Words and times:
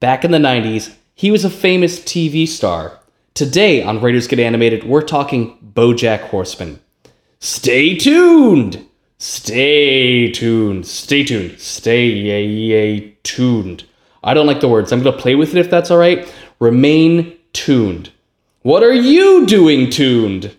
Back 0.00 0.24
in 0.24 0.30
the 0.30 0.38
90s, 0.38 0.94
he 1.16 1.32
was 1.32 1.44
a 1.44 1.50
famous 1.50 1.98
TV 1.98 2.46
star. 2.46 3.00
Today 3.34 3.82
on 3.82 4.00
Writers 4.00 4.28
Get 4.28 4.38
Animated, 4.38 4.84
we're 4.84 5.02
talking 5.02 5.58
Bojack 5.74 6.20
Horseman. 6.20 6.78
Stay 7.40 7.96
tuned! 7.96 8.86
Stay 9.18 10.30
tuned. 10.30 10.86
Stay 10.86 11.24
tuned. 11.24 11.58
Stay 11.58 13.16
tuned. 13.24 13.84
I 14.22 14.34
don't 14.34 14.46
like 14.46 14.60
the 14.60 14.68
words. 14.68 14.92
I'm 14.92 15.02
going 15.02 15.16
to 15.16 15.20
play 15.20 15.34
with 15.34 15.56
it 15.56 15.58
if 15.58 15.68
that's 15.68 15.90
all 15.90 15.98
right. 15.98 16.32
Remain 16.60 17.36
tuned. 17.52 18.12
What 18.62 18.84
are 18.84 18.94
you 18.94 19.46
doing 19.46 19.90
tuned? 19.90 20.54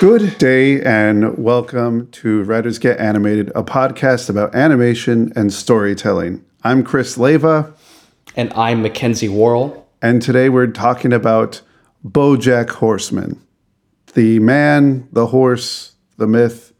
Good 0.00 0.36
day 0.36 0.82
and 0.82 1.38
welcome 1.38 2.08
to 2.12 2.42
Writers 2.42 2.78
Get 2.78 3.00
Animated, 3.00 3.50
a 3.54 3.62
podcast 3.62 4.28
about 4.28 4.54
animation 4.54 5.32
and 5.34 5.50
storytelling. 5.52 6.44
I'm 6.62 6.82
Chris 6.84 7.16
Leva, 7.16 7.72
And 8.36 8.52
I'm 8.54 8.82
Mackenzie 8.82 9.28
Worrell. 9.28 9.86
and 10.02 10.20
today 10.20 10.48
we're 10.50 10.66
talking 10.66 11.12
about 11.14 11.62
Bojack 12.04 12.68
Horseman. 12.70 13.40
The 14.12 14.38
man, 14.38 15.08
the 15.12 15.28
horse, 15.28 15.94
the 16.18 16.26
myth, 16.26 16.72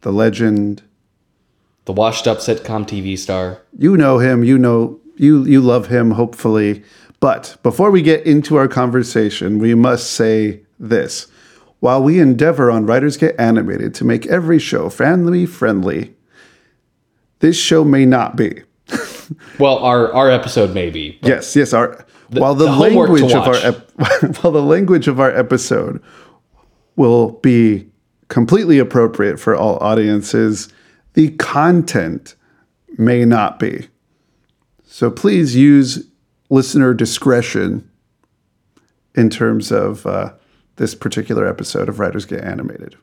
the 0.00 0.12
legend. 0.12 0.82
the 1.84 1.92
washed 1.92 2.26
up 2.26 2.38
sitcom 2.38 2.86
TV 2.86 3.16
star. 3.16 3.58
You 3.78 3.96
know 3.96 4.18
him, 4.18 4.42
you 4.42 4.58
know 4.58 4.98
you 5.16 5.44
you 5.44 5.60
love 5.60 5.86
him 5.86 6.10
hopefully. 6.12 6.82
But 7.20 7.56
before 7.62 7.92
we 7.92 8.02
get 8.02 8.26
into 8.26 8.56
our 8.56 8.66
conversation, 8.66 9.58
we 9.60 9.74
must 9.76 10.10
say 10.10 10.62
this. 10.80 11.28
While 11.82 12.04
we 12.04 12.20
endeavor 12.20 12.70
on 12.70 12.86
Writers 12.86 13.16
Get 13.16 13.34
Animated 13.40 13.92
to 13.96 14.04
make 14.04 14.24
every 14.26 14.60
show 14.60 14.88
family 14.88 15.46
friendly, 15.46 16.14
this 17.40 17.58
show 17.58 17.82
may 17.82 18.06
not 18.06 18.36
be. 18.36 18.62
Well, 19.58 19.78
our, 19.78 20.12
our 20.12 20.30
episode 20.30 20.74
may 20.74 20.90
be. 20.90 21.18
Yes, 21.22 21.56
yes. 21.56 21.72
Our 21.72 22.04
while 22.28 22.54
the, 22.54 22.66
the 22.66 22.72
language 22.72 23.32
of 23.32 23.48
our 23.48 23.56
ep- 23.56 23.90
while 24.42 24.52
the 24.52 24.62
language 24.62 25.08
of 25.08 25.18
our 25.18 25.30
episode 25.30 26.02
will 26.96 27.30
be 27.40 27.88
completely 28.28 28.78
appropriate 28.78 29.40
for 29.40 29.56
all 29.56 29.78
audiences, 29.78 30.68
the 31.14 31.30
content 31.36 32.36
may 32.98 33.24
not 33.24 33.58
be. 33.58 33.88
So 34.84 35.10
please 35.10 35.56
use 35.56 36.06
listener 36.50 36.92
discretion 36.92 37.88
in 39.14 39.30
terms 39.30 39.72
of 39.72 40.04
uh, 40.04 40.34
this 40.76 40.94
particular 40.94 41.46
episode 41.46 41.88
of 41.88 41.98
Writers 41.98 42.24
Get 42.24 42.42
Animated. 42.42 42.96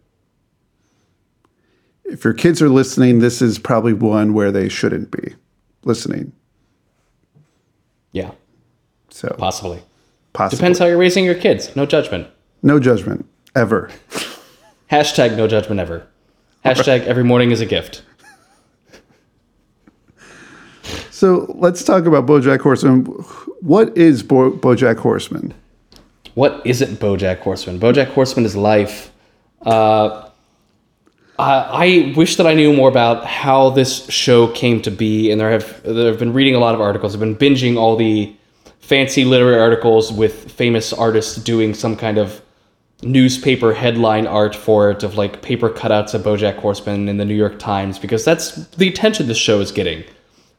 If 2.05 2.23
your 2.23 2.33
kids 2.33 2.61
are 2.61 2.69
listening, 2.69 3.19
this 3.19 3.41
is 3.41 3.59
probably 3.59 3.93
one 3.93 4.33
where 4.33 4.51
they 4.51 4.67
shouldn't 4.69 5.11
be 5.11 5.35
listening. 5.83 6.31
Yeah, 8.11 8.31
So 9.09 9.35
possibly. 9.37 9.81
possibly. 10.33 10.57
Depends 10.57 10.79
how 10.79 10.85
you're 10.87 10.97
raising 10.97 11.23
your 11.25 11.35
kids. 11.35 11.75
No 11.75 11.85
judgment. 11.85 12.27
No 12.63 12.79
judgment 12.79 13.27
ever. 13.55 13.91
Hashtag 14.91 15.37
no 15.37 15.47
judgment 15.47 15.79
ever. 15.79 16.07
Hashtag 16.65 17.05
every 17.05 17.23
morning 17.23 17.51
is 17.51 17.61
a 17.61 17.65
gift. 17.67 18.01
So 21.11 21.53
let's 21.59 21.83
talk 21.83 22.05
about 22.05 22.25
BoJack 22.25 22.61
Horseman. 22.61 23.05
What 23.61 23.95
is 23.97 24.23
Bo- 24.23 24.51
BoJack 24.51 24.97
Horseman? 24.97 25.53
What 26.39 26.61
isn't 26.63 27.01
BoJack 27.01 27.39
Horseman? 27.39 27.81
BoJack 27.81 28.13
Horseman 28.13 28.45
is 28.45 28.55
life. 28.55 29.11
Uh, 29.61 30.29
I, 31.37 31.53
I 31.53 32.13
wish 32.15 32.37
that 32.37 32.47
I 32.47 32.53
knew 32.53 32.71
more 32.71 32.87
about 32.87 33.25
how 33.25 33.71
this 33.71 34.09
show 34.09 34.47
came 34.47 34.81
to 34.83 34.89
be, 34.89 35.31
and 35.31 35.41
there 35.41 35.51
have 35.51 35.83
there 35.83 36.07
have 36.07 36.17
been 36.17 36.31
reading 36.31 36.55
a 36.55 36.59
lot 36.59 36.73
of 36.73 36.79
articles. 36.79 37.13
I've 37.13 37.19
been 37.19 37.35
binging 37.35 37.75
all 37.75 37.97
the 37.97 38.33
fancy 38.79 39.25
literary 39.25 39.59
articles 39.59 40.13
with 40.13 40.49
famous 40.49 40.93
artists 40.93 41.35
doing 41.35 41.73
some 41.73 41.97
kind 41.97 42.17
of 42.17 42.41
newspaper 43.01 43.73
headline 43.73 44.25
art 44.25 44.55
for 44.55 44.91
it 44.91 45.03
of 45.03 45.15
like 45.15 45.41
paper 45.41 45.69
cutouts 45.69 46.13
of 46.13 46.21
BoJack 46.21 46.55
Horseman 46.55 47.09
in 47.09 47.17
the 47.17 47.25
New 47.25 47.35
York 47.35 47.59
Times 47.59 47.99
because 47.99 48.23
that's 48.23 48.65
the 48.77 48.87
attention 48.87 49.27
this 49.27 49.37
show 49.37 49.59
is 49.59 49.73
getting. 49.73 50.05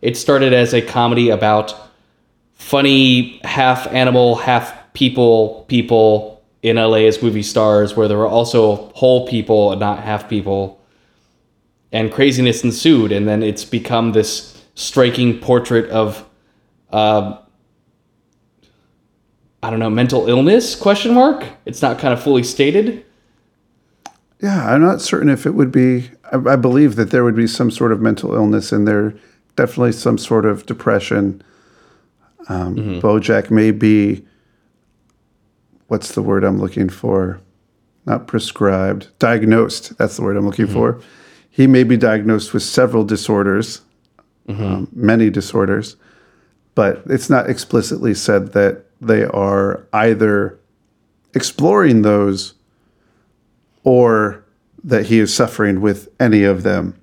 It 0.02 0.18
started 0.18 0.52
as 0.52 0.74
a 0.74 0.82
comedy 0.82 1.30
about 1.30 1.74
funny 2.52 3.40
half 3.44 3.86
animal, 3.94 4.36
half 4.36 4.79
people 4.94 5.64
people 5.68 6.42
in 6.62 6.76
LA 6.76 7.06
as 7.06 7.22
movie 7.22 7.42
stars, 7.42 7.96
where 7.96 8.08
there 8.08 8.18
were 8.18 8.28
also 8.28 8.90
whole 8.94 9.26
people 9.26 9.72
and 9.72 9.80
not 9.80 10.00
half 10.00 10.28
people. 10.28 10.78
And 11.92 12.12
craziness 12.12 12.62
ensued, 12.62 13.10
and 13.10 13.26
then 13.26 13.42
it's 13.42 13.64
become 13.64 14.12
this 14.12 14.62
striking 14.74 15.38
portrait 15.38 15.90
of, 15.90 16.24
uh, 16.92 17.38
I 19.62 19.70
don't 19.70 19.80
know, 19.80 19.90
mental 19.90 20.28
illness? 20.28 20.76
Question 20.76 21.14
mark. 21.14 21.44
It's 21.64 21.82
not 21.82 21.98
kind 21.98 22.12
of 22.12 22.22
fully 22.22 22.44
stated. 22.44 23.04
Yeah, 24.40 24.72
I'm 24.72 24.80
not 24.80 25.00
certain 25.00 25.28
if 25.28 25.46
it 25.46 25.54
would 25.54 25.72
be. 25.72 26.10
I, 26.32 26.52
I 26.52 26.56
believe 26.56 26.96
that 26.96 27.10
there 27.10 27.24
would 27.24 27.36
be 27.36 27.46
some 27.46 27.70
sort 27.70 27.92
of 27.92 28.00
mental 28.00 28.34
illness 28.34 28.72
in 28.72 28.84
there. 28.84 29.14
Definitely 29.56 29.92
some 29.92 30.16
sort 30.16 30.46
of 30.46 30.66
depression. 30.66 31.42
Um, 32.48 33.00
BoJack 33.00 33.50
may 33.50 33.70
be. 33.70 34.24
What's 35.90 36.12
the 36.14 36.22
word 36.22 36.44
I'm 36.44 36.60
looking 36.60 36.88
for? 36.88 37.40
Not 38.06 38.28
prescribed, 38.28 39.08
diagnosed. 39.18 39.98
That's 39.98 40.16
the 40.16 40.22
word 40.22 40.36
I'm 40.36 40.46
looking 40.46 40.68
for. 40.68 41.00
He 41.50 41.66
may 41.66 41.82
be 41.82 41.96
diagnosed 41.96 42.54
with 42.54 42.62
several 42.62 43.02
disorders, 43.02 43.80
um, 44.48 44.88
many 44.92 45.30
disorders, 45.30 45.96
but 46.76 47.02
it's 47.06 47.28
not 47.28 47.50
explicitly 47.50 48.14
said 48.14 48.52
that 48.52 48.84
they 49.00 49.24
are 49.24 49.84
either 49.92 50.60
exploring 51.34 52.02
those 52.02 52.54
or 53.82 54.44
that 54.84 55.06
he 55.06 55.18
is 55.18 55.34
suffering 55.34 55.80
with 55.80 56.08
any 56.20 56.44
of 56.44 56.62
them. 56.62 56.94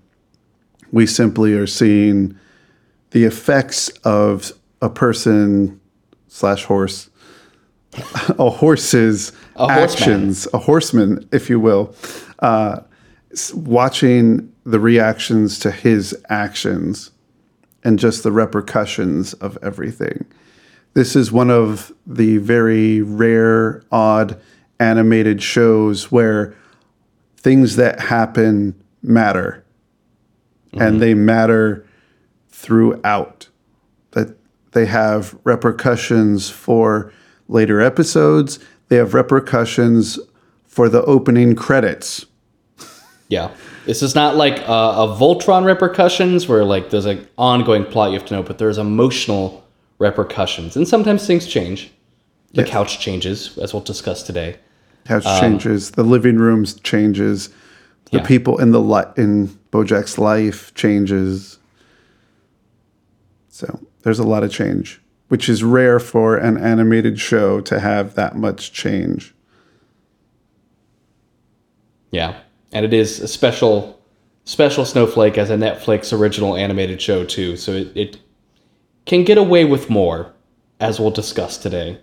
We 0.93 1.07
simply 1.07 1.55
are 1.55 1.67
seeing 1.67 2.39
the 3.11 3.25
effects 3.25 3.89
of 4.05 4.53
a 4.81 4.89
person 4.89 5.81
slash 6.29 6.63
horse, 6.63 7.09
a 8.37 8.49
horse's 8.49 9.31
horseman. 9.55 9.83
actions, 9.83 10.47
a 10.53 10.57
horseman, 10.57 11.27
if 11.31 11.49
you 11.49 11.59
will, 11.59 11.95
uh, 12.39 12.79
watching 13.53 14.51
the 14.65 14.79
reactions 14.79 15.59
to 15.59 15.71
his 15.71 16.15
actions 16.29 17.11
and 17.83 17.99
just 17.99 18.23
the 18.23 18.31
repercussions 18.31 19.33
of 19.35 19.57
everything. 19.61 20.25
This 20.93 21.15
is 21.15 21.31
one 21.31 21.49
of 21.49 21.91
the 22.05 22.37
very 22.37 23.01
rare, 23.01 23.83
odd 23.91 24.39
animated 24.79 25.41
shows 25.41 26.11
where 26.11 26.55
things 27.37 27.75
that 27.75 27.99
happen 27.99 28.75
matter 29.01 29.63
and 30.73 31.01
they 31.01 31.13
matter 31.13 31.87
throughout. 32.49 33.47
That 34.11 34.37
they 34.71 34.85
have 34.85 35.37
repercussions 35.43 36.49
for 36.49 37.13
later 37.47 37.81
episodes, 37.81 38.59
they 38.89 38.95
have 38.97 39.13
repercussions 39.13 40.19
for 40.65 40.89
the 40.89 41.03
opening 41.03 41.55
credits. 41.55 42.25
Yeah. 43.29 43.51
This 43.85 44.01
is 44.01 44.15
not 44.15 44.35
like 44.35 44.59
a, 44.59 44.71
a 44.71 45.17
Voltron 45.19 45.65
repercussions 45.65 46.47
where 46.47 46.63
like 46.63 46.89
there's 46.89 47.05
an 47.05 47.27
ongoing 47.37 47.85
plot 47.85 48.11
you 48.11 48.19
have 48.19 48.27
to 48.27 48.35
know, 48.35 48.43
but 48.43 48.57
there's 48.57 48.77
emotional 48.77 49.65
repercussions. 49.97 50.75
And 50.75 50.87
sometimes 50.87 51.25
things 51.25 51.47
change. 51.47 51.91
The 52.53 52.63
couch 52.63 52.99
changes, 52.99 53.57
as 53.57 53.73
we'll 53.73 53.83
discuss 53.83 54.23
today. 54.23 54.55
House 55.05 55.25
um, 55.25 55.39
changes, 55.39 55.91
the 55.91 56.03
living 56.03 56.37
rooms 56.37 56.79
changes, 56.79 57.49
the 58.11 58.17
Yeah. 58.19 58.25
people 58.25 58.57
in 58.57 58.71
the 58.71 58.79
li- 58.79 59.11
in 59.15 59.47
Bojack's 59.71 60.17
life 60.17 60.73
changes. 60.73 61.59
So 63.49 63.79
there's 64.03 64.19
a 64.19 64.23
lot 64.23 64.43
of 64.43 64.51
change, 64.51 65.01
which 65.27 65.49
is 65.49 65.63
rare 65.63 65.99
for 65.99 66.37
an 66.37 66.57
animated 66.57 67.19
show 67.19 67.59
to 67.61 67.79
have 67.79 68.15
that 68.15 68.35
much 68.35 68.71
change. 68.71 69.33
Yeah. 72.11 72.39
And 72.71 72.85
it 72.85 72.93
is 72.93 73.19
a 73.19 73.27
special 73.27 73.97
special 74.45 74.85
snowflake 74.85 75.37
as 75.37 75.49
a 75.49 75.57
Netflix 75.57 76.17
original 76.17 76.55
animated 76.55 77.01
show 77.01 77.25
too. 77.25 77.57
So 77.57 77.73
it, 77.73 77.91
it 77.95 78.17
can 79.05 79.23
get 79.23 79.37
away 79.37 79.65
with 79.65 79.89
more, 79.89 80.33
as 80.79 80.99
we'll 80.99 81.11
discuss 81.11 81.57
today. 81.57 81.99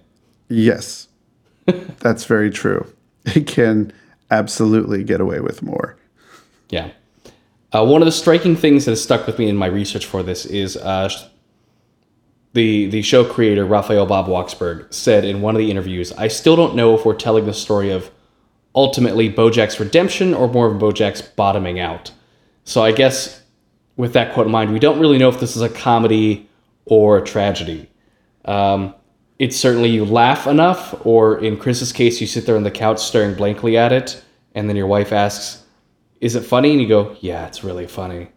Yes, 0.48 1.08
that's 2.00 2.24
very 2.26 2.50
true. 2.50 2.86
It 3.24 3.46
can 3.46 3.92
absolutely 4.30 5.04
get 5.04 5.20
away 5.20 5.40
with 5.40 5.62
more. 5.62 5.96
Yeah. 6.68 6.90
Uh, 7.72 7.84
one 7.84 8.02
of 8.02 8.06
the 8.06 8.12
striking 8.12 8.54
things 8.54 8.84
that 8.84 8.92
has 8.92 9.02
stuck 9.02 9.26
with 9.26 9.38
me 9.38 9.48
in 9.48 9.56
my 9.56 9.66
research 9.66 10.06
for 10.06 10.22
this 10.22 10.46
is 10.46 10.76
uh, 10.76 11.08
the 12.54 12.86
the 12.86 13.02
show 13.02 13.24
creator 13.24 13.66
Raphael 13.66 14.06
Bob 14.06 14.26
Waksberg 14.26 14.92
said 14.92 15.24
in 15.24 15.42
one 15.42 15.54
of 15.54 15.58
the 15.58 15.70
interviews, 15.70 16.12
"I 16.12 16.28
still 16.28 16.56
don't 16.56 16.74
know 16.74 16.94
if 16.94 17.04
we're 17.04 17.14
telling 17.14 17.46
the 17.46 17.52
story 17.52 17.90
of 17.90 18.10
ultimately 18.74 19.30
Bojack's 19.30 19.78
redemption 19.78 20.34
or 20.34 20.48
more 20.48 20.66
of 20.66 20.80
Bojack's 20.80 21.22
bottoming 21.22 21.78
out. 21.78 22.10
So 22.64 22.82
I 22.82 22.92
guess 22.92 23.42
with 23.96 24.14
that 24.14 24.34
quote 24.34 24.46
in 24.46 24.52
mind, 24.52 24.72
we 24.72 24.78
don't 24.78 24.98
really 24.98 25.18
know 25.18 25.28
if 25.28 25.38
this 25.38 25.54
is 25.54 25.62
a 25.62 25.68
comedy 25.68 26.48
or 26.84 27.18
a 27.18 27.24
tragedy. 27.24 27.88
Um, 28.44 28.94
it's 29.38 29.56
certainly 29.56 29.90
you 29.90 30.04
laugh 30.04 30.46
enough, 30.46 30.94
or 31.04 31.38
in 31.38 31.56
Chris's 31.56 31.92
case, 31.92 32.20
you 32.20 32.26
sit 32.26 32.46
there 32.46 32.56
on 32.56 32.62
the 32.62 32.70
couch 32.70 33.00
staring 33.00 33.34
blankly 33.34 33.76
at 33.76 33.92
it, 33.92 34.22
and 34.54 34.68
then 34.68 34.76
your 34.76 34.86
wife 34.86 35.12
asks, 35.12 35.64
"Is 36.20 36.36
it 36.36 36.42
funny?" 36.44 36.72
And 36.72 36.80
you 36.80 36.88
go, 36.88 37.16
"Yeah, 37.20 37.46
it's 37.46 37.64
really 37.64 37.86
funny." 37.86 38.28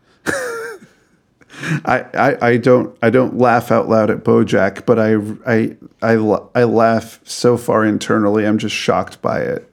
I, 1.86 2.06
I, 2.13 2.48
I 2.50 2.57
don't 2.57 2.95
I 3.01 3.09
don't 3.09 3.38
laugh 3.38 3.71
out 3.71 3.89
loud 3.89 4.09
at 4.12 4.24
BoJack, 4.24 4.86
but 4.86 5.00
I 5.00 5.15
I 5.51 5.75
I, 6.01 6.13
I 6.54 6.63
laugh 6.65 7.19
so 7.24 7.57
far 7.57 7.83
internally. 7.83 8.45
I'm 8.45 8.57
just 8.57 8.75
shocked 8.75 9.21
by 9.21 9.39
it. 9.39 9.71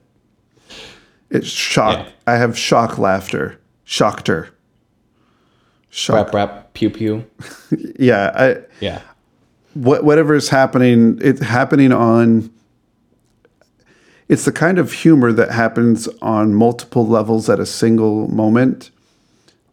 It's 1.31 1.47
shock. 1.49 1.99
Yeah. 2.07 2.13
I 2.27 2.37
have 2.37 2.57
shock 2.59 2.97
laughter. 2.99 3.61
Shockter. 3.85 4.49
Shock. 5.91 6.33
Rap, 6.33 6.35
rap, 6.35 6.75
pew, 6.75 6.91
pew. 6.91 7.25
Yeah. 7.99 8.33
I 8.35 8.57
Yeah. 8.81 9.03
what 9.75 10.05
whatever 10.05 10.35
is 10.35 10.49
happening, 10.49 11.19
it's 11.21 11.43
happening 11.43 11.93
on. 11.93 12.51
It's 14.27 14.47
the 14.47 14.53
kind 14.53 14.79
of 14.79 14.91
humor 14.93 15.33
that 15.33 15.51
happens 15.51 16.09
on 16.23 16.55
multiple 16.55 17.07
levels 17.07 17.51
at 17.51 17.61
a 17.61 17.67
single 17.67 18.27
moment, 18.29 18.91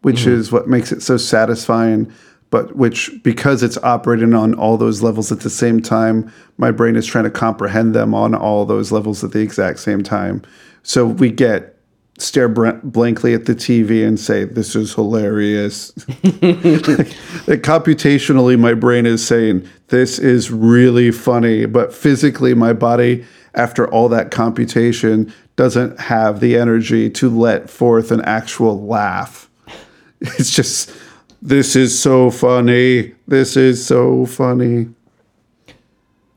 which 0.01 0.21
mm-hmm. 0.21 0.31
is 0.31 0.51
what 0.51 0.67
makes 0.67 0.91
it 0.91 1.01
so 1.01 1.17
satisfying. 1.17 2.11
But 2.49 2.75
which, 2.75 3.09
because 3.23 3.63
it's 3.63 3.77
operating 3.77 4.33
on 4.33 4.53
all 4.55 4.77
those 4.77 5.01
levels 5.01 5.31
at 5.31 5.39
the 5.39 5.49
same 5.49 5.81
time, 5.81 6.31
my 6.57 6.71
brain 6.71 6.97
is 6.97 7.05
trying 7.05 7.23
to 7.23 7.31
comprehend 7.31 7.95
them 7.95 8.13
on 8.13 8.35
all 8.35 8.65
those 8.65 8.91
levels 8.91 9.23
at 9.23 9.31
the 9.31 9.39
exact 9.39 9.79
same 9.79 10.03
time. 10.03 10.41
So 10.83 11.05
we 11.05 11.31
get 11.31 11.77
stare 12.17 12.49
br- 12.49 12.71
blankly 12.83 13.33
at 13.33 13.45
the 13.45 13.55
TV 13.55 14.05
and 14.05 14.19
say, 14.19 14.43
"This 14.43 14.75
is 14.75 14.93
hilarious." 14.93 15.93
like, 16.23 17.61
computationally 17.63 18.59
my 18.59 18.73
brain 18.73 19.05
is 19.05 19.25
saying 19.25 19.67
this 19.87 20.19
is 20.19 20.51
really 20.51 21.11
funny 21.11 21.65
but 21.65 21.93
physically 21.93 22.53
my 22.53 22.73
body 22.73 23.25
after 23.53 23.87
all 23.89 24.07
that 24.09 24.31
computation 24.31 25.33
doesn't 25.55 25.99
have 25.99 26.39
the 26.39 26.57
energy 26.57 27.09
to 27.09 27.29
let 27.29 27.69
forth 27.69 28.11
an 28.11 28.21
actual 28.21 28.85
laugh 28.85 29.49
it's 30.37 30.51
just 30.51 30.91
this 31.41 31.75
is 31.75 31.97
so 31.97 32.29
funny 32.29 33.13
this 33.27 33.57
is 33.57 33.85
so 33.85 34.25
funny 34.25 34.87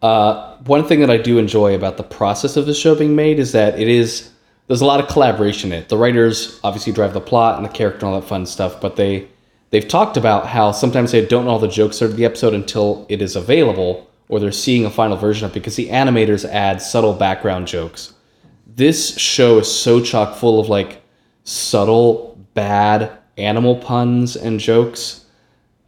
uh, 0.05 0.59
one 0.67 0.87
thing 0.87 1.01
that 1.01 1.09
I 1.09 1.17
do 1.17 1.39
enjoy 1.39 1.75
about 1.75 1.97
the 1.97 2.03
process 2.03 2.59
of 2.59 2.67
the 2.67 2.75
show 2.75 2.95
being 2.95 3.17
made 3.17 3.39
is 3.39 3.53
that 3.53 3.81
it 3.81 3.89
is 3.89 4.31
there's 4.67 4.83
a 4.83 4.87
lot 4.87 5.01
of 5.01 5.09
collaboration 5.09 5.73
in 5.73 5.83
it. 5.83 5.89
The 5.89 5.97
writers 5.97 6.61
obviously 6.63 6.93
drive 6.93 7.15
the 7.15 7.23
plot 7.23 7.57
and 7.57 7.65
the 7.65 7.71
character 7.71 8.05
and 8.05 8.15
all 8.15 8.21
that 8.21 8.27
fun 8.27 8.45
stuff, 8.45 8.83
but 8.83 8.97
they 8.97 9.29
they've 9.71 9.89
talked 9.89 10.19
about 10.19 10.47
how 10.47 10.73
sometimes 10.73 11.13
they 11.13 11.25
don't 11.25 11.47
know 11.47 11.53
all 11.53 11.59
the 11.59 11.69
jokes 11.69 12.03
of 12.03 12.17
the 12.17 12.27
episode 12.27 12.53
until 12.53 13.07
it 13.09 13.23
is 13.23 13.35
available 13.35 14.11
or 14.29 14.41
they're 14.41 14.53
seeing 14.53 14.85
a 14.85 14.91
final 14.91 15.17
version 15.17 15.47
of 15.47 15.53
it 15.53 15.55
because 15.55 15.77
the 15.77 15.89
animators 15.89 16.49
add 16.49 16.83
subtle 16.83 17.15
background 17.15 17.67
jokes. 17.67 18.13
This 18.67 19.17
show 19.17 19.59
is 19.59 19.71
so 19.71 20.03
chock 20.03 20.37
full 20.37 20.61
of 20.61 20.69
like 20.69 21.03
subtle 21.45 22.39
bad 22.53 23.11
animal 23.39 23.77
puns 23.77 24.37
and 24.37 24.61
jokes 24.61 25.25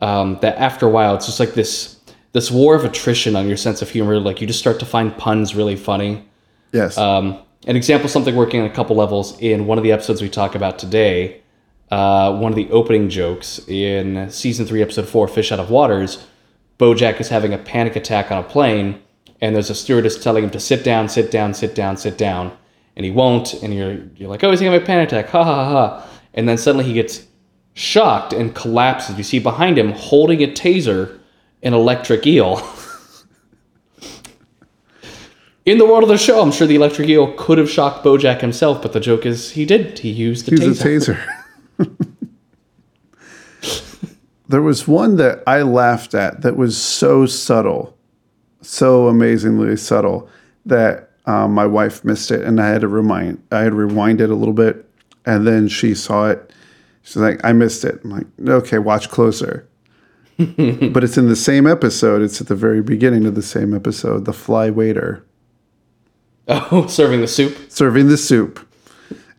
um, 0.00 0.38
that 0.42 0.56
after 0.58 0.86
a 0.86 0.90
while 0.90 1.14
it's 1.14 1.26
just 1.26 1.40
like 1.40 1.54
this 1.54 1.96
this 2.32 2.50
war 2.50 2.74
of 2.74 2.84
attrition 2.84 3.34
on 3.34 3.48
your 3.48 3.56
sense 3.56 3.80
of 3.80 3.88
humor. 3.88 4.20
Like 4.20 4.42
you 4.42 4.46
just 4.46 4.58
start 4.58 4.78
to 4.80 4.84
find 4.84 5.16
puns 5.16 5.54
really 5.54 5.74
funny. 5.74 6.28
yes 6.72 6.98
Um, 6.98 7.38
an 7.66 7.76
example, 7.76 8.08
something 8.08 8.36
working 8.36 8.60
on 8.60 8.66
a 8.66 8.70
couple 8.70 8.94
levels 8.94 9.38
in 9.40 9.66
one 9.66 9.78
of 9.78 9.84
the 9.84 9.90
episodes 9.90 10.22
we 10.22 10.28
talk 10.28 10.54
about 10.54 10.78
today. 10.78 11.40
Uh, 11.90 12.36
one 12.38 12.52
of 12.52 12.56
the 12.56 12.70
opening 12.70 13.08
jokes 13.08 13.58
in 13.68 14.30
season 14.30 14.66
three, 14.66 14.82
episode 14.82 15.08
four, 15.08 15.26
"Fish 15.28 15.50
Out 15.50 15.58
of 15.58 15.70
Waters." 15.70 16.24
BoJack 16.78 17.20
is 17.20 17.28
having 17.28 17.54
a 17.54 17.58
panic 17.58 17.96
attack 17.96 18.30
on 18.30 18.38
a 18.38 18.42
plane, 18.42 19.00
and 19.40 19.54
there's 19.54 19.70
a 19.70 19.74
stewardess 19.74 20.22
telling 20.22 20.44
him 20.44 20.50
to 20.50 20.60
sit 20.60 20.84
down, 20.84 21.08
sit 21.08 21.30
down, 21.30 21.54
sit 21.54 21.74
down, 21.74 21.96
sit 21.96 22.18
down, 22.18 22.52
and 22.96 23.04
he 23.06 23.10
won't. 23.10 23.54
And 23.62 23.74
you're 23.74 23.98
you're 24.16 24.28
like, 24.28 24.44
"Oh, 24.44 24.50
he's 24.50 24.60
having 24.60 24.80
a 24.80 24.84
panic 24.84 25.08
attack!" 25.08 25.30
Ha 25.30 25.42
ha 25.42 25.54
ha! 25.54 25.70
ha. 25.70 26.06
And 26.34 26.48
then 26.48 26.58
suddenly 26.58 26.84
he 26.84 26.92
gets 26.92 27.25
shocked 27.76 28.32
and 28.32 28.54
collapses. 28.54 29.16
You 29.18 29.22
see 29.22 29.38
behind 29.38 29.78
him, 29.78 29.92
holding 29.92 30.42
a 30.42 30.46
taser, 30.46 31.20
an 31.62 31.74
electric 31.74 32.26
eel. 32.26 32.56
In 35.66 35.78
the 35.78 35.84
world 35.84 36.02
of 36.04 36.08
the 36.08 36.16
show, 36.16 36.40
I'm 36.40 36.52
sure 36.52 36.66
the 36.66 36.76
electric 36.76 37.08
eel 37.08 37.34
could 37.34 37.58
have 37.58 37.68
shocked 37.68 38.04
Bojack 38.04 38.40
himself, 38.40 38.80
but 38.80 38.92
the 38.94 39.00
joke 39.00 39.26
is 39.26 39.50
he 39.50 39.66
did. 39.66 39.98
He 39.98 40.10
used 40.10 40.46
the 40.46 40.52
Use 40.52 40.80
taser. 40.80 41.20
a 41.78 41.84
taser. 41.84 42.16
there 44.48 44.62
was 44.62 44.88
one 44.88 45.16
that 45.16 45.42
I 45.46 45.60
laughed 45.62 46.14
at 46.14 46.40
that 46.42 46.56
was 46.56 46.82
so 46.82 47.26
subtle, 47.26 47.94
so 48.62 49.08
amazingly 49.08 49.76
subtle 49.76 50.30
that 50.64 51.10
um, 51.26 51.52
my 51.52 51.66
wife 51.66 52.04
missed 52.04 52.30
it, 52.30 52.40
and 52.42 52.58
I 52.58 52.68
had 52.68 52.80
to 52.80 52.88
remind. 52.88 53.42
I 53.52 53.60
had 53.60 53.70
to 53.70 53.76
rewind 53.76 54.22
it 54.22 54.30
a 54.30 54.34
little 54.34 54.54
bit, 54.54 54.88
and 55.26 55.46
then 55.46 55.68
she 55.68 55.94
saw 55.94 56.30
it. 56.30 56.52
She's 57.06 57.16
like, 57.16 57.40
"I 57.44 57.52
missed 57.52 57.84
it." 57.84 58.00
I'm 58.02 58.10
like, 58.10 58.26
"Okay, 58.46 58.78
watch 58.78 59.08
closer." 59.10 59.66
but 60.38 61.02
it's 61.04 61.16
in 61.16 61.28
the 61.28 61.36
same 61.36 61.66
episode. 61.66 62.20
It's 62.20 62.40
at 62.40 62.48
the 62.48 62.54
very 62.56 62.82
beginning 62.82 63.24
of 63.24 63.34
the 63.36 63.42
same 63.42 63.72
episode. 63.72 64.24
The 64.26 64.32
fly 64.34 64.68
waiter 64.68 65.24
Oh, 66.48 66.86
serving 66.88 67.20
the 67.22 67.26
soup. 67.28 67.56
serving 67.70 68.08
the 68.08 68.18
soup 68.18 68.60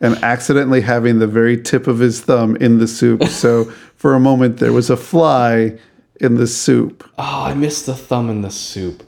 and 0.01 0.15
accidentally 0.23 0.81
having 0.81 1.19
the 1.19 1.27
very 1.27 1.61
tip 1.61 1.85
of 1.87 1.99
his 1.99 2.21
thumb 2.21 2.55
in 2.55 2.79
the 2.79 2.87
soup. 2.87 3.23
So 3.29 3.65
for 3.95 4.15
a 4.15 4.19
moment, 4.19 4.57
there 4.57 4.73
was 4.73 4.89
a 4.89 4.97
fly 4.97 5.77
in 6.19 6.35
the 6.35 6.47
soup. 6.47 7.07
Oh, 7.17 7.43
I 7.45 7.53
missed 7.53 7.85
the 7.85 7.93
thumb 7.95 8.29
in 8.29 8.41
the 8.41 8.49
soup. 8.51 9.03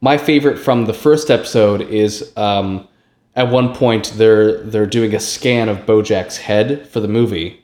My 0.00 0.18
favorite 0.18 0.58
from 0.58 0.86
the 0.86 0.94
first 0.94 1.30
episode 1.30 1.82
is 1.82 2.32
um, 2.36 2.88
at 3.36 3.48
one 3.48 3.74
point 3.74 4.12
they're 4.16 4.60
they're 4.64 4.86
doing 4.86 5.14
a 5.14 5.20
scan 5.20 5.68
of 5.68 5.86
Bojack's 5.86 6.38
head 6.38 6.88
for 6.88 6.98
the 6.98 7.06
movie, 7.08 7.61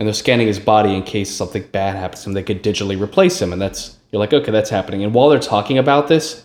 and 0.00 0.06
they're 0.06 0.14
scanning 0.14 0.46
his 0.46 0.58
body 0.58 0.94
in 0.94 1.02
case 1.02 1.30
something 1.30 1.62
bad 1.72 1.94
happens 1.94 2.22
to 2.22 2.30
him. 2.30 2.32
They 2.32 2.42
could 2.42 2.62
digitally 2.62 2.98
replace 2.98 3.40
him, 3.40 3.52
and 3.52 3.60
that's 3.60 3.98
you're 4.10 4.18
like, 4.18 4.32
okay, 4.32 4.50
that's 4.50 4.70
happening. 4.70 5.04
And 5.04 5.12
while 5.12 5.28
they're 5.28 5.38
talking 5.38 5.76
about 5.76 6.08
this, 6.08 6.42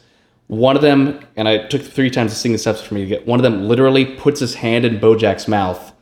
one 0.47 0.75
of 0.75 0.81
them, 0.81 1.25
and 1.37 1.47
I 1.47 1.65
took 1.65 1.81
three 1.81 2.09
times 2.09 2.33
to 2.33 2.37
sing 2.37 2.51
this 2.51 2.67
episode 2.67 2.85
for 2.85 2.95
me 2.95 3.01
to 3.01 3.07
get 3.07 3.25
one 3.25 3.39
of 3.39 3.43
them 3.43 3.63
literally 3.63 4.05
puts 4.05 4.41
his 4.41 4.55
hand 4.55 4.83
in 4.83 4.99
Bojack's 4.99 5.47
mouth, 5.47 5.93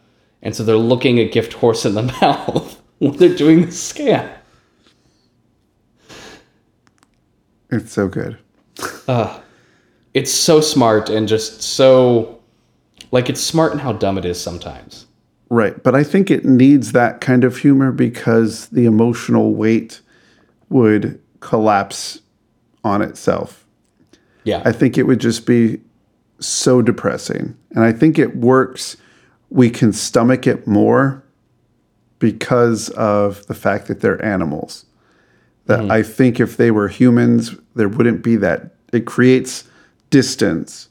and 0.42 0.56
so 0.56 0.64
they're 0.64 0.76
looking 0.76 1.20
a 1.20 1.30
gift 1.30 1.54
horse 1.54 1.86
in 1.86 1.94
the 1.94 2.02
mouth 2.22 2.82
when 2.98 3.18
they're 3.18 3.36
doing 3.36 3.68
the 3.68 3.72
scan. 3.72 4.34
It's 7.70 7.92
so 7.92 8.08
good. 8.08 8.40
it's 10.16 10.32
so 10.32 10.60
smart 10.60 11.10
and 11.10 11.28
just 11.28 11.62
so 11.62 12.42
like 13.12 13.30
it's 13.30 13.42
smart 13.42 13.74
and 13.74 13.82
how 13.82 13.94
dumb 13.94 14.18
it 14.18 14.26
is 14.26 14.42
sometimes. 14.42 15.03
Right. 15.54 15.84
But 15.84 15.94
I 15.94 16.04
think 16.04 16.32
it 16.32 16.46
needs 16.46 16.94
that 16.94 17.22
kind 17.22 17.44
of 17.44 17.58
humor 17.58 17.92
because 17.92 18.70
the 18.70 18.86
emotional 18.86 19.54
weight 19.54 20.02
would 20.70 21.22
collapse 21.42 22.22
on 22.84 23.04
itself. 23.04 23.64
Yeah. 24.46 24.64
I 24.66 24.72
think 24.72 24.98
it 24.98 25.04
would 25.04 25.20
just 25.20 25.46
be 25.46 25.80
so 26.40 26.82
depressing. 26.82 27.56
And 27.70 27.84
I 27.84 27.92
think 27.92 28.18
it 28.18 28.36
works. 28.36 28.98
We 29.52 29.70
can 29.70 29.94
stomach 29.94 30.48
it 30.48 30.66
more 30.66 31.24
because 32.18 32.90
of 32.90 33.46
the 33.46 33.54
fact 33.54 33.86
that 33.90 34.02
they're 34.02 34.26
animals. 34.26 34.86
That 35.68 35.82
mm-hmm. 35.82 35.92
I 35.92 36.02
think 36.02 36.40
if 36.40 36.58
they 36.58 36.72
were 36.72 36.88
humans, 36.88 37.56
there 37.76 37.90
wouldn't 37.90 38.24
be 38.24 38.38
that. 38.38 38.74
It 38.92 39.06
creates 39.06 39.66
distance 40.10 40.90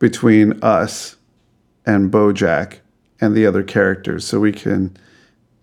between 0.00 0.60
us 0.60 1.14
and 1.86 2.10
Bojack 2.10 2.78
and 3.22 3.34
the 3.34 3.46
other 3.46 3.62
characters. 3.62 4.26
So 4.26 4.40
we 4.40 4.52
can 4.52 4.94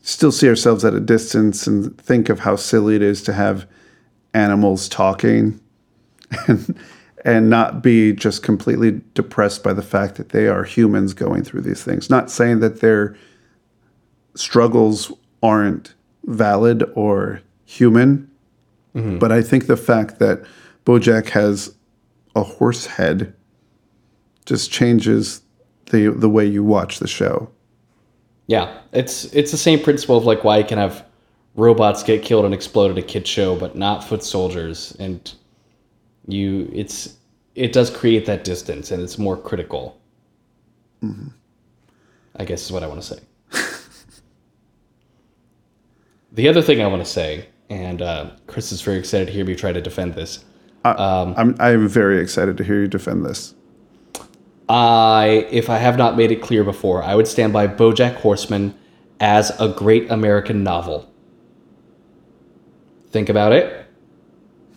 still 0.01 0.31
see 0.31 0.47
ourselves 0.47 0.85
at 0.85 0.95
a 0.95 0.99
distance 0.99 1.67
and 1.67 1.95
think 2.01 2.29
of 2.29 2.39
how 2.39 2.55
silly 2.55 2.95
it 2.95 3.01
is 3.03 3.21
to 3.23 3.33
have 3.33 3.67
animals 4.33 4.87
talking 4.87 5.59
and 6.47 6.79
and 7.25 7.49
not 7.49 7.83
be 7.83 8.13
just 8.13 8.43
completely 8.43 9.01
depressed 9.13 9.61
by 9.61 9.73
the 9.73 9.81
fact 9.81 10.15
that 10.15 10.29
they 10.29 10.47
are 10.47 10.63
humans 10.63 11.13
going 11.13 11.43
through 11.43 11.59
these 11.59 11.83
things. 11.83 12.09
Not 12.09 12.31
saying 12.31 12.61
that 12.61 12.79
their 12.79 13.17
struggles 14.35 15.11
aren't 15.43 15.93
valid 16.23 16.89
or 16.95 17.41
human, 17.65 18.31
mm-hmm. 18.95 19.17
but 19.17 19.33
I 19.33 19.41
think 19.41 19.67
the 19.67 19.75
fact 19.75 20.19
that 20.19 20.45
Bojack 20.85 21.31
has 21.31 21.75
a 22.37 22.43
horse 22.43 22.85
head 22.85 23.33
just 24.45 24.71
changes 24.71 25.41
the 25.89 26.09
the 26.09 26.29
way 26.29 26.45
you 26.45 26.63
watch 26.63 26.99
the 26.99 27.07
show. 27.07 27.49
yeah. 28.47 28.79
It's 28.91 29.25
it's 29.25 29.51
the 29.51 29.57
same 29.57 29.81
principle 29.83 30.17
of 30.17 30.25
like 30.25 30.43
why 30.43 30.57
you 30.59 30.65
can 30.65 30.77
have 30.77 31.05
robots 31.55 32.03
get 32.03 32.23
killed 32.23 32.45
and 32.45 32.53
explode 32.53 32.91
at 32.91 32.97
a 32.97 33.01
kid 33.01 33.27
show, 33.27 33.55
but 33.57 33.75
not 33.75 34.03
foot 34.03 34.23
soldiers. 34.23 34.95
And 34.99 35.31
you 36.27 36.69
it's 36.73 37.17
it 37.55 37.73
does 37.73 37.89
create 37.89 38.25
that 38.27 38.43
distance 38.43 38.91
and 38.91 39.01
it's 39.03 39.17
more 39.17 39.37
critical. 39.37 39.99
I 42.37 42.45
guess 42.45 42.63
is 42.63 42.71
what 42.71 42.83
I 42.83 42.87
want 42.87 43.01
to 43.01 43.07
say. 43.07 43.19
the 46.31 46.47
other 46.47 46.61
thing 46.61 46.81
I 46.81 46.87
want 46.87 47.03
to 47.03 47.11
say, 47.11 47.47
and 47.69 48.01
uh, 48.01 48.31
Chris 48.47 48.71
is 48.71 48.81
very 48.81 48.97
excited 48.97 49.27
to 49.27 49.33
hear 49.33 49.45
me 49.45 49.55
try 49.55 49.71
to 49.71 49.81
defend 49.81 50.15
this. 50.15 50.45
I, 50.85 50.93
I'm 51.37 51.55
I'm 51.59 51.87
very 51.87 52.21
excited 52.21 52.57
to 52.57 52.63
hear 52.63 52.81
you 52.81 52.87
defend 52.87 53.25
this. 53.25 53.55
I, 54.69 55.47
if 55.49 55.69
I 55.69 55.77
have 55.77 55.97
not 55.97 56.15
made 56.15 56.31
it 56.31 56.41
clear 56.41 56.63
before, 56.63 57.03
I 57.03 57.15
would 57.15 57.27
stand 57.27 57.51
by 57.51 57.67
BoJack 57.67 58.15
Horseman 58.15 58.77
as 59.19 59.51
a 59.59 59.67
great 59.67 60.09
American 60.11 60.63
novel. 60.63 61.11
Think 63.09 63.29
about 63.29 63.51
it. 63.51 63.87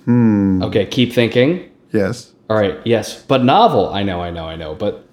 Hmm. 0.06 0.62
Okay, 0.62 0.86
keep 0.86 1.12
thinking. 1.12 1.70
Yes. 1.92 2.32
All 2.48 2.56
right, 2.56 2.80
yes, 2.84 3.22
but 3.22 3.44
novel. 3.44 3.90
I 3.90 4.02
know, 4.02 4.20
I 4.22 4.30
know, 4.30 4.46
I 4.46 4.56
know, 4.56 4.74
but 4.74 5.06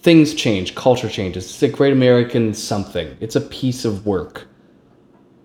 things 0.00 0.34
change, 0.34 0.74
culture 0.74 1.08
changes. 1.08 1.44
It's 1.44 1.62
a 1.62 1.68
great 1.68 1.92
American 1.92 2.54
something. 2.54 3.16
It's 3.20 3.36
a 3.36 3.40
piece 3.40 3.84
of 3.84 4.06
work 4.06 4.48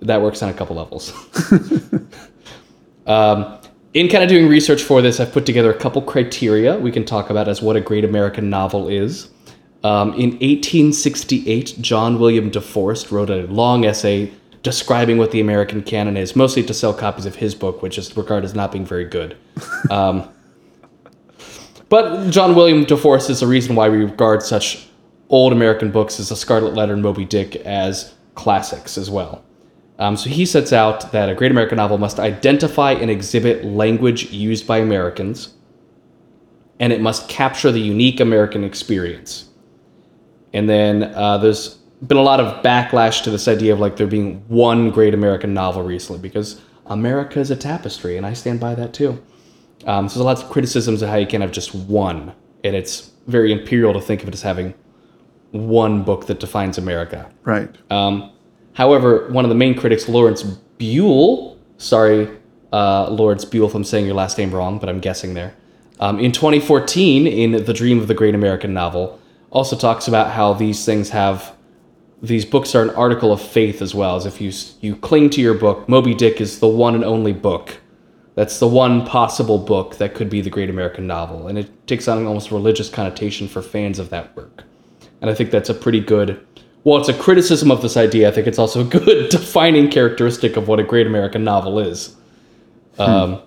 that 0.01 0.21
works 0.21 0.41
on 0.41 0.49
a 0.49 0.53
couple 0.53 0.75
levels. 0.75 1.13
um, 3.07 3.59
in 3.93 4.09
kind 4.09 4.23
of 4.23 4.29
doing 4.29 4.47
research 4.47 4.83
for 4.83 5.01
this, 5.01 5.19
I've 5.19 5.31
put 5.31 5.45
together 5.45 5.71
a 5.71 5.77
couple 5.77 6.01
criteria 6.01 6.77
we 6.77 6.91
can 6.91 7.05
talk 7.05 7.29
about 7.29 7.47
as 7.47 7.61
what 7.61 7.75
a 7.75 7.81
great 7.81 8.03
American 8.03 8.49
novel 8.49 8.87
is. 8.87 9.29
Um, 9.83 10.13
in 10.13 10.31
1868, 10.31 11.75
John 11.79 12.19
William 12.19 12.51
DeForest 12.51 13.11
wrote 13.11 13.29
a 13.29 13.43
long 13.47 13.85
essay 13.85 14.31
describing 14.63 15.17
what 15.17 15.31
the 15.31 15.39
American 15.39 15.81
canon 15.81 16.17
is, 16.17 16.35
mostly 16.35 16.63
to 16.63 16.73
sell 16.73 16.93
copies 16.93 17.25
of 17.25 17.35
his 17.35 17.55
book, 17.55 17.81
which 17.81 17.97
is 17.97 18.15
regarded 18.17 18.45
as 18.45 18.53
not 18.53 18.71
being 18.71 18.85
very 18.85 19.05
good. 19.05 19.37
Um, 19.89 20.29
but 21.89 22.29
John 22.29 22.53
William 22.53 22.85
DeForest 22.85 23.29
is 23.29 23.39
the 23.39 23.47
reason 23.47 23.75
why 23.75 23.87
we 23.87 23.99
regard 23.99 24.43
such 24.43 24.89
old 25.29 25.53
American 25.53 25.91
books 25.91 26.19
as 26.19 26.27
The 26.27 26.35
Scarlet 26.35 26.73
Letter 26.73 26.93
and 26.93 27.01
Moby 27.01 27.23
Dick 27.23 27.55
as 27.57 28.13
classics 28.35 28.97
as 28.97 29.09
well. 29.09 29.43
Um, 29.99 30.15
so 30.15 30.29
he 30.29 30.45
sets 30.45 30.71
out 30.71 31.11
that 31.11 31.29
a 31.29 31.35
great 31.35 31.51
American 31.51 31.77
novel 31.77 31.97
must 31.97 32.19
identify 32.19 32.91
and 32.91 33.09
exhibit 33.09 33.65
language 33.65 34.31
used 34.31 34.67
by 34.67 34.77
Americans, 34.77 35.53
and 36.79 36.93
it 36.93 37.01
must 37.01 37.27
capture 37.29 37.71
the 37.71 37.79
unique 37.79 38.19
American 38.19 38.63
experience. 38.63 39.49
And 40.53 40.69
then 40.69 41.03
uh, 41.15 41.39
there's 41.39 41.75
been 42.05 42.17
a 42.17 42.21
lot 42.21 42.39
of 42.39 42.63
backlash 42.63 43.23
to 43.23 43.31
this 43.31 43.47
idea 43.47 43.73
of 43.73 43.79
like 43.79 43.95
there 43.95 44.07
being 44.07 44.43
one 44.47 44.91
great 44.91 45.15
American 45.15 45.53
novel 45.53 45.81
recently 45.81 46.21
because 46.21 46.61
America 46.85 47.39
is 47.39 47.49
a 47.49 47.55
tapestry, 47.55 48.17
and 48.17 48.25
I 48.25 48.33
stand 48.33 48.59
by 48.59 48.75
that 48.75 48.93
too. 48.93 49.21
Um, 49.85 50.07
so 50.09 50.19
there's 50.19 50.25
lots 50.25 50.43
of 50.43 50.49
criticisms 50.49 51.01
of 51.01 51.09
how 51.09 51.15
you 51.15 51.27
can't 51.27 51.41
have 51.41 51.51
just 51.51 51.73
one, 51.73 52.33
and 52.63 52.75
it's 52.75 53.11
very 53.25 53.51
imperial 53.51 53.93
to 53.93 54.01
think 54.01 54.21
of 54.21 54.27
it 54.27 54.33
as 54.33 54.41
having 54.41 54.73
one 55.51 56.03
book 56.03 56.27
that 56.27 56.39
defines 56.39 56.77
America. 56.77 57.31
Right. 57.43 57.69
Um, 57.89 58.31
however, 58.77 59.27
one 59.29 59.43
of 59.43 59.49
the 59.49 59.55
main 59.55 59.75
critics, 59.75 60.07
Lawrence 60.07 60.43
Buell, 60.43 61.57
sorry, 61.77 62.29
uh, 62.71 63.09
Lawrence 63.09 63.43
Buell, 63.43 63.67
if 63.67 63.73
I'm 63.73 63.83
saying 63.83 64.05
your 64.05 64.13
last 64.13 64.37
name 64.37 64.53
wrong, 64.53 64.77
but 64.77 64.87
I'm 64.87 64.99
guessing 64.99 65.33
there, 65.33 65.55
um, 65.99 66.19
in 66.19 66.31
2014, 66.31 67.25
in 67.25 67.65
The 67.65 67.73
Dream 67.73 67.97
of 67.99 68.07
the 68.07 68.13
Great 68.13 68.35
American 68.35 68.73
Novel, 68.73 69.19
also 69.49 69.75
talks 69.75 70.07
about 70.07 70.31
how 70.31 70.53
these 70.53 70.85
things 70.85 71.09
have 71.09 71.53
these 72.21 72.45
books 72.45 72.73
are 72.73 72.81
an 72.81 72.89
article 72.91 73.31
of 73.31 73.39
faith 73.39 73.79
as 73.79 73.93
well 73.93 74.15
as 74.15 74.25
if 74.25 74.41
you 74.41 74.51
you 74.81 74.95
cling 74.95 75.29
to 75.31 75.41
your 75.41 75.53
book. 75.53 75.87
Moby 75.87 76.15
dick 76.15 76.41
is 76.41 76.59
the 76.59 76.67
one 76.67 76.95
and 76.95 77.03
only 77.03 77.31
book. 77.31 77.77
That's 78.33 78.59
the 78.59 78.67
one 78.67 79.05
possible 79.05 79.59
book 79.59 79.97
that 79.97 80.15
could 80.15 80.29
be 80.29 80.41
the 80.41 80.49
great 80.49 80.69
american 80.69 81.07
novel 81.07 81.47
and 81.47 81.57
it 81.57 81.87
takes 81.87 82.07
on 82.07 82.17
an 82.17 82.25
almost 82.25 82.51
religious 82.51 82.89
connotation 82.89 83.47
for 83.47 83.61
fans 83.61 83.99
of 83.99 84.09
that 84.09 84.35
work. 84.35 84.63
And 85.21 85.29
i 85.29 85.33
think 85.33 85.51
that's 85.51 85.69
a 85.69 85.73
pretty 85.73 85.99
good 85.99 86.43
well 86.87 86.99
it's 86.99 87.09
a 87.09 87.13
criticism 87.13 87.71
of 87.71 87.81
this 87.81 87.97
idea 87.97 88.27
i 88.27 88.31
think 88.31 88.47
it's 88.47 88.59
also 88.59 88.81
a 88.81 88.83
good 88.83 89.29
defining 89.37 89.89
characteristic 89.89 90.57
of 90.57 90.67
what 90.67 90.79
a 90.79 90.83
great 90.83 91.07
american 91.07 91.43
novel 91.43 91.79
is 91.79 92.15
um, 92.99 93.41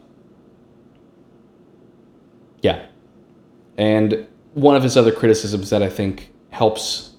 yeah 2.62 2.86
and 3.78 4.26
one 4.54 4.76
of 4.76 4.82
his 4.82 4.96
other 4.96 5.12
criticisms 5.12 5.70
that 5.70 5.82
i 5.82 5.88
think 5.88 6.30
helps 6.50 7.10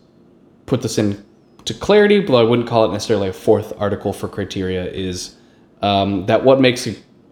put 0.72 0.82
this 0.82 0.98
into 0.98 1.74
clarity, 1.80 2.22
but 2.22 2.36
I 2.36 2.44
wouldn't 2.44 2.68
call 2.68 2.86
it 2.86 2.94
necessarily 2.94 3.28
a 3.28 3.34
fourth 3.34 3.74
article 3.78 4.14
for 4.14 4.30
criteria, 4.30 4.86
is 4.86 5.36
um, 5.82 6.26
that 6.28 6.46
what 6.46 6.62
makes 6.62 6.88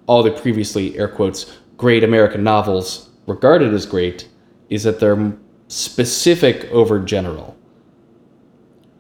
all 0.08 0.24
the 0.24 0.32
previously, 0.32 0.98
air 0.98 1.08
quotes, 1.08 1.58
great 1.78 2.04
American 2.04 2.44
novels 2.44 3.10
regarded 3.28 3.74
as 3.74 3.86
great 3.86 4.28
is 4.70 4.84
that 4.84 5.00
they're 5.00 5.38
specific 5.70 6.66
over 6.66 7.00
general. 7.00 7.56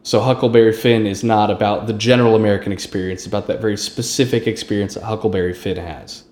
So 0.03 0.21
Huckleberry 0.21 0.73
Finn 0.73 1.05
is 1.05 1.23
not 1.23 1.51
about 1.51 1.87
the 1.87 1.93
general 1.93 2.35
American 2.35 2.71
experience, 2.71 3.21
it's 3.21 3.27
about 3.27 3.47
that 3.47 3.61
very 3.61 3.77
specific 3.77 4.47
experience 4.47 4.95
that 4.95 5.03
Huckleberry 5.03 5.53
Finn 5.53 5.77
has. 5.77 6.23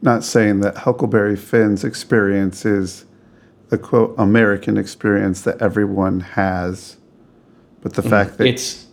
Not 0.00 0.24
saying 0.24 0.60
that 0.60 0.78
Huckleberry 0.78 1.36
Finn's 1.36 1.84
experience 1.84 2.64
is 2.64 3.04
the 3.68 3.78
quote 3.78 4.14
American 4.18 4.76
experience 4.76 5.42
that 5.42 5.62
everyone 5.62 6.20
has, 6.20 6.96
but 7.80 7.94
the 7.94 8.02
mm-hmm. 8.02 8.10
fact 8.10 8.38
that 8.38 8.46
it's 8.46 8.86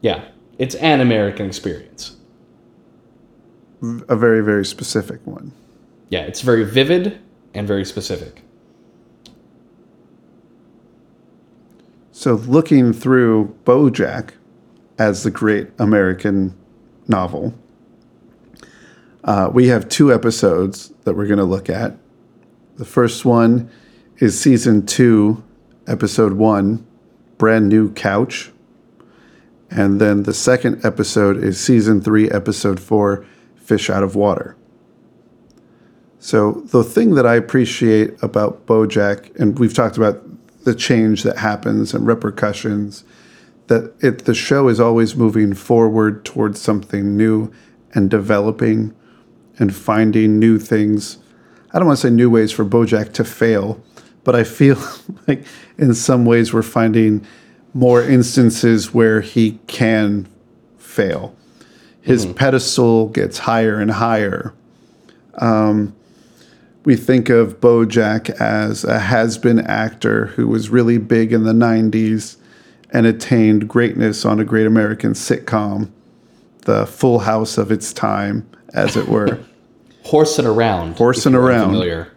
yeah, 0.00 0.28
it's 0.58 0.74
an 0.76 1.00
American 1.00 1.46
experience, 1.46 2.16
a 3.82 4.16
very 4.16 4.42
very 4.42 4.64
specific 4.64 5.26
one. 5.26 5.52
Yeah, 6.08 6.20
it's 6.20 6.40
very 6.40 6.64
vivid 6.64 7.18
and 7.54 7.68
very 7.68 7.84
specific. 7.84 8.42
So 12.18 12.34
looking 12.34 12.92
through 12.92 13.56
BoJack 13.64 14.30
as 14.98 15.22
the 15.22 15.30
great 15.30 15.68
American 15.78 16.52
novel, 17.06 17.54
uh, 19.22 19.50
we 19.54 19.68
have 19.68 19.88
two 19.88 20.12
episodes 20.12 20.92
that 21.04 21.14
we're 21.14 21.28
going 21.28 21.38
to 21.38 21.44
look 21.44 21.70
at. 21.70 21.96
The 22.74 22.84
first 22.84 23.24
one 23.24 23.70
is 24.16 24.36
season 24.36 24.84
two, 24.84 25.44
episode 25.86 26.32
one, 26.32 26.84
Brand 27.36 27.68
New 27.68 27.92
Couch. 27.92 28.50
And 29.70 30.00
then 30.00 30.24
the 30.24 30.34
second 30.34 30.84
episode 30.84 31.36
is 31.36 31.60
season 31.60 32.00
three, 32.00 32.28
episode 32.32 32.80
four, 32.80 33.24
Fish 33.54 33.88
Out 33.88 34.02
of 34.02 34.16
Water. 34.16 34.56
So 36.18 36.62
the 36.64 36.82
thing 36.82 37.14
that 37.14 37.26
I 37.26 37.36
appreciate 37.36 38.20
about 38.24 38.66
Bojack, 38.66 39.38
and 39.38 39.56
we've 39.56 39.72
talked 39.72 39.96
about 39.96 40.27
the 40.64 40.74
change 40.74 41.22
that 41.22 41.38
happens 41.38 41.94
and 41.94 42.06
repercussions, 42.06 43.04
that 43.68 43.94
it 44.00 44.24
the 44.24 44.34
show 44.34 44.68
is 44.68 44.80
always 44.80 45.16
moving 45.16 45.54
forward 45.54 46.24
towards 46.24 46.60
something 46.60 47.16
new 47.16 47.52
and 47.94 48.10
developing 48.10 48.94
and 49.58 49.74
finding 49.74 50.38
new 50.38 50.58
things 50.58 51.18
I 51.72 51.78
don't 51.78 51.86
want 51.86 51.98
to 51.98 52.08
say 52.08 52.10
new 52.10 52.30
ways 52.30 52.50
for 52.50 52.64
Bojack 52.64 53.12
to 53.14 53.24
fail, 53.24 53.82
but 54.24 54.34
I 54.34 54.44
feel 54.44 54.78
like 55.28 55.44
in 55.76 55.94
some 55.94 56.24
ways 56.24 56.52
we're 56.52 56.62
finding 56.62 57.26
more 57.74 58.02
instances 58.02 58.94
where 58.94 59.20
he 59.20 59.58
can 59.66 60.26
fail. 60.78 61.36
His 62.00 62.24
mm-hmm. 62.24 62.34
pedestal 62.34 63.08
gets 63.08 63.38
higher 63.38 63.78
and 63.78 63.90
higher. 63.90 64.54
Um, 65.34 65.94
we 66.88 66.96
think 66.96 67.28
of 67.28 67.60
Bojack 67.60 68.30
as 68.40 68.82
a 68.82 68.98
has 68.98 69.36
been 69.36 69.58
actor 69.58 70.28
who 70.28 70.48
was 70.48 70.70
really 70.70 70.96
big 70.96 71.34
in 71.34 71.44
the 71.44 71.52
90s 71.52 72.38
and 72.90 73.04
attained 73.04 73.68
greatness 73.68 74.24
on 74.24 74.40
a 74.40 74.44
great 74.44 74.66
American 74.66 75.12
sitcom, 75.12 75.90
the 76.62 76.86
full 76.86 77.18
house 77.18 77.58
of 77.58 77.70
its 77.70 77.92
time, 77.92 78.48
as 78.72 78.96
it 78.96 79.06
were. 79.06 79.38
horsing 80.04 80.46
around. 80.46 80.96
Horsing 80.96 81.34
around. 81.34 81.66
Familiar. 81.66 82.10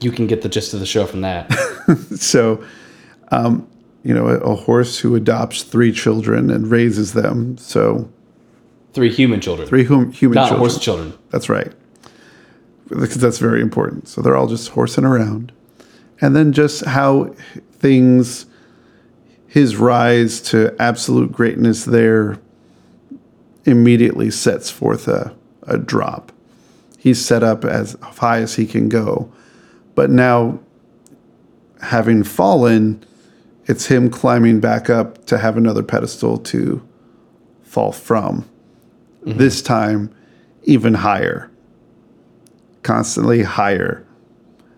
You 0.00 0.12
can 0.12 0.28
get 0.28 0.42
the 0.42 0.48
gist 0.48 0.74
of 0.74 0.78
the 0.78 0.86
show 0.86 1.04
from 1.04 1.22
that. 1.22 1.52
so, 2.14 2.64
um, 3.32 3.68
you 4.04 4.14
know, 4.14 4.28
a, 4.28 4.38
a, 4.38 4.54
horse 4.54 5.00
who 5.00 5.16
adopts 5.16 5.64
three 5.64 5.90
children 5.90 6.50
and 6.50 6.70
raises 6.70 7.14
them. 7.14 7.58
So, 7.58 8.08
three 8.92 9.12
human 9.12 9.40
children. 9.40 9.66
Three 9.66 9.86
hum, 9.86 10.12
human 10.12 10.36
Not 10.36 10.50
children. 10.50 10.60
horse 10.60 10.78
children. 10.78 11.18
That's 11.30 11.48
right. 11.48 11.72
Because 12.88 13.18
that's 13.18 13.38
very 13.38 13.60
important. 13.60 14.08
So 14.08 14.22
they're 14.22 14.36
all 14.36 14.46
just 14.46 14.70
horsing 14.70 15.04
around, 15.04 15.52
and 16.20 16.34
then 16.34 16.52
just 16.52 16.84
how 16.84 17.34
things, 17.72 18.46
his 19.46 19.76
rise 19.76 20.40
to 20.42 20.74
absolute 20.80 21.32
greatness 21.32 21.84
there, 21.84 22.38
immediately 23.64 24.30
sets 24.30 24.70
forth 24.70 25.06
a, 25.06 25.36
a 25.62 25.76
drop 25.76 26.32
he's 26.98 27.24
set 27.24 27.42
up 27.42 27.64
as 27.64 27.96
high 28.02 28.40
as 28.40 28.56
he 28.56 28.66
can 28.66 28.88
go. 28.88 29.32
But 29.94 30.10
now, 30.10 30.58
having 31.80 32.22
fallen, 32.24 33.04
it's 33.66 33.86
him 33.86 34.10
climbing 34.10 34.60
back 34.60 34.90
up 34.90 35.24
to 35.26 35.38
have 35.38 35.56
another 35.56 35.82
pedestal 35.82 36.38
to 36.38 36.86
fall 37.62 37.92
from. 37.92 38.48
Mm-hmm. 39.24 39.38
This 39.38 39.62
time, 39.62 40.14
even 40.64 40.94
higher, 40.94 41.47
constantly 42.88 43.42
higher. 43.42 44.02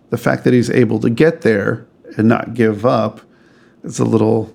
The 0.08 0.18
fact 0.18 0.42
that 0.42 0.52
he's 0.52 0.68
able 0.68 0.98
to 0.98 1.08
get 1.08 1.42
there 1.42 1.86
and 2.16 2.26
not 2.26 2.54
give 2.54 2.84
up 2.84 3.20
is 3.84 4.00
a 4.00 4.04
little 4.04 4.52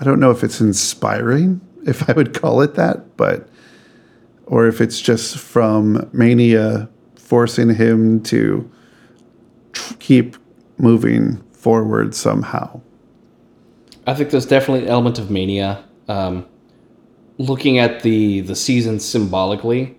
I 0.00 0.04
don't 0.04 0.18
know 0.18 0.32
if 0.32 0.42
it's 0.42 0.60
inspiring, 0.60 1.60
if 1.86 2.10
I 2.10 2.12
would 2.12 2.34
call 2.34 2.60
it 2.60 2.74
that, 2.74 3.16
but 3.16 3.48
or 4.46 4.66
if 4.66 4.80
it's 4.80 5.00
just 5.00 5.38
from 5.38 6.10
mania 6.12 6.88
forcing 7.14 7.72
him 7.72 8.20
to 8.24 8.68
keep 10.00 10.36
moving 10.78 11.36
forward 11.52 12.16
somehow. 12.16 12.80
I 14.08 14.14
think 14.14 14.30
there's 14.30 14.46
definitely 14.46 14.86
an 14.86 14.90
element 14.90 15.20
of 15.20 15.30
mania. 15.30 15.84
Um, 16.08 16.46
looking 17.36 17.78
at 17.78 18.02
the 18.02 18.40
the 18.40 18.56
season 18.56 18.98
symbolically, 18.98 19.97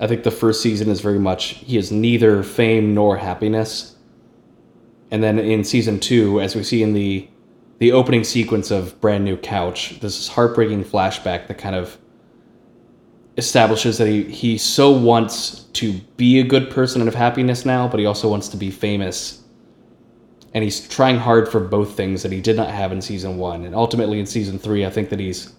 I 0.00 0.06
think 0.06 0.24
the 0.24 0.30
first 0.30 0.62
season 0.62 0.88
is 0.88 1.00
very 1.00 1.18
much 1.18 1.56
he 1.56 1.76
is 1.76 1.92
neither 1.92 2.42
fame 2.42 2.94
nor 2.94 3.18
happiness. 3.18 3.96
And 5.10 5.22
then 5.22 5.38
in 5.38 5.62
season 5.62 6.00
two, 6.00 6.40
as 6.40 6.56
we 6.56 6.62
see 6.62 6.82
in 6.82 6.94
the 6.94 7.28
the 7.78 7.92
opening 7.92 8.24
sequence 8.24 8.70
of 8.70 9.00
Brand 9.00 9.24
New 9.24 9.36
Couch, 9.36 10.00
this 10.00 10.28
heartbreaking 10.28 10.84
flashback 10.84 11.46
that 11.48 11.56
kind 11.56 11.74
of 11.74 11.98
establishes 13.38 13.96
that 13.96 14.06
he, 14.06 14.24
he 14.24 14.58
so 14.58 14.90
wants 14.90 15.64
to 15.72 15.94
be 16.18 16.40
a 16.40 16.44
good 16.44 16.70
person 16.70 17.00
and 17.00 17.08
have 17.08 17.14
happiness 17.14 17.64
now, 17.64 17.88
but 17.88 17.98
he 17.98 18.04
also 18.04 18.28
wants 18.28 18.48
to 18.48 18.58
be 18.58 18.70
famous. 18.70 19.42
And 20.52 20.62
he's 20.62 20.86
trying 20.88 21.16
hard 21.16 21.48
for 21.48 21.58
both 21.58 21.96
things 21.96 22.22
that 22.22 22.32
he 22.32 22.42
did 22.42 22.56
not 22.56 22.68
have 22.68 22.92
in 22.92 23.00
season 23.00 23.38
one. 23.38 23.64
And 23.64 23.74
ultimately 23.74 24.20
in 24.20 24.26
season 24.26 24.58
three, 24.58 24.84
I 24.84 24.90
think 24.90 25.08
that 25.08 25.20
he's 25.20 25.54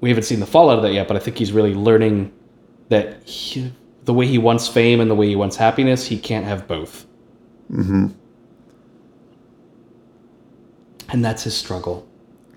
we 0.00 0.08
haven't 0.08 0.24
seen 0.24 0.40
the 0.40 0.46
fallout 0.46 0.78
of 0.78 0.82
that 0.82 0.92
yet, 0.92 1.08
but 1.08 1.16
I 1.16 1.20
think 1.20 1.36
he's 1.38 1.52
really 1.52 1.74
learning 1.74 2.32
that 2.88 3.22
he, 3.24 3.72
the 4.04 4.12
way 4.14 4.26
he 4.26 4.38
wants 4.38 4.68
fame 4.68 5.00
and 5.00 5.10
the 5.10 5.14
way 5.14 5.28
he 5.28 5.36
wants 5.36 5.56
happiness, 5.56 6.06
he 6.06 6.18
can't 6.18 6.44
have 6.44 6.66
both. 6.68 7.06
Mm-hmm. 7.70 8.08
And 11.10 11.24
that's 11.24 11.42
his 11.44 11.56
struggle 11.56 12.06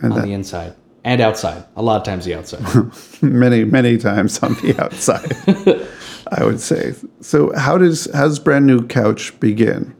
And 0.01 0.13
on 0.13 0.20
that- 0.20 0.25
the 0.25 0.34
inside 0.34 0.75
and 1.03 1.22
outside. 1.22 1.63
A 1.75 1.84
lot 1.84 1.98
of 1.98 2.03
times 2.03 2.25
the 2.25 2.34
outside. 2.34 2.63
many 3.22 3.63
many 3.63 3.98
times 3.98 4.39
on 4.39 4.53
the 4.55 4.75
outside 4.84 5.88
i 6.39 6.44
would 6.44 6.60
say 6.60 6.96
so 7.22 7.55
how 7.55 7.77
does 7.77 8.08
how's 8.15 8.39
brand 8.39 8.65
new 8.65 8.86
couch 8.88 9.38
begin 9.39 9.94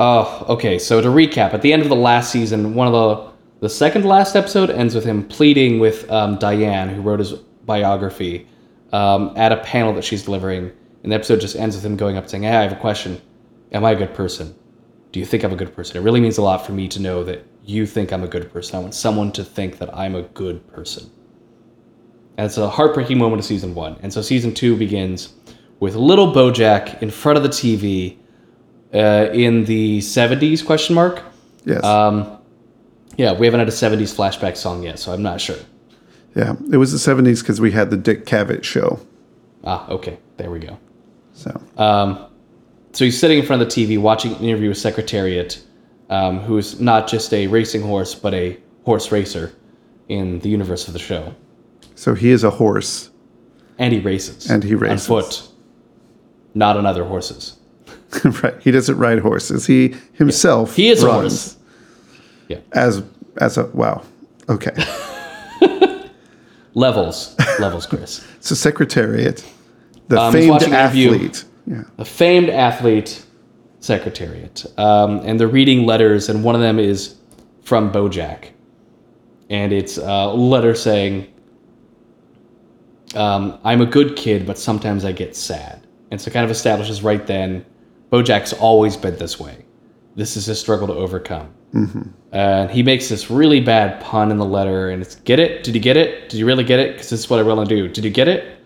Oh, 0.00 0.46
okay. 0.48 0.78
So 0.78 1.00
to 1.00 1.08
recap, 1.08 1.52
at 1.54 1.60
the 1.62 1.72
end 1.72 1.82
of 1.82 1.88
the 1.88 1.96
last 1.96 2.30
season, 2.30 2.74
one 2.76 2.86
of 2.86 2.92
the 2.92 3.66
the 3.66 3.68
second 3.68 4.04
last 4.04 4.36
episode 4.36 4.70
ends 4.70 4.94
with 4.94 5.04
him 5.04 5.24
pleading 5.26 5.80
with 5.80 6.08
um, 6.08 6.38
Diane, 6.38 6.88
who 6.88 7.02
wrote 7.02 7.18
his 7.18 7.32
biography, 7.66 8.46
um, 8.92 9.32
at 9.36 9.52
a 9.52 9.58
panel 9.58 9.92
that 9.94 10.04
she's 10.04 10.24
delivering. 10.24 10.72
And 11.02 11.12
the 11.12 11.16
episode 11.16 11.40
just 11.40 11.56
ends 11.56 11.76
with 11.76 11.84
him 11.84 11.96
going 11.96 12.16
up 12.16 12.24
and 12.24 12.30
saying, 12.30 12.42
"Hey, 12.42 12.56
I 12.56 12.62
have 12.62 12.72
a 12.72 12.76
question. 12.76 13.20
Am 13.72 13.84
I 13.84 13.92
a 13.92 13.96
good 13.96 14.14
person? 14.14 14.54
Do 15.12 15.20
you 15.20 15.26
think 15.26 15.44
I'm 15.44 15.52
a 15.52 15.56
good 15.56 15.74
person? 15.74 15.96
It 15.96 16.00
really 16.00 16.20
means 16.20 16.38
a 16.38 16.42
lot 16.42 16.66
for 16.66 16.72
me 16.72 16.88
to 16.88 17.00
know 17.00 17.24
that 17.24 17.44
you 17.64 17.86
think 17.86 18.12
I'm 18.12 18.24
a 18.24 18.28
good 18.28 18.52
person. 18.52 18.76
I 18.76 18.80
want 18.80 18.94
someone 18.94 19.32
to 19.32 19.44
think 19.44 19.78
that 19.78 19.94
I'm 19.96 20.14
a 20.14 20.22
good 20.22 20.66
person." 20.68 21.10
And 22.36 22.46
it's 22.46 22.56
a 22.56 22.68
heartbreaking 22.68 23.18
moment 23.18 23.40
of 23.40 23.46
season 23.46 23.74
one. 23.74 23.96
And 24.00 24.12
so 24.12 24.22
season 24.22 24.54
two 24.54 24.76
begins 24.76 25.34
with 25.80 25.96
little 25.96 26.32
Bojack 26.32 27.02
in 27.02 27.10
front 27.10 27.36
of 27.36 27.42
the 27.42 27.48
TV 27.48 28.16
uh, 28.94 29.28
in 29.32 29.64
the 29.64 29.98
70s 29.98 30.64
question 30.64 30.94
mark 30.94 31.22
yes 31.64 31.84
um, 31.84 32.38
yeah 33.16 33.32
we 33.32 33.46
haven't 33.46 33.60
had 33.60 33.68
a 33.68 33.72
70s 33.72 34.14
flashback 34.14 34.56
song 34.56 34.82
yet 34.82 34.98
so 34.98 35.12
i'm 35.12 35.22
not 35.22 35.40
sure 35.40 35.58
yeah 36.34 36.54
it 36.72 36.76
was 36.76 36.92
the 36.92 36.98
70s 36.98 37.40
because 37.40 37.60
we 37.60 37.70
had 37.72 37.90
the 37.90 37.96
dick 37.96 38.24
cavett 38.26 38.64
show. 38.64 39.00
Ah 39.64 39.88
okay. 39.90 40.18
There 40.36 40.50
we 40.50 40.60
go. 40.60 40.78
So. 41.32 41.60
Um, 41.76 42.26
so 42.92 43.04
he's 43.04 43.18
sitting 43.18 43.38
in 43.38 43.46
front 43.46 43.62
of 43.62 43.68
the 43.68 43.74
tv 43.86 43.98
watching 44.00 44.34
an 44.34 44.42
interview 44.42 44.68
with 44.70 44.78
secretariat 44.78 45.60
um, 46.10 46.40
who 46.40 46.58
is 46.58 46.80
not 46.80 47.06
just 47.08 47.32
a 47.34 47.46
racing 47.48 47.82
horse 47.82 48.14
but 48.14 48.34
a 48.34 48.58
horse 48.84 49.12
racer 49.12 49.52
in 50.08 50.38
the 50.40 50.48
universe 50.48 50.86
of 50.88 50.94
the 50.94 50.98
show. 50.98 51.34
So 51.94 52.14
he 52.14 52.30
is 52.30 52.42
a 52.44 52.50
horse. 52.50 53.10
And 53.78 53.92
he 53.92 54.00
races. 54.00 54.50
And 54.50 54.64
he 54.64 54.74
races. 54.74 55.08
on 55.10 55.22
foot. 55.22 55.48
Not 56.54 56.76
on 56.76 56.86
other 56.86 57.04
horses. 57.04 57.56
Right. 58.42 58.54
He 58.62 58.70
doesn't 58.70 58.96
ride 58.96 59.18
horses. 59.18 59.66
He 59.66 59.94
himself 60.14 60.74
He 60.74 60.88
is 60.88 61.02
a 61.02 61.12
horse. 61.12 61.56
Yeah. 62.48 62.60
as 62.72 63.02
as 63.36 63.58
a 63.58 63.66
wow. 63.66 64.02
Okay 64.48 64.72
levels. 66.78 67.36
Levels 67.58 67.86
chris. 67.86 68.24
So 68.40 68.54
secretariat. 68.54 69.44
The 70.08 70.18
Um, 70.20 70.32
famed 70.32 70.50
watching 70.50 70.72
an 70.72 70.80
interview. 70.80 71.12
athlete. 71.14 71.44
Yeah. 71.66 71.82
A 71.98 72.04
famed 72.04 72.48
athlete 72.48 73.24
secretariat. 73.80 74.64
Um, 74.78 75.20
and 75.24 75.38
they're 75.38 75.48
reading 75.48 75.84
letters 75.86 76.28
and 76.28 76.42
one 76.44 76.54
of 76.54 76.60
them 76.60 76.78
is 76.78 77.16
from 77.62 77.92
bojack. 77.92 78.50
And 79.50 79.72
it's 79.72 79.98
a 79.98 80.26
letter 80.28 80.74
saying 80.74 81.26
um, 83.14 83.58
i'm 83.64 83.80
a 83.80 83.86
good 83.86 84.16
kid 84.16 84.46
but 84.46 84.58
sometimes 84.58 85.04
i 85.04 85.12
get 85.12 85.34
sad. 85.36 85.86
And 86.10 86.20
so 86.20 86.28
it 86.28 86.32
kind 86.32 86.44
of 86.44 86.50
establishes 86.50 87.02
right 87.02 87.26
then 87.26 87.64
bojack's 88.10 88.52
always 88.54 88.96
been 88.96 89.16
this 89.16 89.38
way. 89.40 89.64
This 90.14 90.36
is 90.36 90.46
his 90.46 90.58
struggle 90.60 90.86
to 90.86 90.94
overcome 90.94 91.48
and 92.32 92.70
he 92.70 92.82
makes 92.82 93.08
this 93.08 93.30
really 93.30 93.60
bad 93.60 94.00
pun 94.00 94.30
in 94.30 94.36
the 94.38 94.44
letter 94.44 94.90
and 94.90 95.02
it's 95.02 95.16
get 95.16 95.38
it 95.38 95.64
did 95.64 95.74
you 95.74 95.80
get 95.80 95.96
it 95.96 96.28
did 96.28 96.38
you 96.38 96.46
really 96.46 96.64
get 96.64 96.78
it 96.78 96.92
because 96.92 97.10
this 97.10 97.20
is 97.20 97.30
what 97.30 97.38
i 97.38 97.64
to 97.64 97.64
do 97.64 97.88
did 97.88 98.04
you 98.04 98.10
get 98.10 98.28
it 98.28 98.58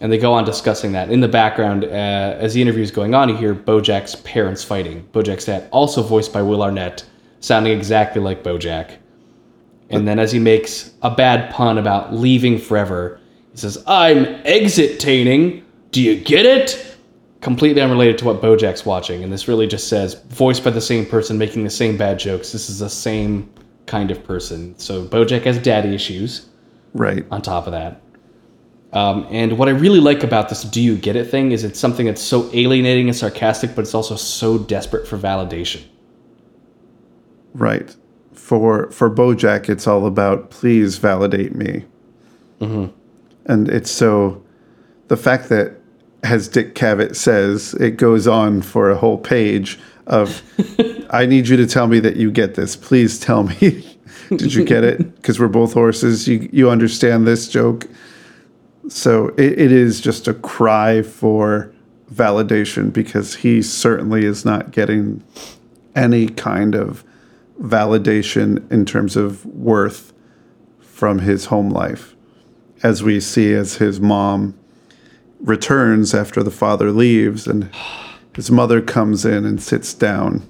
and 0.00 0.12
they 0.12 0.18
go 0.18 0.32
on 0.32 0.44
discussing 0.44 0.92
that. 0.92 1.10
In 1.10 1.20
the 1.20 1.28
background, 1.28 1.84
uh, 1.84 1.88
as 1.88 2.54
the 2.54 2.62
interview 2.62 2.82
is 2.82 2.90
going 2.90 3.14
on, 3.14 3.28
you 3.28 3.36
hear 3.36 3.54
Bojack's 3.54 4.16
parents 4.16 4.62
fighting. 4.62 5.06
Bojack's 5.12 5.44
dad, 5.44 5.68
also 5.70 6.02
voiced 6.02 6.32
by 6.32 6.42
Will 6.42 6.62
Arnett, 6.62 7.04
sounding 7.40 7.76
exactly 7.76 8.22
like 8.22 8.42
Bojack. 8.42 8.96
And 9.90 10.06
then 10.06 10.18
as 10.18 10.30
he 10.30 10.38
makes 10.38 10.92
a 11.02 11.10
bad 11.10 11.52
pun 11.52 11.78
about 11.78 12.14
leaving 12.14 12.58
forever, 12.58 13.20
he 13.52 13.56
says, 13.56 13.82
I'm 13.86 14.26
exit-taining. 14.44 15.64
Do 15.92 16.02
you 16.02 16.20
get 16.20 16.44
it? 16.44 16.97
Completely 17.40 17.80
unrelated 17.80 18.18
to 18.18 18.24
what 18.24 18.42
Bojack's 18.42 18.84
watching. 18.84 19.22
And 19.22 19.32
this 19.32 19.46
really 19.48 19.66
just 19.66 19.88
says, 19.88 20.14
voiced 20.28 20.64
by 20.64 20.70
the 20.70 20.80
same 20.80 21.06
person 21.06 21.38
making 21.38 21.64
the 21.64 21.70
same 21.70 21.96
bad 21.96 22.18
jokes. 22.18 22.52
This 22.52 22.68
is 22.68 22.80
the 22.80 22.90
same 22.90 23.52
kind 23.86 24.10
of 24.10 24.24
person. 24.24 24.78
So 24.78 25.04
Bojack 25.04 25.42
has 25.44 25.58
daddy 25.58 25.94
issues 25.94 26.46
right 26.94 27.24
on 27.30 27.40
top 27.42 27.66
of 27.66 27.72
that. 27.72 28.02
Um, 28.92 29.26
and 29.30 29.58
what 29.58 29.68
I 29.68 29.72
really 29.72 30.00
like 30.00 30.24
about 30.24 30.48
this 30.48 30.62
"Do 30.62 30.80
you 30.80 30.96
get 30.96 31.14
it?" 31.14 31.30
thing 31.30 31.52
is 31.52 31.62
it's 31.62 31.78
something 31.78 32.06
that's 32.06 32.22
so 32.22 32.50
alienating 32.52 33.08
and 33.08 33.16
sarcastic, 33.16 33.74
but 33.74 33.82
it's 33.82 33.94
also 33.94 34.16
so 34.16 34.58
desperate 34.58 35.06
for 35.06 35.18
validation. 35.18 35.82
Right. 37.54 37.94
For 38.32 38.90
for 38.90 39.10
Bojack, 39.10 39.68
it's 39.68 39.86
all 39.86 40.06
about 40.06 40.50
please 40.50 40.96
validate 40.98 41.54
me. 41.54 41.84
And 43.44 43.68
it's 43.68 43.90
so 43.90 44.42
the 45.08 45.16
fact 45.16 45.48
that, 45.48 45.77
as 46.28 46.46
Dick 46.46 46.74
Cavett 46.74 47.16
says, 47.16 47.74
it 47.74 47.96
goes 47.96 48.26
on 48.26 48.60
for 48.60 48.90
a 48.90 48.96
whole 48.96 49.18
page 49.18 49.78
of, 50.06 50.42
I 51.10 51.26
need 51.26 51.48
you 51.48 51.56
to 51.56 51.66
tell 51.66 51.86
me 51.86 52.00
that 52.00 52.16
you 52.16 52.30
get 52.30 52.54
this. 52.54 52.76
Please 52.76 53.18
tell 53.18 53.44
me. 53.44 53.96
Did 54.28 54.52
you 54.52 54.64
get 54.64 54.84
it? 54.84 55.16
Because 55.16 55.40
we're 55.40 55.48
both 55.48 55.72
horses. 55.72 56.28
You 56.28 56.50
you 56.52 56.68
understand 56.68 57.26
this 57.26 57.48
joke. 57.48 57.86
So 58.88 59.28
it, 59.38 59.58
it 59.58 59.72
is 59.72 60.02
just 60.02 60.28
a 60.28 60.34
cry 60.34 61.00
for 61.00 61.72
validation 62.12 62.92
because 62.92 63.36
he 63.36 63.62
certainly 63.62 64.26
is 64.26 64.44
not 64.44 64.70
getting 64.70 65.24
any 65.96 66.28
kind 66.28 66.74
of 66.74 67.04
validation 67.58 68.70
in 68.70 68.84
terms 68.84 69.16
of 69.16 69.46
worth 69.46 70.12
from 70.80 71.20
his 71.20 71.46
home 71.46 71.70
life. 71.70 72.14
As 72.82 73.02
we 73.02 73.20
see 73.20 73.54
as 73.54 73.76
his 73.76 73.98
mom 73.98 74.58
returns 75.40 76.14
after 76.14 76.42
the 76.42 76.50
father 76.50 76.90
leaves 76.90 77.46
and 77.46 77.70
his 78.34 78.50
mother 78.50 78.80
comes 78.80 79.24
in 79.24 79.44
and 79.44 79.62
sits 79.62 79.94
down 79.94 80.48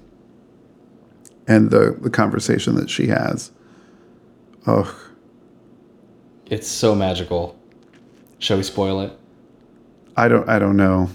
and 1.46 1.70
the, 1.70 1.96
the 2.00 2.10
conversation 2.10 2.74
that 2.76 2.90
she 2.90 3.06
has. 3.08 3.50
Oh, 4.66 4.94
It's 6.46 6.68
so 6.68 6.94
magical. 6.94 7.58
Shall 8.38 8.56
we 8.58 8.62
spoil 8.62 9.00
it? 9.00 9.12
I 10.16 10.28
don't 10.28 10.48
I 10.48 10.58
don't 10.58 10.76
know. 10.76 11.10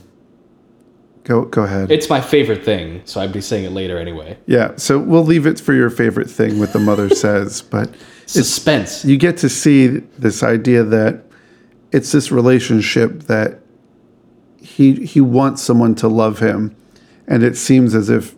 Go 1.24 1.46
go 1.46 1.64
ahead. 1.64 1.92
It's 1.92 2.10
my 2.10 2.20
favorite 2.22 2.64
thing, 2.64 3.02
so 3.06 3.22
I'd 3.22 3.32
be 3.32 3.42
saying 3.42 3.66
it 3.66 3.72
later 3.72 3.98
anyway. 3.98 4.38
yeah, 4.46 4.76
so 4.78 4.98
we'll 5.00 5.24
leave 5.24 5.46
it 5.46 5.60
for 5.60 5.74
your 5.74 5.90
favorite 5.90 6.30
thing 6.30 6.60
what 6.60 6.74
the 6.74 6.80
mother 6.80 7.10
says, 7.16 7.62
but 7.62 7.94
Suspense. 8.26 9.06
you 9.06 9.18
get 9.18 9.38
to 9.38 9.50
see 9.50 9.88
this 9.88 10.44
idea 10.44 10.84
that 10.84 11.24
it's 11.92 12.12
this 12.12 12.32
relationship 12.32 13.24
that 13.24 13.60
he 14.64 15.06
he 15.06 15.22
wants 15.22 15.62
someone 15.62 15.94
to 15.96 16.08
love 16.08 16.40
him, 16.40 16.76
and 17.28 17.44
it 17.44 17.58
seems 17.58 17.94
as 17.94 18.10
if 18.10 18.36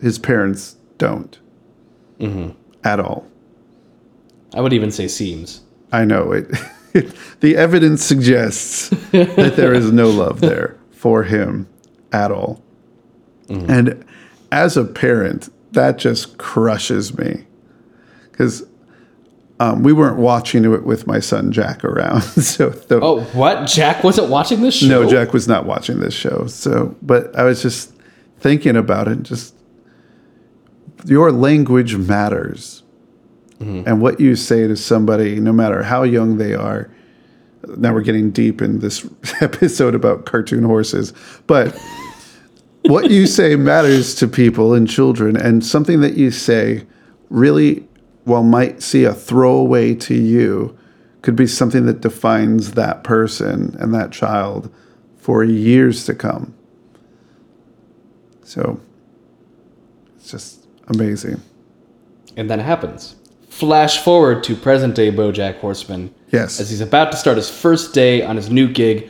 his 0.00 0.18
parents 0.18 0.76
don't 0.98 1.38
mm-hmm. 2.18 2.50
at 2.82 2.98
all. 2.98 3.26
I 4.54 4.60
would 4.62 4.72
even 4.72 4.90
say 4.90 5.06
seems. 5.06 5.60
I 5.92 6.04
know 6.04 6.32
it. 6.32 6.46
the 7.40 7.56
evidence 7.56 8.02
suggests 8.02 8.88
that 9.12 9.54
there 9.56 9.74
is 9.74 9.92
no 9.92 10.08
love 10.08 10.40
there 10.40 10.78
for 10.92 11.22
him 11.24 11.68
at 12.12 12.32
all. 12.32 12.62
Mm-hmm. 13.48 13.70
And 13.70 14.04
as 14.50 14.76
a 14.76 14.84
parent, 14.84 15.50
that 15.72 15.98
just 15.98 16.38
crushes 16.38 17.16
me 17.18 17.44
because 18.30 18.66
um, 19.58 19.82
we 19.82 19.92
weren't 19.92 20.18
watching 20.18 20.64
it 20.64 20.84
with 20.84 21.06
my 21.06 21.18
son 21.20 21.50
Jack 21.52 21.84
around. 21.84 22.20
so 22.22 22.68
the, 22.70 23.00
Oh, 23.00 23.20
what? 23.32 23.66
Jack 23.66 24.04
wasn't 24.04 24.28
watching 24.28 24.60
this 24.62 24.74
show? 24.76 24.86
no, 24.86 25.08
Jack 25.08 25.32
was 25.32 25.48
not 25.48 25.64
watching 25.66 26.00
this 26.00 26.14
show. 26.14 26.46
So, 26.46 26.94
but 27.02 27.34
I 27.36 27.44
was 27.44 27.62
just 27.62 27.92
thinking 28.38 28.76
about 28.76 29.08
it. 29.08 29.22
Just 29.22 29.54
your 31.04 31.30
language 31.32 31.96
matters, 31.96 32.82
and 33.60 34.02
what 34.02 34.20
you 34.20 34.36
say 34.36 34.66
to 34.66 34.76
somebody, 34.76 35.40
no 35.40 35.52
matter 35.52 35.82
how 35.82 36.02
young 36.02 36.36
they 36.36 36.52
are. 36.54 36.90
Now 37.78 37.94
we're 37.94 38.02
getting 38.02 38.30
deep 38.30 38.60
in 38.62 38.78
this 38.80 39.08
episode 39.40 39.94
about 39.94 40.24
cartoon 40.26 40.62
horses, 40.62 41.12
but 41.46 41.74
what 42.82 43.10
you 43.10 43.26
say 43.26 43.56
matters 43.56 44.14
to 44.16 44.28
people 44.28 44.74
and 44.74 44.88
children, 44.88 45.36
and 45.36 45.64
something 45.64 46.00
that 46.02 46.14
you 46.16 46.30
say 46.30 46.84
really, 47.30 47.88
while 48.26 48.42
might 48.42 48.82
see 48.82 49.04
a 49.04 49.14
throwaway 49.14 49.94
to 49.94 50.14
you, 50.14 50.76
could 51.22 51.36
be 51.36 51.46
something 51.46 51.86
that 51.86 52.00
defines 52.00 52.72
that 52.72 53.02
person 53.04 53.76
and 53.80 53.94
that 53.94 54.10
child 54.12 54.68
for 55.16 55.42
years 55.44 56.04
to 56.06 56.14
come. 56.14 56.52
So 58.42 58.80
it's 60.16 60.30
just 60.30 60.66
amazing. 60.88 61.40
And 62.36 62.50
then 62.50 62.60
it 62.60 62.64
happens. 62.64 63.16
Flash 63.48 64.02
forward 64.02 64.42
to 64.44 64.54
present 64.54 64.94
day 64.96 65.10
Bojack 65.10 65.58
Horseman 65.60 66.12
Yes. 66.32 66.60
as 66.60 66.68
he's 66.70 66.80
about 66.80 67.12
to 67.12 67.16
start 67.16 67.36
his 67.36 67.48
first 67.48 67.94
day 67.94 68.22
on 68.22 68.36
his 68.36 68.50
new 68.50 68.68
gig 68.68 69.08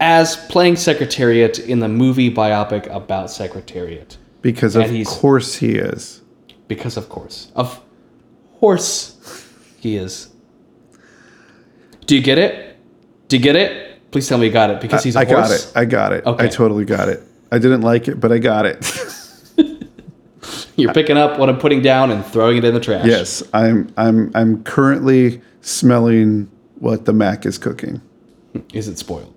as 0.00 0.36
playing 0.48 0.76
Secretariat 0.76 1.58
in 1.60 1.78
the 1.78 1.88
movie 1.88 2.32
biopic 2.32 2.92
about 2.94 3.30
Secretariat. 3.30 4.16
because 4.42 4.74
of 4.74 4.82
and 4.82 4.92
he's- 4.96 5.06
course 5.08 5.54
he 5.56 5.76
is. 5.76 6.20
Because, 6.66 6.96
of 6.96 7.08
course, 7.08 7.52
of 7.54 7.80
course, 8.62 9.48
he 9.80 9.96
is. 9.96 10.30
Do 12.06 12.14
you 12.14 12.22
get 12.22 12.38
it? 12.38 12.78
Do 13.26 13.36
you 13.36 13.42
get 13.42 13.56
it? 13.56 14.10
Please 14.12 14.28
tell 14.28 14.38
me 14.38 14.46
you 14.46 14.52
got 14.52 14.70
it 14.70 14.80
because 14.80 15.02
he's 15.02 15.16
a 15.16 15.20
I 15.20 15.24
horse. 15.24 15.72
I 15.74 15.84
got 15.84 16.12
it. 16.12 16.22
I 16.22 16.24
got 16.24 16.26
it. 16.26 16.26
Okay. 16.26 16.44
I 16.44 16.48
totally 16.48 16.84
got 16.84 17.08
it. 17.08 17.22
I 17.50 17.58
didn't 17.58 17.80
like 17.80 18.06
it, 18.06 18.20
but 18.20 18.30
I 18.30 18.38
got 18.38 18.64
it. 18.66 18.78
You're 20.76 20.94
picking 20.94 21.16
up 21.16 21.40
what 21.40 21.48
I'm 21.48 21.58
putting 21.58 21.82
down 21.82 22.12
and 22.12 22.24
throwing 22.24 22.56
it 22.56 22.64
in 22.64 22.72
the 22.72 22.80
trash. 22.80 23.04
yes, 23.04 23.42
I'm 23.52 23.92
I'm 23.96 24.30
I'm 24.34 24.62
currently 24.62 25.42
smelling 25.60 26.48
what 26.76 27.04
the 27.04 27.12
Mac 27.12 27.44
is 27.44 27.58
cooking. 27.58 28.00
Is 28.72 28.86
it 28.86 28.96
spoiled? 28.96 29.34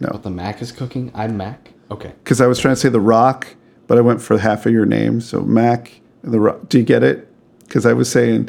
No. 0.00 0.08
What 0.08 0.22
the 0.22 0.30
Mac 0.30 0.60
is 0.60 0.72
cooking? 0.72 1.10
I'm 1.14 1.38
Mac. 1.38 1.72
Okay. 1.90 2.12
Because 2.22 2.42
I 2.42 2.46
was 2.46 2.58
trying 2.58 2.74
to 2.74 2.80
say 2.80 2.90
the 2.90 3.00
Rock, 3.00 3.56
but 3.86 3.96
I 3.96 4.02
went 4.02 4.20
for 4.20 4.36
half 4.36 4.66
of 4.66 4.72
your 4.72 4.84
name. 4.86 5.22
So 5.22 5.40
Mac 5.40 6.00
the 6.22 6.38
Rock. 6.38 6.68
Do 6.68 6.78
you 6.78 6.84
get 6.84 7.02
it? 7.02 7.32
Because 7.66 7.86
I 7.86 7.92
was 7.92 8.10
saying 8.10 8.48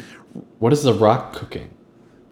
What 0.60 0.73
is 0.73 0.84
the 0.84 0.93
Rock 0.93 1.34
cooking? 1.34 1.69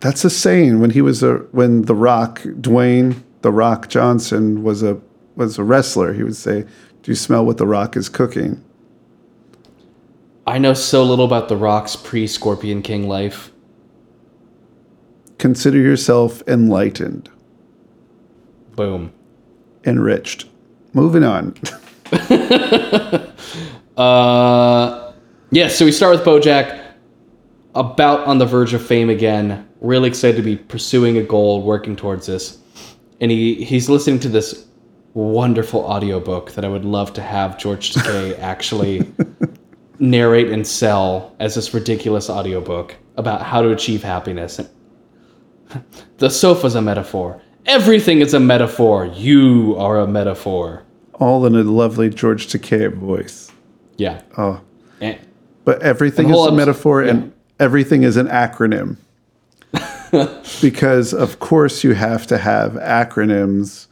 that's 0.02 0.24
a 0.26 0.30
saying 0.30 0.80
when 0.82 0.92
he 0.92 1.02
was 1.02 1.24
a 1.24 1.36
when 1.52 1.84
the 1.84 1.96
Rock 1.96 2.42
Dwayne 2.42 3.24
the 3.42 3.52
Rock 3.52 3.90
Johnson 3.90 4.64
was 4.64 4.84
a 4.84 5.00
was 5.36 5.58
a 5.58 5.64
wrestler. 5.64 6.14
He 6.14 6.24
would 6.24 6.36
say, 6.36 6.62
"Do 7.04 7.12
you 7.12 7.16
smell 7.16 7.46
what 7.46 7.58
the 7.58 7.68
Rock 7.68 7.96
is 7.98 8.10
cooking?" 8.10 8.64
I 10.48 10.58
know 10.60 10.74
so 10.76 11.04
little 11.04 11.26
about 11.26 11.50
the 11.50 11.58
Rock's 11.58 11.96
pre-Scorpion 11.96 12.82
King 12.84 13.08
life. 13.08 13.52
Consider 15.40 15.80
yourself 15.80 16.44
enlightened, 16.48 17.30
Boom. 18.76 19.12
enriched. 19.86 20.46
Moving 20.94 21.24
on. 21.24 21.56
Uh, 23.98 25.05
yeah. 25.56 25.70
So 25.70 25.86
we 25.86 25.92
start 25.94 26.18
with 26.18 26.26
BoJack, 26.26 26.84
about 27.76 28.28
on 28.28 28.38
the 28.38 28.46
verge 28.46 28.74
of 28.74 28.86
fame 28.86 29.10
again. 29.10 29.68
Really 29.80 30.10
excited 30.10 30.36
to 30.36 30.44
be 30.44 30.58
pursuing 30.58 31.18
a 31.18 31.24
goal, 31.24 31.62
working 31.62 31.96
towards 31.96 32.28
this, 32.28 32.58
and 33.22 33.32
he 33.32 33.64
he's 33.64 33.88
listening 33.90 34.20
to 34.20 34.30
this 34.30 34.66
wonderful 35.14 35.80
audiobook 35.82 36.52
that 36.52 36.66
I 36.66 36.68
would 36.68 36.84
love 36.84 37.14
to 37.14 37.22
have 37.22 37.58
George 37.58 37.94
Takei 37.94 38.38
actually 38.54 39.10
narrate 40.00 40.50
and 40.50 40.68
sell 40.68 41.34
as 41.40 41.56
this 41.56 41.74
ridiculous 41.74 42.30
audiobook 42.30 42.94
about 43.16 43.42
how 43.42 43.62
to 43.62 43.70
achieve 43.72 44.04
happiness. 44.04 44.60
The 46.20 46.30
sofa's 46.30 46.76
a 46.76 46.82
metaphor. 46.82 47.42
Everything 47.66 48.22
is 48.22 48.34
a 48.36 48.40
metaphor. 48.40 49.08
You 49.08 49.76
are 49.80 50.00
a 50.00 50.08
metaphor. 50.08 50.84
All 51.16 51.46
in 51.48 51.56
a 51.56 51.64
lovely 51.64 52.10
George 52.10 52.48
Takei 52.48 52.94
voice. 52.94 53.52
Yeah. 53.98 54.22
Oh, 54.38 54.62
And- 55.02 55.18
but 55.66 55.82
everything 55.82 56.30
is 56.30 56.46
a 56.46 56.52
metaphor 56.52 57.02
and 57.02 57.34
everything 57.60 58.04
is 58.04 58.18
an 58.18 58.28
acronym. 58.28 58.98
because 60.62 61.14
of 61.14 61.40
course 61.40 61.84
you 61.84 61.94
have 61.94 62.26
to 62.28 62.38
have 62.38 62.74
acronyms 62.74 63.88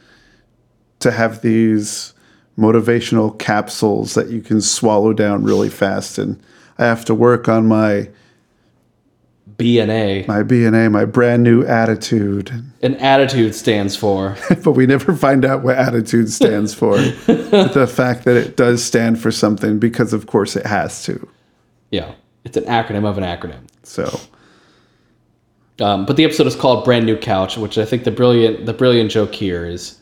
to 0.99 1.11
have 1.11 1.41
these 1.41 2.13
motivational 2.57 3.37
capsules 3.37 4.13
that 4.13 4.29
you 4.29 4.39
can 4.39 4.61
swallow 4.61 5.11
down 5.11 5.43
really 5.43 5.69
fast 5.69 6.17
and 6.17 6.41
I 6.77 6.85
have 6.85 7.03
to 7.05 7.15
work 7.15 7.49
on 7.49 7.67
my 7.67 8.09
B 9.57 9.79
and 9.79 9.91
A. 9.91 10.25
my 10.27 10.41
BNA, 10.41 10.91
my 10.91 11.05
brand 11.05 11.43
new 11.43 11.63
attitude. 11.63 12.51
An 12.81 12.95
attitude 12.95 13.53
stands 13.53 13.95
for. 13.95 14.35
But 14.63 14.71
we 14.71 14.85
never 14.85 15.13
find 15.13 15.45
out 15.45 15.63
what 15.63 15.77
attitude 15.77 16.31
stands 16.31 16.73
for. 16.73 16.97
the 17.27 17.91
fact 17.91 18.25
that 18.25 18.35
it 18.35 18.57
does 18.57 18.83
stand 18.83 19.21
for 19.21 19.31
something 19.31 19.79
because 19.79 20.13
of 20.13 20.27
course 20.27 20.55
it 20.55 20.65
has 20.65 21.03
to. 21.05 21.27
Yeah, 21.93 22.15
it's 22.43 22.57
an 22.57 22.63
acronym 22.63 23.05
of 23.05 23.19
an 23.19 23.23
acronym. 23.23 23.67
So 23.83 24.19
Um, 25.79 26.05
but 26.05 26.17
the 26.17 26.23
episode 26.23 26.47
is 26.47 26.55
called 26.55 26.85
"Brand 26.85 27.05
New 27.05 27.17
Couch," 27.17 27.57
which 27.57 27.77
I 27.77 27.85
think 27.85 28.03
the 28.03 28.11
brilliant 28.11 28.65
the 28.65 28.73
brilliant 28.73 29.11
joke 29.11 29.33
here 29.33 29.65
is, 29.65 29.99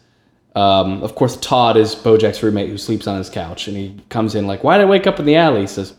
um, 0.55 1.01
of 1.03 1.15
course, 1.15 1.37
Todd 1.37 1.75
is 1.77 1.95
BoJack's 1.95 2.43
roommate 2.43 2.69
who 2.69 2.77
sleeps 2.77 3.07
on 3.07 3.17
his 3.17 3.29
couch, 3.29 3.67
and 3.67 3.75
he 3.75 3.95
comes 4.09 4.35
in 4.35 4.47
like, 4.47 4.63
"Why 4.63 4.77
did 4.77 4.87
I 4.87 4.89
wake 4.89 5.07
up 5.07 5.19
in 5.19 5.25
the 5.25 5.35
alley?" 5.35 5.61
He 5.61 5.67
says, 5.67 5.93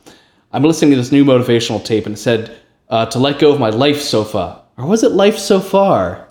"I'm 0.52 0.62
listening 0.62 0.92
to 0.92 0.96
this 0.96 1.12
new 1.12 1.24
motivational 1.24 1.82
tape, 1.84 2.06
and 2.06 2.14
it 2.14 2.18
said 2.18 2.56
uh, 2.88 3.06
to 3.06 3.18
let 3.18 3.38
go 3.38 3.52
of 3.52 3.60
my 3.60 3.70
life 3.70 4.00
sofa, 4.00 4.62
or 4.78 4.86
was 4.86 5.02
it 5.02 5.12
life 5.12 5.38
so 5.38 5.60
far?" 5.60 6.28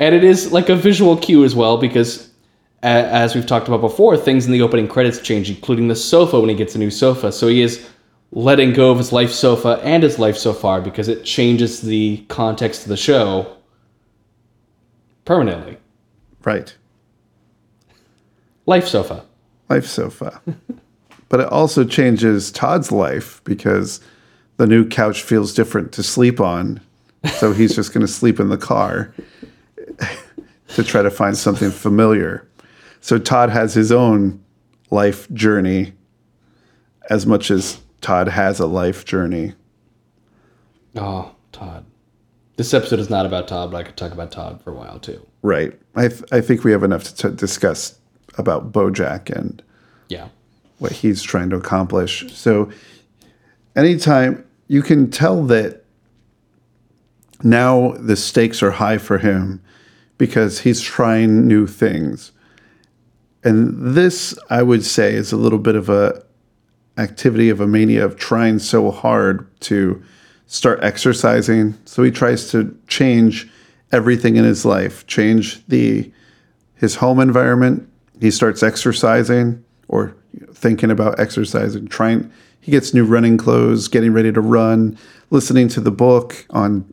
And 0.00 0.14
it 0.14 0.24
is 0.24 0.52
like 0.52 0.68
a 0.68 0.76
visual 0.76 1.16
cue 1.16 1.44
as 1.44 1.54
well 1.54 1.76
because, 1.78 2.28
as 2.82 3.34
we've 3.34 3.46
talked 3.46 3.66
about 3.66 3.80
before, 3.80 4.16
things 4.16 4.46
in 4.46 4.52
the 4.52 4.62
opening 4.62 4.88
credits 4.88 5.20
change, 5.20 5.50
including 5.50 5.88
the 5.88 5.96
sofa 5.96 6.38
when 6.38 6.48
he 6.48 6.54
gets 6.54 6.74
a 6.74 6.78
new 6.78 6.90
sofa. 6.90 7.32
So 7.32 7.48
he 7.48 7.62
is 7.62 7.84
letting 8.30 8.72
go 8.72 8.90
of 8.90 8.98
his 8.98 9.12
life 9.12 9.30
sofa 9.30 9.80
and 9.82 10.02
his 10.02 10.18
life 10.18 10.36
so 10.36 10.52
far 10.52 10.80
because 10.80 11.08
it 11.08 11.24
changes 11.24 11.80
the 11.80 12.18
context 12.28 12.82
of 12.82 12.88
the 12.88 12.96
show 12.96 13.56
permanently. 15.24 15.76
right. 16.44 16.74
Life 18.66 18.86
sofa. 18.86 19.24
life 19.70 19.86
sofa. 19.86 20.42
but 21.28 21.40
it 21.40 21.48
also 21.48 21.84
changes 21.84 22.52
Todd's 22.52 22.92
life 22.92 23.42
because 23.44 24.00
the 24.58 24.66
new 24.66 24.86
couch 24.86 25.22
feels 25.22 25.54
different 25.54 25.92
to 25.92 26.02
sleep 26.02 26.40
on. 26.40 26.80
So 27.38 27.52
he's 27.52 27.74
just 27.74 27.94
going 27.94 28.06
to 28.06 28.12
sleep 28.12 28.38
in 28.38 28.48
the 28.48 28.58
car 28.58 29.14
to 30.74 30.84
try 30.84 31.02
to 31.02 31.10
find 31.10 31.36
something 31.36 31.70
familiar. 31.70 32.46
So 33.00 33.18
Todd 33.18 33.50
has 33.50 33.74
his 33.74 33.90
own 33.90 34.42
life 34.90 35.30
journey 35.32 35.92
as 37.08 37.26
much 37.26 37.50
as 37.50 37.80
Todd 38.00 38.28
has 38.28 38.60
a 38.60 38.66
life 38.66 39.04
journey. 39.04 39.54
Oh, 40.96 41.32
Todd. 41.52 41.84
This 42.56 42.74
episode 42.74 42.98
is 42.98 43.10
not 43.10 43.26
about 43.26 43.46
Todd, 43.48 43.70
but 43.70 43.76
I 43.78 43.82
could 43.84 43.96
talk 43.96 44.12
about 44.12 44.32
Todd 44.32 44.60
for 44.62 44.70
a 44.70 44.74
while 44.74 44.98
too. 44.98 45.24
Right. 45.42 45.78
I, 45.94 46.08
th- 46.08 46.24
I 46.32 46.40
think 46.40 46.64
we 46.64 46.72
have 46.72 46.82
enough 46.82 47.04
to 47.04 47.14
t- 47.30 47.36
discuss 47.36 47.98
about 48.36 48.72
Bojack 48.72 49.30
and 49.30 49.62
Yeah. 50.08 50.28
what 50.78 50.92
he's 50.92 51.22
trying 51.22 51.50
to 51.50 51.56
accomplish. 51.56 52.32
So 52.32 52.70
anytime 53.76 54.44
you 54.66 54.82
can 54.82 55.10
tell 55.10 55.44
that 55.44 55.84
now 57.42 57.92
the 57.98 58.16
stakes 58.16 58.62
are 58.62 58.72
high 58.72 58.98
for 58.98 59.18
him 59.18 59.62
because 60.18 60.60
he's 60.60 60.80
trying 60.80 61.46
new 61.46 61.66
things. 61.66 62.32
And 63.44 63.94
this 63.94 64.36
I 64.50 64.62
would 64.64 64.84
say 64.84 65.14
is 65.14 65.30
a 65.30 65.36
little 65.36 65.60
bit 65.60 65.76
of 65.76 65.88
a 65.88 66.24
activity 66.98 67.48
of 67.48 67.60
a 67.60 67.66
mania 67.66 68.04
of 68.04 68.16
trying 68.16 68.58
so 68.58 68.90
hard 68.90 69.48
to 69.60 70.02
start 70.46 70.80
exercising. 70.82 71.74
So 71.84 72.02
he 72.02 72.10
tries 72.10 72.50
to 72.50 72.76
change 72.88 73.48
everything 73.92 74.36
in 74.36 74.44
his 74.44 74.64
life, 74.64 75.06
change 75.06 75.64
the 75.66 76.10
his 76.74 76.96
home 76.96 77.20
environment. 77.20 77.88
He 78.20 78.30
starts 78.30 78.62
exercising 78.62 79.64
or 79.88 80.14
thinking 80.52 80.90
about 80.90 81.18
exercising, 81.18 81.88
trying 81.88 82.30
he 82.60 82.72
gets 82.72 82.92
new 82.92 83.04
running 83.04 83.38
clothes, 83.38 83.88
getting 83.88 84.12
ready 84.12 84.32
to 84.32 84.40
run, 84.40 84.98
listening 85.30 85.68
to 85.68 85.80
the 85.80 85.90
book 85.90 86.46
on 86.50 86.92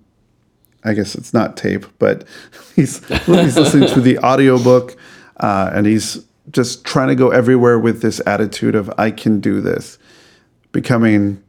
I 0.83 0.93
guess 0.93 1.15
it's 1.15 1.33
not 1.33 1.57
tape, 1.57 1.85
but 1.97 2.25
he's 2.75 3.05
he's 3.25 3.57
listening 3.57 3.89
to 3.89 4.01
the 4.01 4.19
audiobook 4.19 4.95
uh, 5.37 5.71
and 5.73 5.85
he's 5.85 6.23
just 6.51 6.85
trying 6.85 7.07
to 7.09 7.15
go 7.15 7.29
everywhere 7.29 7.79
with 7.79 8.01
this 8.01 8.21
attitude 8.25 8.75
of 8.75 8.91
I 8.97 9.11
can 9.11 9.39
do 9.39 9.61
this, 9.61 9.97
becoming 10.71 11.43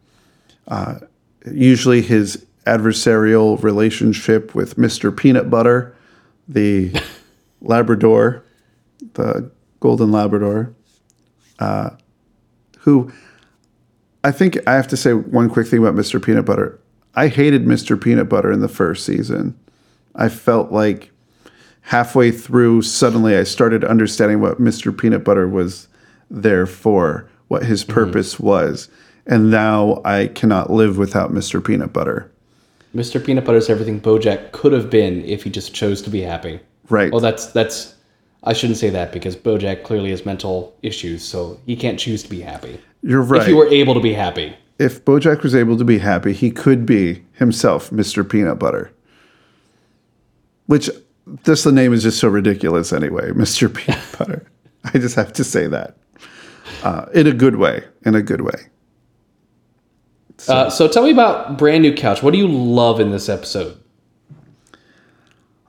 uh, 0.68 1.00
usually 1.50 2.02
his 2.02 2.44
adversarial 2.66 3.62
relationship 3.62 4.54
with 4.54 4.76
Mr. 4.76 5.16
Peanut 5.16 5.48
Butter, 5.48 5.96
the 6.48 6.92
Labrador, 7.60 8.44
the 9.14 9.50
Golden 9.80 10.10
Labrador, 10.10 10.74
uh, 11.58 11.90
who 12.78 13.12
I 14.24 14.32
think 14.32 14.58
I 14.66 14.74
have 14.74 14.88
to 14.88 14.96
say 14.96 15.12
one 15.12 15.48
quick 15.48 15.68
thing 15.68 15.78
about 15.78 15.94
Mr. 15.94 16.22
Peanut 16.22 16.44
Butter. 16.44 16.80
I 17.14 17.28
hated 17.28 17.64
Mr. 17.64 18.00
Peanut 18.00 18.28
Butter 18.28 18.50
in 18.50 18.60
the 18.60 18.68
first 18.68 19.06
season. 19.06 19.58
I 20.14 20.28
felt 20.28 20.72
like 20.72 21.12
halfway 21.86 22.32
through, 22.32 22.82
suddenly 22.82 23.36
I 23.36 23.44
started 23.44 23.84
understanding 23.84 24.40
what 24.40 24.60
Mr. 24.60 24.96
Peanut 24.96 25.22
Butter 25.22 25.48
was 25.48 25.86
there 26.28 26.66
for, 26.66 27.28
what 27.46 27.64
his 27.64 27.84
purpose 27.84 28.34
mm-hmm. 28.34 28.46
was. 28.46 28.88
And 29.26 29.50
now 29.50 30.02
I 30.04 30.26
cannot 30.26 30.70
live 30.70 30.98
without 30.98 31.32
Mr. 31.32 31.64
Peanut 31.64 31.92
Butter. 31.92 32.30
Mr. 32.94 33.24
Peanut 33.24 33.44
Butter 33.44 33.58
is 33.58 33.70
everything 33.70 34.00
Bojack 34.00 34.50
could 34.52 34.72
have 34.72 34.90
been 34.90 35.24
if 35.24 35.44
he 35.44 35.50
just 35.50 35.74
chose 35.74 36.02
to 36.02 36.10
be 36.10 36.22
happy. 36.22 36.58
Right. 36.88 37.10
Well, 37.10 37.20
that's 37.20 37.46
that's. 37.46 37.94
I 38.44 38.52
shouldn't 38.52 38.78
say 38.78 38.90
that 38.90 39.12
because 39.12 39.36
Bojack 39.36 39.82
clearly 39.82 40.10
has 40.10 40.24
mental 40.24 40.76
issues, 40.82 41.24
so 41.24 41.60
he 41.66 41.74
can't 41.74 41.98
choose 41.98 42.22
to 42.22 42.30
be 42.30 42.40
happy. 42.40 42.80
You're 43.02 43.22
right. 43.22 43.42
If 43.42 43.48
he 43.48 43.54
were 43.54 43.68
able 43.68 43.94
to 43.94 44.00
be 44.00 44.12
happy. 44.12 44.56
If 44.78 45.04
Bojack 45.04 45.42
was 45.42 45.54
able 45.54 45.76
to 45.78 45.84
be 45.84 45.98
happy, 45.98 46.32
he 46.32 46.50
could 46.50 46.86
be 46.86 47.24
himself 47.34 47.90
Mr. 47.90 48.28
Peanut 48.28 48.58
Butter. 48.58 48.92
Which 50.66 50.88
just 51.44 51.64
the 51.64 51.72
name 51.72 51.92
is 51.92 52.02
just 52.02 52.18
so 52.18 52.28
ridiculous 52.28 52.92
anyway, 52.92 53.30
Mr. 53.32 53.72
Peanut 53.72 54.04
Butter. 54.18 54.50
I 54.84 54.98
just 54.98 55.16
have 55.16 55.32
to 55.34 55.44
say 55.44 55.66
that. 55.66 55.96
Uh, 56.82 57.06
in 57.14 57.26
a 57.26 57.32
good 57.32 57.56
way. 57.56 57.84
In 58.04 58.14
a 58.14 58.22
good 58.22 58.42
way. 58.42 58.68
So. 60.38 60.54
Uh, 60.54 60.70
so 60.70 60.86
tell 60.86 61.02
me 61.02 61.10
about 61.10 61.58
Brand 61.58 61.82
New 61.82 61.94
Couch. 61.94 62.22
What 62.22 62.32
do 62.32 62.38
you 62.38 62.48
love 62.48 63.00
in 63.00 63.10
this 63.10 63.28
episode? 63.28 63.80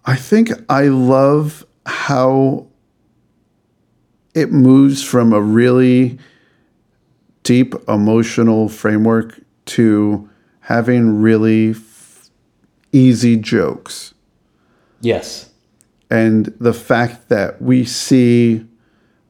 I 0.05 0.15
think 0.15 0.51
I 0.69 0.83
love 0.83 1.65
how 1.85 2.67
it 4.33 4.51
moves 4.51 5.03
from 5.03 5.33
a 5.33 5.41
really 5.41 6.19
deep 7.43 7.73
emotional 7.87 8.69
framework 8.69 9.39
to 9.65 10.29
having 10.61 11.21
really 11.21 11.71
f- 11.71 12.29
easy 12.91 13.35
jokes. 13.35 14.13
Yes. 15.01 15.46
And 16.09 16.45
the 16.59 16.73
fact 16.73 17.29
that 17.29 17.61
we 17.61 17.85
see 17.85 18.65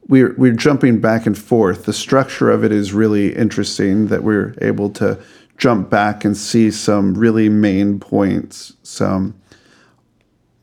we're 0.08 0.34
we're 0.38 0.54
jumping 0.54 1.00
back 1.00 1.26
and 1.26 1.36
forth. 1.36 1.84
The 1.84 1.92
structure 1.92 2.50
of 2.50 2.64
it 2.64 2.72
is 2.72 2.92
really 2.92 3.36
interesting 3.36 4.08
that 4.08 4.24
we're 4.24 4.54
able 4.60 4.90
to 4.90 5.22
jump 5.58 5.90
back 5.90 6.24
and 6.24 6.36
see 6.36 6.70
some 6.70 7.14
really 7.14 7.48
main 7.48 8.00
points, 8.00 8.74
some 8.82 9.38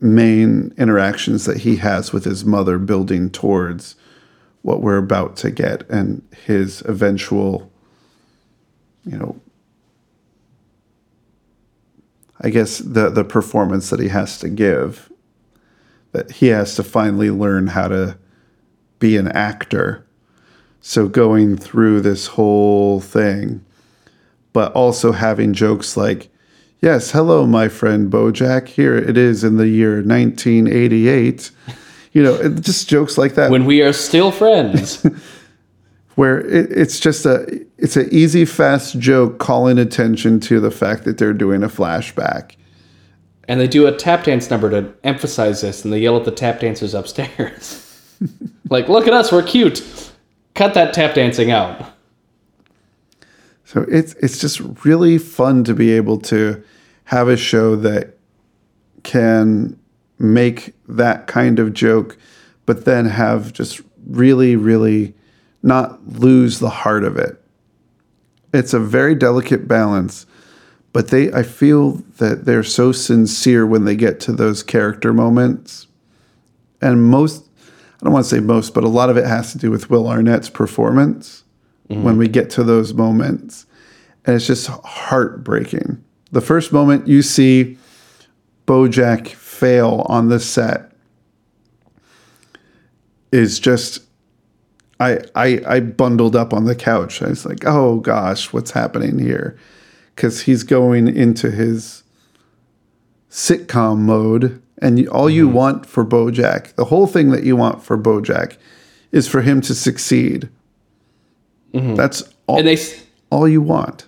main 0.01 0.73
interactions 0.78 1.45
that 1.45 1.58
he 1.58 1.78
has 1.78 2.12
with 2.12 2.25
his 2.25 2.43
mother 2.43 2.78
building 2.78 3.30
towards 3.30 3.95
what 4.62 4.82
we're 4.82 4.97
about 4.97 5.36
to 5.38 5.51
get 5.51 5.88
and 5.89 6.21
his 6.45 6.82
eventual 6.82 7.71
you 9.06 9.17
know 9.17 9.39
I 12.41 12.49
guess 12.49 12.80
the 12.80 13.10
the 13.10 13.23
performance 13.23 13.89
that 13.89 13.99
he 13.99 14.10
has 14.10 14.38
to 14.39 14.49
give 14.49 15.12
he 16.32 16.47
has 16.47 16.75
to 16.75 16.84
finally 16.84 17.32
learn 17.32 17.67
how 17.67 17.88
to 17.88 18.17
be 18.99 19.17
an 19.17 19.28
actor. 19.30 20.06
So 20.82 21.08
going 21.08 21.58
through 21.58 22.01
this 22.01 22.28
whole 22.28 22.99
thing, 23.01 23.65
but 24.54 24.71
also 24.73 25.12
having 25.12 25.54
jokes 25.54 25.97
like, 25.97 26.30
Yes, 26.82 27.12
hello, 27.12 27.47
my 27.47 27.67
friend 27.67 28.12
Bojack. 28.12 28.67
Here 28.67 28.95
it 28.95 29.17
is 29.17 29.43
in 29.43 29.58
the 29.58 29.67
year 29.67 30.04
1988. 30.04 31.49
You 32.12 32.23
know, 32.23 32.49
just 32.49 32.88
jokes 32.88 33.17
like 33.17 33.34
that. 33.36 33.49
When 33.49 33.65
we 33.65 33.82
are 33.82 33.93
still 33.93 34.32
friends. 34.32 35.04
where 36.15 36.39
it, 36.39 36.71
it's 36.71 36.99
just 36.99 37.25
a 37.25 37.65
it's 37.78 37.97
an 37.97 38.08
easy, 38.12 38.45
fast 38.45 38.99
joke 38.99 39.38
calling 39.38 39.78
attention 39.78 40.39
to 40.41 40.60
the 40.60 40.71
fact 40.71 41.04
that 41.06 41.17
they're 41.17 41.34
doing 41.34 41.63
a 41.63 41.67
flashback 41.67 42.56
and 43.48 43.60
they 43.60 43.68
do 43.68 43.88
a 43.88 43.92
tap 43.92 44.24
dance 44.24 44.50
number 44.50 44.70
to 44.70 44.94
emphasize 45.04 45.62
this, 45.62 45.84
and 45.84 45.94
they 45.94 46.00
yell 46.00 46.18
at 46.18 46.26
the 46.26 46.32
tap 46.32 46.60
dancers 46.60 46.94
upstairs. 46.94 47.82
like, 48.70 48.90
look 48.90 49.08
at 49.08 49.14
us, 49.14 49.32
we're 49.32 49.44
cute. 49.44 50.12
Cut 50.54 50.74
that 50.74 50.94
tap 50.94 51.16
dancing 51.16 51.52
out. 51.52 51.92
So 53.66 53.86
it's 53.90 54.14
it's 54.16 54.38
just 54.40 54.60
really 54.86 55.18
fun 55.18 55.64
to 55.66 55.74
be 55.74 55.92
able 55.92 56.20
to 56.20 56.64
have 57.06 57.28
a 57.28 57.36
show 57.36 57.76
that 57.78 58.18
can 59.04 59.78
make 60.18 60.74
that 60.88 61.28
kind 61.28 61.60
of 61.60 61.74
joke, 61.74 62.18
but 62.66 62.86
then 62.86 63.06
have 63.06 63.54
just 63.54 63.82
really, 64.08 64.56
really 64.56 65.14
not 65.62 66.08
lose 66.08 66.60
the 66.60 66.70
heart 66.70 67.04
of 67.04 67.18
it. 67.18 67.42
It's 68.54 68.74
a 68.74 68.80
very 68.80 69.16
delicate 69.16 69.68
balance 69.68 70.26
but 70.96 71.10
they 71.10 71.30
I 71.34 71.44
feel 71.44 72.02
that 72.20 72.46
they're 72.46 72.64
so 72.64 72.94
sincere 72.94 73.68
when 73.68 73.84
they 73.84 73.98
get 73.98 74.22
to 74.22 74.32
those 74.32 74.64
character 74.64 75.12
moments. 75.12 75.88
And 76.82 77.04
most 77.04 77.44
I 78.00 78.06
don't 78.06 78.14
want 78.14 78.24
to 78.24 78.30
say 78.34 78.40
most, 78.40 78.74
but 78.74 78.86
a 78.86 78.88
lot 78.88 79.10
of 79.10 79.18
it 79.18 79.26
has 79.26 79.52
to 79.52 79.58
do 79.58 79.70
with 79.70 79.90
Will 79.90 80.08
Arnett's 80.08 80.50
performance 80.50 81.44
mm-hmm. 81.90 82.02
when 82.02 82.18
we 82.18 82.30
get 82.30 82.50
to 82.52 82.64
those 82.64 82.94
moments. 82.94 83.66
And 84.24 84.38
it's 84.38 84.48
just 84.48 84.68
heartbreaking. 84.68 86.02
The 86.32 86.40
first 86.40 86.72
moment 86.72 87.10
you 87.10 87.22
see 87.24 87.78
Bojack 88.66 89.28
fail 89.28 90.06
on 90.08 90.30
the 90.30 90.40
set 90.40 90.94
is 93.34 93.60
just 93.60 94.00
I, 95.02 95.20
I 95.36 95.62
I 95.68 95.80
bundled 95.82 96.38
up 96.38 96.54
on 96.54 96.64
the 96.64 96.76
couch. 96.76 97.22
I 97.22 97.28
was 97.28 97.46
like, 97.46 97.66
oh 97.66 97.98
gosh, 97.98 98.54
what's 98.54 98.72
happening 98.72 99.20
here? 99.20 99.60
Because 100.15 100.41
he's 100.41 100.63
going 100.63 101.08
into 101.08 101.51
his 101.51 102.04
sitcom 103.30 103.99
mode. 103.99 104.62
And 104.82 105.08
all 105.10 105.30
you 105.30 105.47
mm-hmm. 105.47 105.56
want 105.56 105.86
for 105.86 106.06
Bojack, 106.06 106.75
the 106.75 106.86
whole 106.86 107.08
thing 107.08 107.32
that 107.32 107.43
you 107.43 107.56
want 107.56 107.84
for 107.84 107.97
Bojack, 107.97 108.58
is 109.12 109.28
for 109.28 109.41
him 109.41 109.62
to 109.62 109.75
succeed. 109.75 110.49
Mm-hmm. 111.73 111.95
That's 111.95 112.23
all. 112.47 112.60
And 112.60 112.67
they, 112.67 112.78
all 113.30 113.47
you 113.47 113.62
want. 113.62 114.08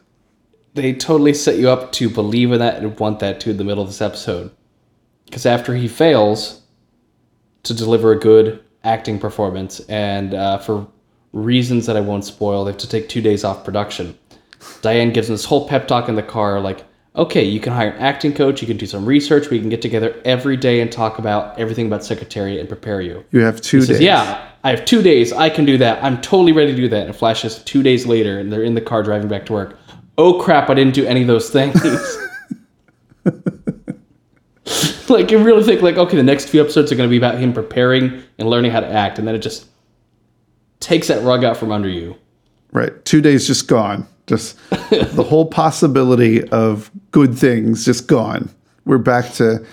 They 0.73 0.93
totally 0.93 1.33
set 1.33 1.57
you 1.57 1.69
up 1.69 1.91
to 1.93 2.09
believe 2.09 2.51
in 2.51 2.59
that 2.59 2.81
and 2.81 2.97
want 2.99 3.19
that 3.19 3.39
too 3.39 3.51
in 3.51 3.57
the 3.57 3.63
middle 3.63 3.83
of 3.83 3.89
this 3.89 4.01
episode. 4.01 4.51
Because 5.25 5.45
after 5.45 5.75
he 5.75 5.87
fails 5.87 6.61
to 7.63 7.73
deliver 7.73 8.11
a 8.11 8.19
good 8.19 8.63
acting 8.83 9.19
performance, 9.19 9.79
and 9.81 10.33
uh, 10.33 10.57
for 10.59 10.87
reasons 11.33 11.85
that 11.85 11.97
I 11.97 12.01
won't 12.01 12.23
spoil, 12.23 12.63
they 12.63 12.71
have 12.71 12.79
to 12.79 12.89
take 12.89 13.09
two 13.09 13.21
days 13.21 13.43
off 13.43 13.65
production. 13.65 14.17
Diane 14.81 15.11
gives 15.11 15.29
him 15.29 15.35
this 15.35 15.45
whole 15.45 15.67
pep 15.67 15.87
talk 15.87 16.09
in 16.09 16.15
the 16.15 16.23
car, 16.23 16.59
like, 16.59 16.85
okay, 17.15 17.43
you 17.43 17.59
can 17.59 17.73
hire 17.73 17.89
an 17.89 17.97
acting 17.97 18.33
coach, 18.33 18.61
you 18.61 18.67
can 18.67 18.77
do 18.77 18.85
some 18.85 19.05
research, 19.05 19.49
we 19.49 19.59
can 19.59 19.69
get 19.69 19.81
together 19.81 20.19
every 20.23 20.55
day 20.55 20.81
and 20.81 20.91
talk 20.91 21.19
about 21.19 21.57
everything 21.59 21.87
about 21.87 22.05
Secretariat 22.05 22.59
and 22.59 22.69
prepare 22.69 23.01
you. 23.01 23.25
You 23.31 23.41
have 23.41 23.59
two 23.59 23.85
days. 23.85 23.99
Yeah, 23.99 24.49
I 24.63 24.69
have 24.69 24.85
two 24.85 25.01
days. 25.01 25.33
I 25.33 25.49
can 25.49 25.65
do 25.65 25.77
that. 25.79 26.03
I'm 26.03 26.21
totally 26.21 26.51
ready 26.51 26.71
to 26.71 26.77
do 26.77 26.87
that. 26.89 27.07
And 27.07 27.15
flashes 27.15 27.63
two 27.63 27.81
days 27.81 28.05
later, 28.05 28.39
and 28.39 28.51
they're 28.51 28.63
in 28.63 28.75
the 28.75 28.81
car 28.81 29.03
driving 29.03 29.27
back 29.27 29.45
to 29.47 29.53
work. 29.53 29.77
Oh 30.17 30.39
crap! 30.39 30.69
I 30.69 30.73
didn't 30.73 30.93
do 30.93 31.05
any 31.05 31.21
of 31.21 31.27
those 31.27 31.49
things. 31.49 31.79
like 35.09 35.31
you 35.31 35.43
really 35.43 35.63
think 35.63 35.81
like 35.81 35.97
okay, 35.97 36.17
the 36.17 36.23
next 36.23 36.49
few 36.49 36.61
episodes 36.61 36.91
are 36.91 36.95
going 36.95 37.07
to 37.07 37.11
be 37.11 37.17
about 37.17 37.37
him 37.37 37.53
preparing 37.53 38.23
and 38.37 38.49
learning 38.49 38.71
how 38.71 38.79
to 38.79 38.87
act, 38.87 39.19
and 39.19 39.27
then 39.27 39.35
it 39.35 39.39
just 39.39 39.67
takes 40.79 41.07
that 41.07 41.23
rug 41.23 41.43
out 41.43 41.57
from 41.57 41.71
under 41.71 41.89
you. 41.89 42.15
Right, 42.71 43.03
two 43.05 43.21
days 43.21 43.47
just 43.47 43.67
gone. 43.67 44.07
Just 44.27 44.57
the 44.69 45.25
whole 45.27 45.45
possibility 45.45 46.47
of 46.49 46.91
good 47.11 47.37
things 47.37 47.85
just 47.85 48.07
gone. 48.07 48.49
We're 48.85 48.97
back 48.97 49.33
to 49.33 49.65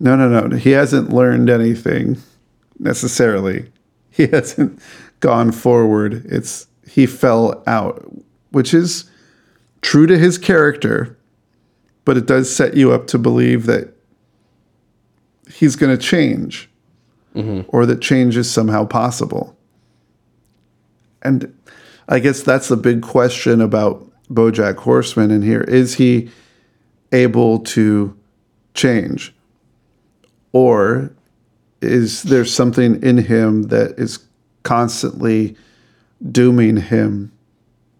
no, 0.00 0.16
no, 0.16 0.28
no. 0.28 0.56
He 0.56 0.70
hasn't 0.70 1.12
learned 1.12 1.48
anything 1.48 2.18
necessarily. 2.78 3.68
He 4.14 4.26
hasn't 4.26 4.78
gone 5.20 5.52
forward. 5.52 6.26
It's 6.26 6.66
he 6.86 7.06
fell 7.06 7.62
out, 7.66 8.12
which 8.50 8.74
is 8.74 9.10
true 9.80 10.06
to 10.06 10.18
his 10.18 10.36
character, 10.36 11.16
but 12.04 12.18
it 12.18 12.26
does 12.26 12.54
set 12.54 12.74
you 12.74 12.92
up 12.92 13.06
to 13.06 13.18
believe 13.18 13.64
that 13.64 13.94
he's 15.50 15.76
going 15.76 15.96
to 15.96 16.02
change 16.02 16.68
mm-hmm. 17.34 17.62
or 17.68 17.86
that 17.86 18.02
change 18.02 18.36
is 18.36 18.50
somehow 18.50 18.84
possible. 18.84 19.56
And 21.22 21.56
I 22.08 22.18
guess 22.18 22.42
that's 22.42 22.68
the 22.68 22.76
big 22.76 23.02
question 23.02 23.60
about 23.60 24.06
Bojack 24.30 24.76
Horseman 24.76 25.30
in 25.30 25.42
here. 25.42 25.62
Is 25.62 25.94
he 25.94 26.30
able 27.12 27.60
to 27.60 28.18
change? 28.74 29.34
Or 30.52 31.12
is 31.80 32.22
there 32.22 32.44
something 32.44 33.02
in 33.02 33.18
him 33.18 33.64
that 33.64 33.98
is 33.98 34.24
constantly 34.62 35.56
dooming 36.30 36.76
him 36.76 37.32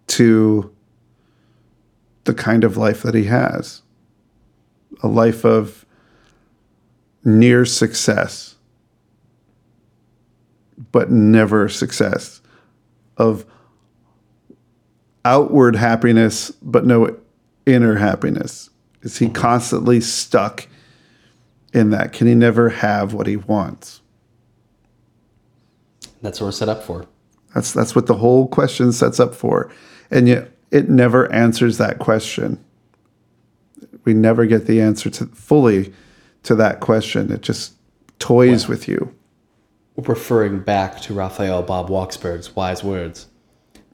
to 0.07 0.73
the 2.25 2.35
kind 2.35 2.65
of 2.65 2.77
life 2.77 3.03
that 3.03 3.15
he 3.15 3.25
has 3.25 3.83
a 5.03 5.09
life 5.09 5.45
of 5.45 5.85
near 7.25 7.65
success, 7.65 8.57
but 10.93 11.11
never 11.11 11.69
success, 11.69 12.41
of 13.17 13.45
outward 15.25 15.77
happiness, 15.77 16.51
but 16.63 16.85
no 16.85 17.17
inner 17.67 17.97
happiness. 17.97 18.71
Is 19.03 19.19
he 19.19 19.27
mm-hmm. 19.27 19.35
constantly 19.35 20.01
stuck 20.01 20.69
in 21.73 21.91
that? 21.91 22.13
Can 22.13 22.27
he 22.27 22.35
never 22.35 22.69
have 22.69 23.15
what 23.15 23.27
he 23.27 23.37
wants? 23.37 24.01
That's 26.23 26.41
what 26.41 26.47
we're 26.47 26.53
set 26.53 26.69
up 26.69 26.83
for. 26.83 27.07
That's 27.55 27.73
that's 27.73 27.95
what 27.95 28.07
the 28.07 28.15
whole 28.15 28.47
question 28.49 28.93
sets 28.93 29.21
up 29.21 29.35
for. 29.35 29.71
And 30.11 30.29
yet 30.29 30.51
it 30.71 30.89
never 30.89 31.31
answers 31.33 31.79
that 31.79 31.99
question. 31.99 32.63
We 34.05 34.15
never 34.15 34.47
get 34.47 34.67
the 34.67 34.81
answer 34.81 35.11
to 35.11 35.27
fully 35.27 35.93
to 36.45 36.55
that 36.57 36.81
question. 36.81 37.31
It 37.31 37.43
just 37.43 37.75
toys 38.19 38.69
with 38.69 38.89
you. 38.89 39.15
Referring 39.97 40.61
back 40.61 41.01
to 41.03 41.15
Raphael 41.15 41.63
Bob 41.63 41.89
Waksberg's 41.89 42.57
wise 42.57 42.83
words. 42.83 43.27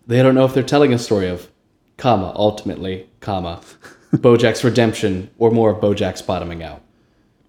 They 0.09 0.23
don't 0.23 0.35
know 0.35 0.47
if 0.47 0.55
they're 0.55 0.63
telling 0.63 0.93
a 0.93 0.99
story 0.99 1.29
of, 1.29 1.49
comma, 1.99 2.33
ultimately, 2.35 3.09
comma, 3.21 3.61
Bojack's 4.15 4.65
redemption 4.65 5.31
or 5.39 5.51
more 5.51 5.71
of 5.71 5.81
Bojack's 5.81 6.23
bottoming 6.23 6.63
out. 6.63 6.83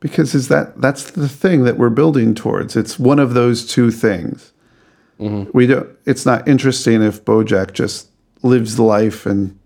Because 0.02 0.36
is 0.36 0.50
that 0.50 0.80
that's 0.80 1.12
the 1.12 1.28
thing 1.28 1.63
that 1.63 1.78
we're 1.78 1.89
building 1.89 2.36
towards. 2.36 2.76
It's 2.76 3.00
one 3.00 3.19
of 3.19 3.34
those 3.34 3.65
two 3.65 3.91
things. 3.91 4.54
Mm-hmm. 5.19 5.52
We 5.54 5.67
don't 5.67 5.89
it's 6.06 6.26
not 6.26 6.48
interesting 6.48 7.02
if 7.02 7.26
Bojack 7.26 7.74
just 7.74 8.10
lives 8.41 8.78
the 8.78 8.84
life 8.84 9.26
and 9.26 9.60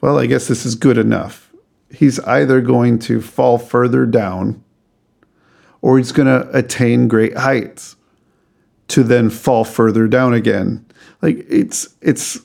well, 0.00 0.18
I 0.18 0.26
guess 0.26 0.48
this 0.48 0.64
is 0.64 0.74
good 0.74 0.98
enough. 0.98 1.52
He's 1.90 2.18
either 2.20 2.60
going 2.60 2.98
to 3.00 3.20
fall 3.20 3.58
further 3.58 4.06
down 4.06 4.62
or 5.82 5.98
he's 5.98 6.12
going 6.12 6.28
to 6.28 6.48
attain 6.56 7.08
great 7.08 7.36
heights 7.36 7.96
to 8.88 9.02
then 9.02 9.28
fall 9.28 9.64
further 9.64 10.06
down 10.08 10.32
again. 10.32 10.83
Like 11.24 11.46
it's 11.48 11.88
it's 12.02 12.38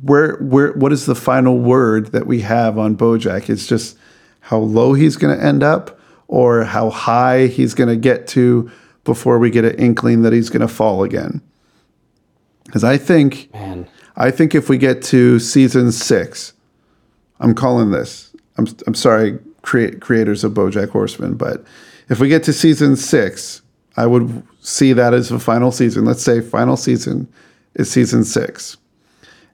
where 0.00 0.36
where 0.36 0.70
what 0.74 0.92
is 0.92 1.06
the 1.06 1.16
final 1.16 1.58
word 1.58 2.12
that 2.12 2.24
we 2.24 2.42
have 2.42 2.78
on 2.78 2.96
Bojack? 2.96 3.50
It's 3.50 3.66
just 3.66 3.98
how 4.38 4.58
low 4.58 4.94
he's 4.94 5.16
going 5.16 5.36
to 5.36 5.44
end 5.44 5.64
up 5.64 5.98
or 6.28 6.62
how 6.62 6.90
high 6.90 7.48
he's 7.48 7.74
going 7.74 7.88
to 7.88 7.96
get 7.96 8.28
to 8.28 8.70
before 9.02 9.40
we 9.40 9.50
get 9.50 9.64
an 9.64 9.74
inkling 9.74 10.22
that 10.22 10.32
he's 10.32 10.50
going 10.50 10.60
to 10.60 10.68
fall 10.68 11.02
again. 11.02 11.42
Cuz 12.70 12.84
I 12.84 12.96
think 12.96 13.52
Man. 13.52 13.88
I 14.16 14.30
think 14.30 14.54
if 14.54 14.68
we 14.68 14.78
get 14.78 15.02
to 15.04 15.40
season 15.40 15.90
6, 15.90 16.52
I'm 17.40 17.56
calling 17.56 17.90
this. 17.90 18.32
I'm 18.56 18.68
I'm 18.86 18.94
sorry 18.94 19.40
create, 19.62 20.00
creators 20.00 20.44
of 20.44 20.52
BoJack 20.52 20.90
Horseman, 20.90 21.34
but 21.34 21.64
if 22.08 22.20
we 22.20 22.28
get 22.28 22.44
to 22.44 22.52
season 22.52 22.94
6, 22.94 23.62
I 23.96 24.06
would 24.06 24.44
see 24.60 24.92
that 24.92 25.12
as 25.12 25.30
the 25.30 25.40
final 25.40 25.72
season. 25.72 26.04
Let's 26.04 26.22
say 26.22 26.40
final 26.40 26.76
season 26.76 27.26
is 27.74 27.90
season 27.90 28.24
6 28.24 28.76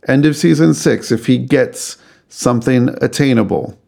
end 0.09 0.27
of 0.27 0.37
season 0.37 0.75
six, 0.75 1.11
if 1.11 1.27
he 1.27 1.39
gets 1.39 1.97
something 2.29 2.91
attainable 3.03 3.79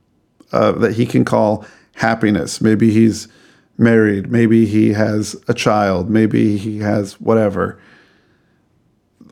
uh, 0.53 0.73
that 0.73 0.95
he 0.95 1.07
can 1.07 1.25
call 1.25 1.65
happiness, 1.95 2.61
maybe 2.61 2.91
he's 2.91 3.29
married, 3.77 4.31
maybe 4.31 4.67
he 4.67 4.93
has 4.93 5.37
a 5.49 5.55
child, 5.55 6.11
maybe 6.11 6.57
he 6.57 6.79
has 6.79 7.21
whatever, 7.21 7.81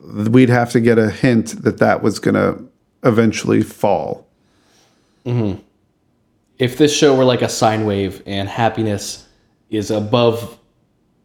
we'd 0.03 0.49
have 0.49 0.71
to 0.71 0.79
get 0.79 0.97
a 0.97 1.09
hint 1.09 1.63
that 1.63 1.79
that 1.79 2.01
was 2.01 2.19
going 2.19 2.35
to 2.35 2.63
eventually 3.03 3.61
fall. 3.61 4.27
If 6.57 6.77
this 6.77 6.95
show 6.95 7.15
were 7.15 7.25
like 7.25 7.41
a 7.41 7.49
sine 7.49 7.85
wave 7.85 8.23
and 8.25 8.47
happiness 8.47 9.27
is 9.69 9.91
above 9.91 10.57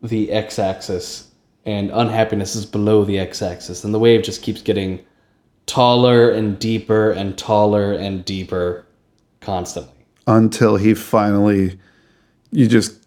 the 0.02 0.32
x 0.32 0.58
axis 0.58 1.31
and 1.64 1.90
unhappiness 1.90 2.56
is 2.56 2.66
below 2.66 3.04
the 3.04 3.18
x 3.18 3.42
axis, 3.42 3.84
And 3.84 3.94
the 3.94 3.98
wave 3.98 4.22
just 4.22 4.42
keeps 4.42 4.62
getting 4.62 5.04
taller 5.66 6.30
and 6.30 6.58
deeper 6.58 7.10
and 7.10 7.36
taller 7.38 7.92
and 7.92 8.24
deeper 8.24 8.86
constantly. 9.40 9.92
Until 10.26 10.76
he 10.76 10.94
finally, 10.94 11.78
you 12.50 12.66
just, 12.66 13.06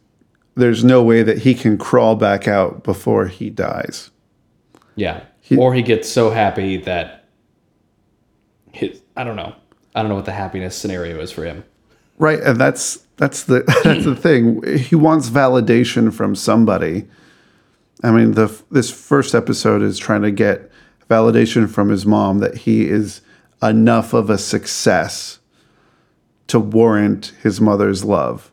there's 0.55 0.83
no 0.83 1.03
way 1.03 1.23
that 1.23 1.39
he 1.39 1.53
can 1.53 1.77
crawl 1.77 2.15
back 2.15 2.47
out 2.47 2.83
before 2.83 3.27
he 3.27 3.49
dies. 3.49 4.11
Yeah. 4.95 5.23
or 5.57 5.73
he 5.73 5.81
gets 5.81 6.09
so 6.09 6.29
happy 6.29 6.77
that 6.77 7.25
his, 8.71 9.01
I 9.15 9.23
don't 9.23 9.35
know. 9.35 9.53
I 9.93 10.01
don't 10.01 10.09
know 10.09 10.15
what 10.15 10.25
the 10.25 10.31
happiness 10.33 10.75
scenario 10.75 11.19
is 11.19 11.31
for 11.31 11.45
him. 11.45 11.63
Right, 12.17 12.39
and 12.39 12.59
that's 12.59 12.97
that's 13.17 13.43
the 13.43 13.63
that's 13.83 14.05
the 14.05 14.15
thing. 14.15 14.61
He 14.77 14.95
wants 14.95 15.29
validation 15.29 16.13
from 16.13 16.35
somebody. 16.35 17.07
I 18.03 18.11
mean, 18.11 18.33
the 18.33 18.55
this 18.71 18.91
first 18.91 19.33
episode 19.33 19.81
is 19.81 19.97
trying 19.97 20.21
to 20.23 20.31
get 20.31 20.69
validation 21.09 21.69
from 21.69 21.89
his 21.89 22.05
mom 22.05 22.39
that 22.39 22.57
he 22.57 22.87
is 22.87 23.21
enough 23.61 24.13
of 24.13 24.29
a 24.29 24.37
success 24.37 25.39
to 26.47 26.59
warrant 26.59 27.33
his 27.41 27.61
mother's 27.61 28.03
love. 28.03 28.51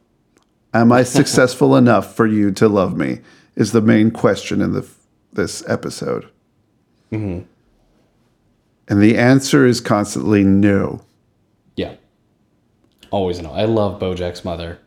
Am 0.73 0.93
I 0.93 1.03
successful 1.03 1.77
enough 1.77 2.15
for 2.15 2.27
you 2.27 2.51
to 2.53 2.69
love 2.69 2.97
me? 2.97 3.21
Is 3.55 3.73
the 3.73 3.83
main 3.83 4.11
question 4.11 4.63
in 4.63 4.73
the 4.73 4.89
this 5.33 5.67
episode. 5.69 6.29
And 8.89 9.03
the 9.03 9.17
answer 9.17 9.67
is 9.67 9.81
constantly 9.81 10.45
no. 10.45 11.03
Yeah. 11.77 11.95
Always 13.11 13.41
no. 13.41 13.53
I 13.53 13.65
love 13.65 14.01
Bojack's 14.01 14.45
mother. 14.45 14.79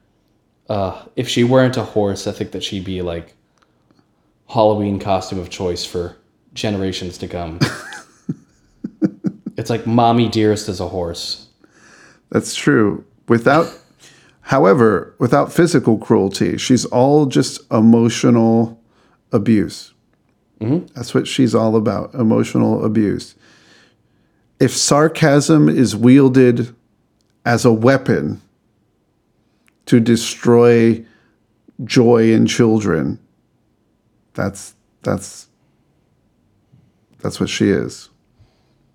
Uh, 0.70 1.06
if 1.16 1.28
she 1.28 1.44
weren't 1.44 1.78
a 1.78 1.84
horse, 1.84 2.28
I 2.28 2.32
think 2.32 2.52
that 2.52 2.64
she'd 2.64 2.84
be 2.84 3.02
like 3.02 3.36
Halloween 4.48 5.00
costume 5.00 5.40
of 5.40 5.50
choice 5.50 5.86
for 5.86 6.16
generations 6.54 7.18
to 7.20 7.28
come. 7.28 7.60
it's 9.58 9.70
like 9.70 9.86
mommy 9.86 10.30
dearest 10.30 10.70
as 10.70 10.80
a 10.80 10.88
horse. 10.88 11.48
That's 12.30 12.56
true. 12.56 13.06
Without, 13.28 13.72
however, 14.42 15.16
without 15.20 15.52
physical 15.52 15.98
cruelty, 15.98 16.58
she's 16.58 16.86
all 16.86 17.26
just 17.26 17.62
emotional 17.72 18.80
abuse. 19.32 19.94
Mm-hmm. 20.60 20.88
That's 20.94 21.14
what 21.14 21.28
she's 21.28 21.54
all 21.54 21.76
about 21.76 22.14
emotional 22.14 22.86
abuse. 22.86 23.36
If 24.60 24.72
sarcasm 24.72 25.68
is 25.68 25.96
wielded 25.96 26.74
as 27.46 27.66
a 27.66 27.74
weapon 27.74 28.42
to 29.86 30.00
destroy 30.00 31.06
joy 31.84 32.32
in 32.32 32.46
children, 32.48 33.20
that's 34.36 34.76
that's 35.02 35.48
that's 37.20 37.40
what 37.40 37.50
she 37.50 37.70
is. 37.70 38.10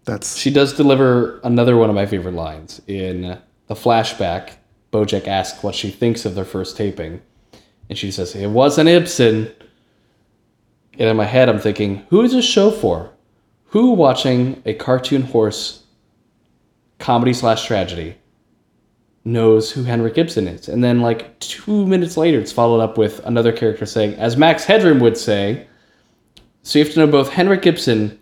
That's 0.05 0.37
She 0.37 0.51
does 0.51 0.75
deliver 0.75 1.41
another 1.41 1.77
one 1.77 1.89
of 1.91 1.97
my 1.97 2.07
favorite 2.07 2.35
lines 2.35 2.81
in 2.87 3.39
the 3.67 3.75
flashback. 3.75 4.53
Bojack 4.93 5.27
asks 5.27 5.63
what 5.63 5.75
she 5.75 5.91
thinks 5.91 6.25
of 6.25 6.35
their 6.35 6.45
first 6.45 6.77
taping, 6.77 7.23
and 7.89 7.99
she 7.99 8.11
says, 8.11 8.35
"It 8.35 8.49
wasn't 8.49 8.89
Ibsen." 8.89 9.51
And 10.99 11.09
in 11.09 11.17
my 11.17 11.25
head, 11.25 11.49
I'm 11.49 11.59
thinking, 11.59 12.05
"Who 12.11 12.23
is 12.23 12.33
this 12.33 12.45
show 12.45 12.71
for? 12.71 13.11
Who 13.67 13.93
watching 13.93 14.63
a 14.65 14.75
cartoon 14.75 15.23
horse 15.23 15.85
comedy 16.99 17.33
slash 17.33 17.67
tragedy 17.67 18.17
knows 19.31 19.71
who 19.71 19.85
Henrik 19.85 20.19
Ibsen 20.19 20.47
is?" 20.47 20.69
And 20.69 20.83
then, 20.83 21.01
like 21.01 21.39
two 21.39 21.87
minutes 21.87 22.17
later, 22.17 22.39
it's 22.39 22.53
followed 22.53 22.81
up 22.81 22.99
with 22.99 23.25
another 23.25 23.53
character 23.53 23.87
saying, 23.87 24.15
"As 24.15 24.37
Max 24.37 24.65
Headroom 24.65 25.01
would 25.01 25.17
say." 25.17 25.67
So 26.63 26.79
you 26.79 26.85
have 26.85 26.95
to 26.95 27.01
know 27.01 27.07
both 27.07 27.31
Henrik 27.31 27.65
Ibsen 27.67 28.19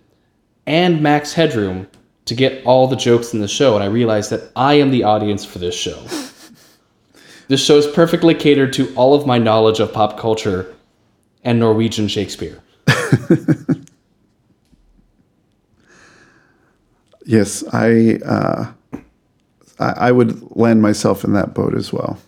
and 0.67 1.03
Max 1.03 1.33
Headroom 1.33 1.89
to 2.27 2.35
get 2.35 2.63
all 2.65 2.87
the 2.87 2.97
jokes 2.97 3.33
in 3.33 3.41
the 3.41 3.49
show, 3.49 3.75
and 3.75 3.83
I 3.83 3.87
realized 3.87 4.31
that 4.31 4.53
I 4.55 4.75
am 4.75 4.91
the 4.91 5.03
audience 5.03 5.45
for 5.45 5.59
this 5.59 5.75
show. 5.75 5.99
this 7.49 7.65
show 7.65 7.79
is 7.79 7.87
perfectly 7.87 8.35
catered 8.35 8.75
to 8.75 8.95
all 8.95 9.15
of 9.15 9.27
my 9.27 9.39
knowledge 9.39 9.81
of 9.81 9.95
pop 9.95 10.19
culture 10.19 10.75
and 11.43 11.59
Norwegian 11.59 12.07
Shakespeare. 12.07 12.61
yes, 17.25 17.65
I 17.73 18.19
uh, 18.27 18.73
I, 19.79 20.09
I 20.09 20.13
would 20.13 20.57
land 20.57 20.83
myself 20.83 21.25
in 21.25 21.33
that 21.35 21.55
boat 21.55 21.75
as 21.75 21.93
well. 21.93 22.19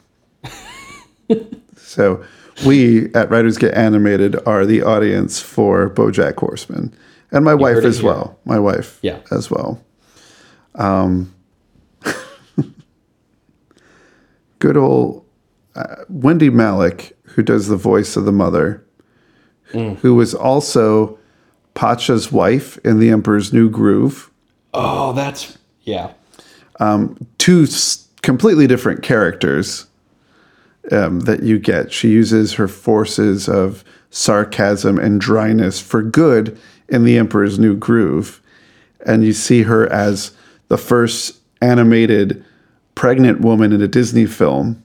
so 1.76 2.24
we 2.66 3.12
at 3.14 3.30
Writers 3.30 3.58
Get 3.58 3.74
Animated 3.74 4.36
are 4.46 4.64
the 4.66 4.82
audience 4.82 5.40
for 5.40 5.90
BoJack 5.90 6.36
Horseman, 6.36 6.94
and 7.32 7.44
my 7.44 7.54
wife 7.54 7.84
as 7.84 7.98
here. 7.98 8.06
well. 8.06 8.38
My 8.44 8.58
wife, 8.58 8.98
Yeah. 9.02 9.18
as 9.30 9.50
well. 9.50 9.82
Um, 10.74 11.34
good 14.58 14.76
old 14.76 15.24
uh, 15.74 15.96
Wendy 16.08 16.50
Malick, 16.50 17.12
who 17.22 17.42
does 17.42 17.68
the 17.68 17.76
voice 17.76 18.16
of 18.16 18.24
the 18.24 18.32
mother, 18.32 18.84
who 19.72 20.16
was 20.16 20.34
also 20.34 21.16
Pacha's 21.74 22.32
wife 22.32 22.76
in 22.78 22.98
The 22.98 23.08
Emperor's 23.10 23.52
New 23.52 23.70
Groove. 23.70 24.28
Oh, 24.74 25.12
that's 25.12 25.58
yeah. 25.82 26.12
Two 27.38 27.62
s- 27.64 28.08
completely 28.22 28.66
different 28.66 29.02
characters 29.02 29.86
um, 30.92 31.20
that 31.20 31.42
you 31.42 31.58
get. 31.58 31.92
She 31.92 32.08
uses 32.10 32.54
her 32.54 32.68
forces 32.68 33.48
of 33.48 33.84
sarcasm 34.10 34.98
and 34.98 35.20
dryness 35.20 35.80
for 35.80 36.02
good 36.02 36.58
in 36.88 37.04
The 37.04 37.16
Emperor's 37.18 37.58
New 37.58 37.76
Groove. 37.76 38.40
And 39.06 39.24
you 39.24 39.32
see 39.32 39.62
her 39.62 39.90
as 39.92 40.32
the 40.68 40.76
first 40.78 41.38
animated 41.62 42.44
pregnant 42.94 43.40
woman 43.40 43.72
in 43.72 43.80
a 43.82 43.88
Disney 43.88 44.26
film. 44.26 44.82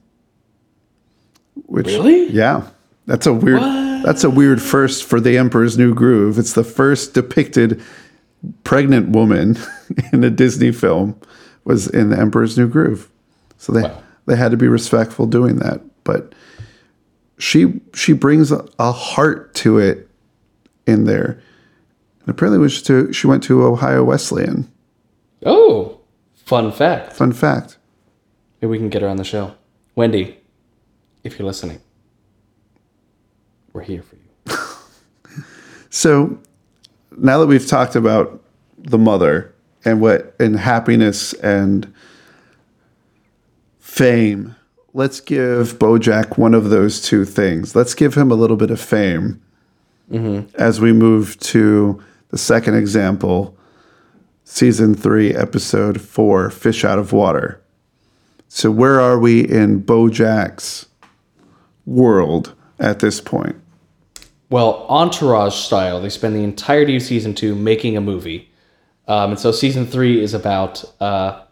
Which, 1.65 1.87
Really? 1.87 2.27
Yeah. 2.29 2.67
That's 3.07 3.25
a 3.27 3.33
weird 3.33 3.61
that's 4.03 4.23
a 4.23 4.29
weird 4.29 4.61
first 4.61 5.03
for 5.03 5.19
The 5.19 5.37
Emperor's 5.37 5.77
New 5.77 5.93
Groove. 5.95 6.37
It's 6.37 6.53
the 6.53 6.63
first 6.63 7.13
depicted 7.13 7.81
pregnant 8.63 9.09
woman 9.09 9.57
in 10.13 10.23
a 10.23 10.29
Disney 10.29 10.71
film 10.71 11.19
was 11.65 11.87
in 11.87 12.09
The 12.09 12.17
Emperor's 12.19 12.57
New 12.57 12.67
Groove. 12.67 13.09
So 13.57 13.73
they 13.73 13.81
Wow. 13.81 14.01
they 14.27 14.35
had 14.35 14.51
to 14.51 14.57
be 14.57 14.67
respectful 14.67 15.25
doing 15.27 15.57
that. 15.57 15.81
But 16.03 16.33
she 17.37 17.81
she 17.93 18.13
brings 18.13 18.51
a, 18.51 18.65
a 18.79 18.91
heart 18.91 19.53
to 19.55 19.77
it 19.79 20.09
in 20.87 21.03
there. 21.03 21.41
And 22.21 22.29
apparently 22.29 22.59
was 22.59 22.81
to 22.83 23.11
she 23.11 23.27
went 23.27 23.43
to 23.43 23.63
Ohio 23.63 24.03
Wesleyan. 24.03 24.71
Oh, 25.45 25.99
fun 26.33 26.71
fact. 26.71 27.13
Fun 27.13 27.33
fact. 27.33 27.77
Maybe 28.61 28.71
we 28.71 28.77
can 28.77 28.89
get 28.89 29.01
her 29.01 29.07
on 29.09 29.17
the 29.17 29.23
show. 29.23 29.53
Wendy, 29.95 30.37
if 31.23 31.37
you're 31.37 31.45
listening, 31.45 31.81
we're 33.73 33.81
here 33.83 34.01
for 34.01 34.15
you. 34.15 34.21
So 35.91 36.37
now 37.15 37.39
that 37.39 37.47
we've 37.47 37.65
talked 37.65 37.95
about 37.95 38.43
the 38.77 38.97
mother 38.97 39.54
and 39.85 40.01
what 40.01 40.35
and 40.39 40.57
happiness 40.57 41.33
and 41.33 41.93
fame, 43.79 44.55
let's 44.93 45.19
give 45.21 45.79
Bojack 45.79 46.37
one 46.37 46.53
of 46.53 46.69
those 46.69 47.01
two 47.01 47.23
things. 47.23 47.75
Let's 47.75 47.93
give 47.93 48.15
him 48.15 48.31
a 48.31 48.35
little 48.35 48.57
bit 48.57 48.71
of 48.71 48.81
fame 48.81 49.41
mm-hmm. 50.11 50.53
as 50.55 50.81
we 50.81 50.91
move 50.91 51.39
to 51.41 52.03
the 52.29 52.37
second 52.37 52.75
example, 52.75 53.55
season 54.43 54.95
three, 54.95 55.33
episode 55.33 56.01
four, 56.01 56.49
Fish 56.49 56.83
Out 56.83 56.99
of 56.99 57.13
Water. 57.13 57.61
So 58.47 58.71
where 58.71 58.99
are 58.99 59.19
we 59.19 59.47
in 59.47 59.83
Bojack's 59.83 60.87
world 61.85 62.53
at 62.79 62.99
this 62.99 63.21
point? 63.21 63.55
Well, 64.49 64.85
Entourage 64.89 65.55
style, 65.55 66.01
they 66.01 66.09
spend 66.09 66.35
the 66.35 66.43
entirety 66.43 66.97
of 66.97 67.01
season 67.01 67.33
two 67.33 67.55
making 67.55 67.97
a 67.97 68.01
movie. 68.01 68.49
Um, 69.07 69.31
and 69.31 69.39
so 69.39 69.51
season 69.51 69.85
three 69.85 70.21
is 70.21 70.33
about 70.33 70.83
uh, 70.99 71.43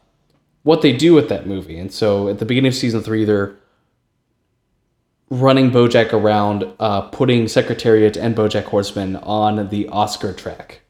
what 0.63 0.81
they 0.81 0.91
do 0.91 1.13
with 1.13 1.29
that 1.29 1.45
movie. 1.45 1.77
And 1.77 1.91
so 1.91 2.29
at 2.29 2.39
the 2.39 2.45
beginning 2.45 2.69
of 2.69 2.75
season 2.75 3.01
three, 3.01 3.25
they're 3.25 3.55
running 5.29 5.71
Bojack 5.71 6.13
around, 6.13 6.65
uh, 6.79 7.01
putting 7.01 7.47
Secretariat 7.47 8.17
and 8.17 8.35
Bojack 8.35 8.65
Horseman 8.65 9.15
on 9.17 9.69
the 9.69 9.87
Oscar 9.89 10.33
track. 10.33 10.81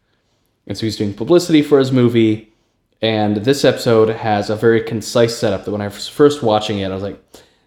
And 0.67 0.77
so 0.77 0.85
he's 0.85 0.97
doing 0.97 1.13
publicity 1.13 1.61
for 1.61 1.79
his 1.79 1.91
movie. 1.91 2.53
And 3.01 3.37
this 3.37 3.65
episode 3.65 4.09
has 4.09 4.49
a 4.49 4.55
very 4.55 4.81
concise 4.81 5.37
setup 5.37 5.65
that 5.65 5.71
when 5.71 5.81
I 5.81 5.87
was 5.87 6.07
first 6.07 6.41
watching 6.41 6.79
it, 6.79 6.91
I 6.91 6.93
was 6.93 7.03
like, 7.03 7.21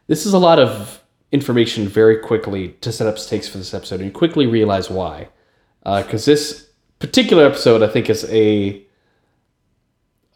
this 0.07 0.25
is 0.25 0.33
a 0.33 0.39
lot 0.39 0.59
of 0.59 1.03
information 1.33 1.89
very 1.89 2.17
quickly 2.19 2.71
to 2.81 2.91
set 2.93 3.07
up 3.07 3.19
stakes 3.19 3.49
for 3.49 3.59
this 3.59 3.75
episode. 3.75 3.97
And 3.97 4.07
you 4.07 4.13
quickly 4.13 4.47
realize 4.47 4.89
why. 4.89 5.29
Because 5.85 6.25
this 6.25 6.71
particular 6.99 7.45
episode, 7.45 7.83
I 7.83 7.89
think, 7.89 8.09
is 8.09 8.25
a. 8.31 8.86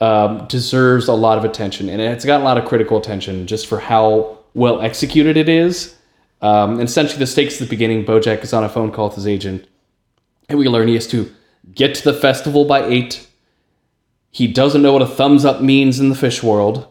Um, 0.01 0.47
deserves 0.47 1.09
a 1.09 1.13
lot 1.13 1.37
of 1.37 1.45
attention. 1.45 1.91
And 1.91 2.01
it's 2.01 2.25
gotten 2.25 2.41
a 2.41 2.45
lot 2.45 2.57
of 2.57 2.65
critical 2.65 2.97
attention 2.97 3.47
just 3.47 3.67
for 3.67 3.79
how 3.79 4.39
well 4.55 4.81
executed 4.81 5.37
it 5.37 5.49
is. 5.49 5.95
Um, 6.41 6.81
and 6.81 6.89
essentially, 6.89 7.19
the 7.19 7.27
stakes 7.27 7.55
at 7.61 7.61
the 7.61 7.67
beginning 7.69 8.07
Bojack 8.07 8.43
is 8.43 8.55
on 8.55 8.65
a 8.65 8.69
phone 8.71 8.93
call 8.93 9.09
with 9.09 9.17
his 9.17 9.27
agent. 9.27 9.69
And 10.49 10.59
we 10.59 10.69
learn 10.69 10.89
he 10.89 10.95
has 10.95 11.07
to 11.09 11.31
get 11.75 11.95
to 11.97 12.05
the 12.05 12.15
festival 12.15 12.65
by 12.65 12.83
8. 12.85 13.27
He 14.31 14.47
doesn't 14.47 14.81
know 14.81 14.95
what 14.95 15.03
a 15.03 15.07
thumbs 15.07 15.45
up 15.45 15.61
means 15.61 16.01
in 16.01 16.09
the 16.09 16.15
fish 16.15 16.43
world. 16.43 16.87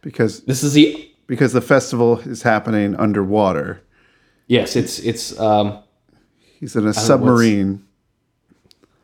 Because 0.00 0.40
This 0.42 0.62
is 0.62 0.72
the 0.72 1.08
because 1.26 1.52
the 1.52 1.60
festival 1.60 2.18
is 2.20 2.42
happening 2.42 2.94
underwater. 2.96 3.82
yes, 4.46 4.76
it's 4.76 4.98
it's 5.00 5.38
um 5.38 5.78
He's 6.58 6.74
in 6.74 6.86
a 6.86 6.94
submarine 6.94 7.84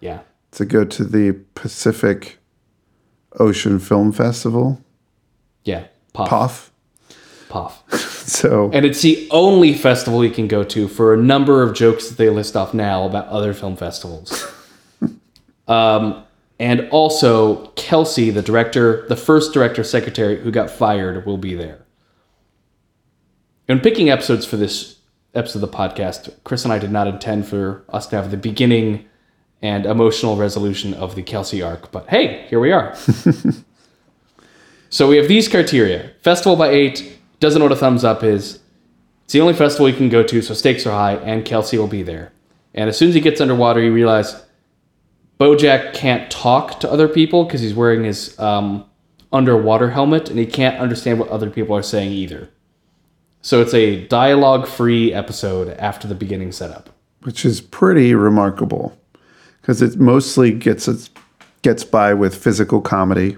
yeah. 0.01 0.21
to 0.53 0.65
go 0.65 0.85
to 0.85 1.05
the 1.05 1.39
Pacific 1.55 2.39
Ocean 3.39 3.79
Film 3.79 4.13
Festival, 4.13 4.81
Yeah. 5.65 5.87
Puff. 6.13 6.29
POF. 6.29 6.71
Puff. 7.49 7.83
So 8.23 8.71
And 8.73 8.87
it's 8.87 9.03
the 9.03 9.27
only 9.33 9.75
festival 9.75 10.21
he 10.21 10.31
can 10.31 10.47
go 10.47 10.63
to 10.63 10.87
for 10.87 11.13
a 11.13 11.17
number 11.17 11.63
of 11.65 11.75
jokes 11.75 12.09
that 12.09 12.19
they 12.19 12.31
list 12.31 12.55
off 12.57 12.73
now 12.73 13.05
about 13.05 13.27
other 13.27 13.53
film 13.53 13.75
festivals. 13.77 14.47
um, 15.69 16.23
and 16.61 16.89
also, 16.91 17.67
Kelsey, 17.71 18.31
the 18.31 18.43
director, 18.43 19.05
the 19.09 19.17
first 19.17 19.53
director 19.53 19.83
secretary 19.83 20.41
who 20.41 20.53
got 20.53 20.71
fired, 20.71 21.27
will 21.27 21.37
be 21.37 21.55
there. 21.57 21.85
And 23.69 23.83
picking 23.83 24.09
episodes 24.09 24.47
for 24.47 24.57
this 24.57 25.01
episode 25.35 25.63
of 25.65 25.71
the 25.73 25.77
podcast, 25.77 26.33
Chris 26.45 26.63
and 26.63 26.73
I 26.73 26.79
did 26.79 26.93
not 26.93 27.09
intend 27.09 27.49
for 27.49 27.85
us 27.89 28.07
to 28.09 28.17
have 28.17 28.31
the 28.31 28.37
beginning 28.37 29.07
and 29.63 29.87
emotional 29.87 30.37
resolution 30.37 30.93
of 30.93 31.15
the 31.15 31.23
Kelsey 31.23 31.63
arc, 31.63 31.93
but 31.93 32.09
hey, 32.09 32.45
here 32.49 32.59
we 32.59 32.73
are. 32.73 32.95
so 34.91 35.09
we 35.09 35.17
have 35.17 35.29
these 35.29 35.49
criteria 35.49 36.11
festival 36.21 36.57
by 36.57 36.69
eight, 36.69 37.19
doesn't 37.39 37.61
know 37.61 37.67
what 37.67 37.73
a 37.73 37.77
thumbs 37.77 38.05
up 38.05 38.25
is. 38.25 38.59
It's 39.25 39.33
the 39.33 39.41
only 39.41 39.55
festival 39.55 39.87
he 39.87 39.93
can 39.93 40.09
go 40.09 40.25
to, 40.25 40.43
so 40.43 40.53
stakes 40.53 40.85
are 40.85 40.91
high, 40.91 41.15
and 41.15 41.45
Kelsey 41.45 41.79
will 41.79 41.87
be 41.87 42.03
there. 42.03 42.33
And 42.75 42.89
as 42.89 42.99
soon 42.99 43.11
as 43.11 43.15
he 43.15 43.21
gets 43.21 43.41
underwater, 43.41 43.81
you 43.81 43.93
realize 43.93 44.45
Bojack 45.39 45.95
can't 45.95 46.31
talk 46.31 46.81
to 46.81 46.91
other 46.91 47.07
people 47.09 47.45
because 47.45 47.61
he's 47.61 47.75
wearing 47.75 48.05
his 48.05 48.39
um, 48.41 48.85
underwater 49.33 49.91
helmet, 49.91 50.29
and 50.29 50.39
he 50.39 50.47
can't 50.47 50.79
understand 50.81 51.21
what 51.21 51.29
other 51.29 51.51
people 51.51 51.77
are 51.77 51.83
saying 51.83 52.11
either. 52.11 52.51
So 53.43 53.61
it's 53.61 53.75
a 53.75 54.07
dialogue-free 54.07 55.13
episode 55.13 55.71
after 55.79 56.09
the 56.09 56.15
beginning 56.15 56.53
setup. 56.53 56.91
which 57.23 57.45
is 57.45 57.61
pretty 57.61 58.15
remarkable 58.15 58.97
because 59.63 59.81
it 59.81 59.99
mostly 59.99 60.53
gets 60.53 60.87
its, 60.87 61.09
gets 61.63 61.85
by 61.85 62.13
with 62.13 62.35
physical 62.35 62.83
comedy 62.83 63.37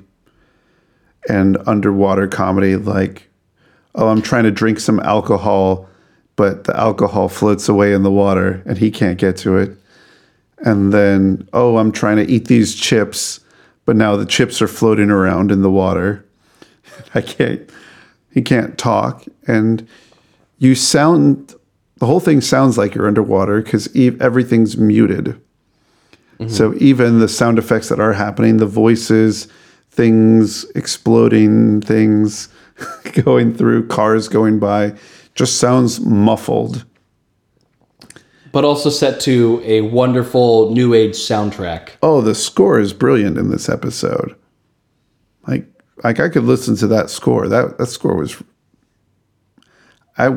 and 1.28 1.56
underwater 1.66 2.26
comedy 2.26 2.76
like 2.76 3.28
oh 3.94 4.08
i'm 4.08 4.20
trying 4.20 4.44
to 4.44 4.50
drink 4.50 4.80
some 4.80 5.00
alcohol 5.00 5.88
but 6.36 6.64
the 6.64 6.76
alcohol 6.78 7.28
floats 7.28 7.68
away 7.68 7.92
in 7.92 8.02
the 8.02 8.10
water 8.10 8.62
and 8.66 8.78
he 8.78 8.90
can't 8.90 9.18
get 9.18 9.36
to 9.36 9.56
it. 9.56 9.76
And 10.58 10.92
then 10.92 11.48
oh 11.52 11.76
i'm 11.76 11.92
trying 11.92 12.16
to 12.16 12.30
eat 12.30 12.48
these 12.48 12.74
chips 12.74 13.40
but 13.84 13.96
now 13.96 14.16
the 14.16 14.26
chips 14.26 14.62
are 14.62 14.68
floating 14.68 15.10
around 15.10 15.52
in 15.52 15.60
the 15.60 15.70
water. 15.70 16.24
I 17.14 17.20
can't 17.20 17.68
he 18.32 18.42
can't 18.42 18.76
talk. 18.78 19.24
And 19.46 19.86
you 20.58 20.74
sound 20.74 21.54
the 21.96 22.06
whole 22.06 22.20
thing 22.20 22.40
sounds 22.40 22.76
like 22.76 22.94
you're 22.94 23.06
underwater 23.06 23.62
because 23.62 23.88
everything's 24.20 24.76
muted 24.76 25.40
so 26.48 26.74
even 26.78 27.20
the 27.20 27.28
sound 27.28 27.58
effects 27.58 27.88
that 27.88 28.00
are 28.00 28.12
happening 28.12 28.56
the 28.56 28.66
voices 28.66 29.48
things 29.94 30.68
exploding 30.74 31.80
things 31.80 32.48
going 33.24 33.54
through 33.54 33.86
cars 33.86 34.28
going 34.28 34.58
by 34.58 34.92
just 35.34 35.58
sounds 35.58 36.00
muffled. 36.00 36.84
But 38.52 38.64
also 38.64 38.90
set 38.90 39.20
to 39.22 39.60
a 39.64 39.80
wonderful 39.80 40.72
new 40.72 40.94
age 40.94 41.14
soundtrack. 41.14 41.90
oh 42.02 42.20
the 42.20 42.34
score 42.34 42.78
is 42.78 42.92
brilliant 42.92 43.38
in 43.38 43.50
this 43.50 43.68
episode. 43.68 44.36
Like 45.46 45.66
like 46.02 46.20
i 46.20 46.28
could 46.28 46.44
listen 46.44 46.76
to 46.76 46.86
that 46.88 47.10
score. 47.10 47.48
That 47.48 47.78
that 47.78 47.86
score 47.86 48.16
was 48.16 48.42
i 50.16 50.30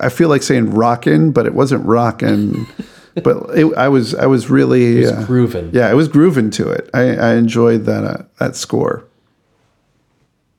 i 0.00 0.08
feel 0.08 0.28
like 0.28 0.42
saying 0.42 0.70
rockin 0.70 1.32
but 1.32 1.46
it 1.46 1.54
wasn't 1.54 1.84
rockin 1.84 2.66
but 3.24 3.36
it, 3.56 3.66
i 3.76 3.88
was 3.88 4.14
i 4.14 4.26
was 4.26 4.50
really 4.50 4.98
It's 4.98 5.12
uh, 5.12 5.24
grooving. 5.26 5.70
yeah 5.72 5.90
it 5.90 5.94
was 5.94 6.08
grooving 6.08 6.50
to 6.50 6.68
it 6.68 6.88
i 6.94 7.02
i 7.16 7.34
enjoyed 7.34 7.84
that 7.86 8.04
uh, 8.04 8.22
that 8.38 8.56
score 8.56 9.04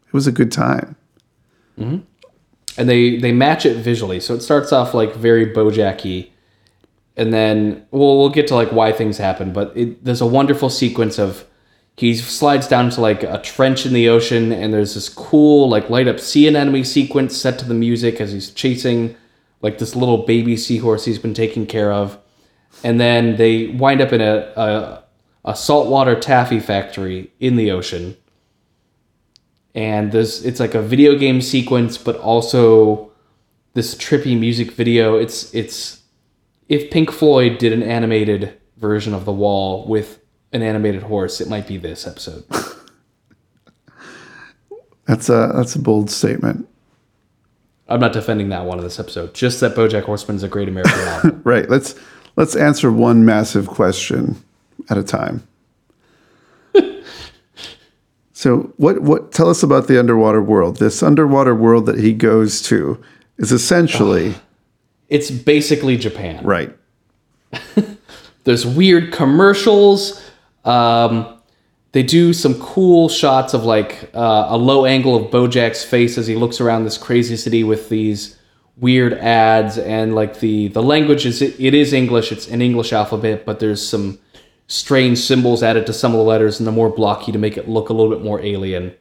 it 0.07 0.13
was 0.13 0.27
a 0.27 0.31
good 0.31 0.51
time 0.51 0.95
and 2.77 2.89
they 2.89 3.17
they 3.17 3.31
match 3.31 3.65
it 3.65 3.77
visually. 3.77 4.19
So 4.19 4.33
it 4.33 4.41
starts 4.41 4.71
off 4.71 4.93
like 4.93 5.13
very 5.15 5.45
Bojacky, 5.53 6.29
and 7.15 7.33
then 7.33 7.85
well 7.91 8.17
we'll 8.17 8.29
get 8.29 8.47
to 8.47 8.55
like 8.55 8.71
why 8.71 8.91
things 8.91 9.17
happen. 9.17 9.53
But 9.53 9.73
it, 9.75 10.03
there's 10.03 10.21
a 10.21 10.25
wonderful 10.25 10.69
sequence 10.69 11.19
of 11.19 11.45
he 11.95 12.15
slides 12.15 12.67
down 12.67 12.89
to 12.91 13.01
like 13.01 13.23
a 13.23 13.39
trench 13.43 13.85
in 13.85 13.93
the 13.93 14.09
ocean, 14.09 14.51
and 14.51 14.73
there's 14.73 14.93
this 14.95 15.09
cool 15.09 15.69
like 15.69 15.89
light 15.89 16.07
up 16.07 16.19
sea 16.19 16.47
anemone 16.47 16.83
sequence 16.83 17.35
set 17.37 17.59
to 17.59 17.65
the 17.65 17.73
music 17.73 18.19
as 18.21 18.31
he's 18.31 18.51
chasing 18.51 19.15
like 19.61 19.77
this 19.79 19.95
little 19.95 20.19
baby 20.25 20.55
seahorse 20.57 21.05
he's 21.05 21.19
been 21.19 21.33
taking 21.33 21.65
care 21.67 21.91
of. 21.91 22.17
And 22.83 22.99
then 22.99 23.37
they 23.37 23.67
wind 23.67 24.01
up 24.01 24.13
in 24.13 24.21
a, 24.21 24.51
a, 24.55 25.03
a 25.45 25.55
saltwater 25.55 26.19
taffy 26.19 26.59
factory 26.59 27.31
in 27.39 27.55
the 27.55 27.71
ocean. 27.71 28.17
And 29.73 30.11
this 30.11 30.43
it's 30.43 30.59
like 30.59 30.73
a 30.75 30.81
video 30.81 31.17
game 31.17 31.41
sequence, 31.41 31.97
but 31.97 32.15
also 32.17 33.11
this 33.73 33.93
trippy 33.95 34.39
music 34.39 34.71
video. 34.71 35.17
It's 35.17 35.53
it's 35.53 36.01
if 36.67 36.89
Pink 36.89 37.11
Floyd 37.11 37.59
did 37.59 37.73
an 37.73 37.83
animated 37.83 38.57
version 38.77 39.13
of 39.13 39.25
The 39.25 39.31
Wall 39.31 39.87
with 39.87 40.19
an 40.51 40.63
animated 40.63 41.03
horse, 41.03 41.39
it 41.39 41.47
might 41.47 41.67
be 41.67 41.77
this 41.77 42.07
episode. 42.07 42.43
That's 45.07 45.29
a 45.29 45.51
that's 45.55 45.73
a 45.73 45.79
bold 45.79 46.11
statement. 46.11 46.67
I'm 47.87 48.01
not 48.01 48.11
defending 48.11 48.49
that 48.49 48.65
one 48.65 48.77
in 48.77 48.83
this 48.83 48.99
episode. 48.99 49.33
Just 49.33 49.61
that 49.61 49.73
BoJack 49.73 50.03
Horseman 50.03 50.35
is 50.35 50.43
a 50.43 50.49
great 50.49 50.67
American 50.67 50.99
album. 50.99 51.41
Right. 51.45 51.69
Let's 51.69 51.95
let's 52.37 52.55
answer 52.55 52.89
one 52.89 53.25
massive 53.25 53.67
question 53.67 54.41
at 54.89 54.97
a 54.97 55.03
time. 55.03 55.45
so, 58.31 58.73
what 58.77 59.01
what 59.01 59.33
tell 59.33 59.49
us 59.49 59.63
about 59.63 59.87
the 59.87 59.99
underwater 59.99 60.41
world? 60.41 60.77
This 60.77 61.03
underwater 61.03 61.53
world 61.53 61.85
that 61.87 61.99
he 61.99 62.13
goes 62.13 62.61
to 62.63 63.03
is 63.37 63.51
essentially 63.51 64.35
It's 65.09 65.29
basically 65.29 65.97
Japan. 65.97 66.45
right. 66.45 66.73
There's 68.45 68.65
weird 68.65 69.11
commercials. 69.11 70.23
Um, 70.63 71.33
they 71.91 72.03
do 72.03 72.31
some 72.31 72.53
cool 72.61 73.09
shots 73.09 73.53
of 73.53 73.63
like 73.65 74.09
uh, 74.13 74.47
a 74.49 74.57
low 74.57 74.85
angle 74.85 75.15
of 75.15 75.31
Bojack's 75.31 75.83
face 75.83 76.17
as 76.17 76.27
he 76.27 76.35
looks 76.35 76.61
around 76.61 76.83
this 76.85 76.97
crazy 76.97 77.35
city 77.35 77.63
with 77.63 77.89
these 77.89 78.36
weird 78.79 79.13
ads 79.13 79.77
and 79.77 80.13
like 80.13 80.39
the 80.39 80.67
the 80.69 80.83
language 80.83 81.25
is 81.25 81.41
it, 81.41 81.59
it 81.59 81.73
is 81.73 81.93
English. 81.93 82.31
It's 82.31 82.47
an 82.47 82.61
English 82.61 82.93
alphabet, 82.93 83.45
but 83.45 83.59
there's 83.59 83.85
some 83.85 84.19
strange 84.67 85.17
symbols 85.17 85.63
added 85.63 85.85
to 85.87 85.93
some 85.93 86.11
of 86.11 86.17
the 86.17 86.23
letters 86.23 86.59
and 86.59 86.67
they're 86.67 86.73
more 86.73 86.89
blocky 86.89 87.31
to 87.31 87.37
make 87.37 87.57
it 87.57 87.69
look 87.69 87.89
a 87.89 87.93
little 87.93 88.13
bit 88.13 88.23
more 88.23 88.41
alien. 88.41 88.93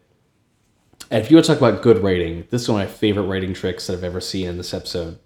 And 1.11 1.22
if 1.22 1.31
you 1.31 1.37
want 1.37 1.47
to 1.47 1.53
talk 1.53 1.61
about 1.61 1.83
good 1.83 2.03
writing, 2.03 2.47
this 2.51 2.62
is 2.62 2.68
one 2.68 2.81
of 2.81 2.89
my 2.89 2.93
favorite 2.93 3.24
writing 3.24 3.53
tricks 3.53 3.87
that 3.87 3.95
I've 3.95 4.05
ever 4.05 4.20
seen 4.20 4.49
in 4.49 4.57
this 4.57 4.74
episode, 4.74 5.18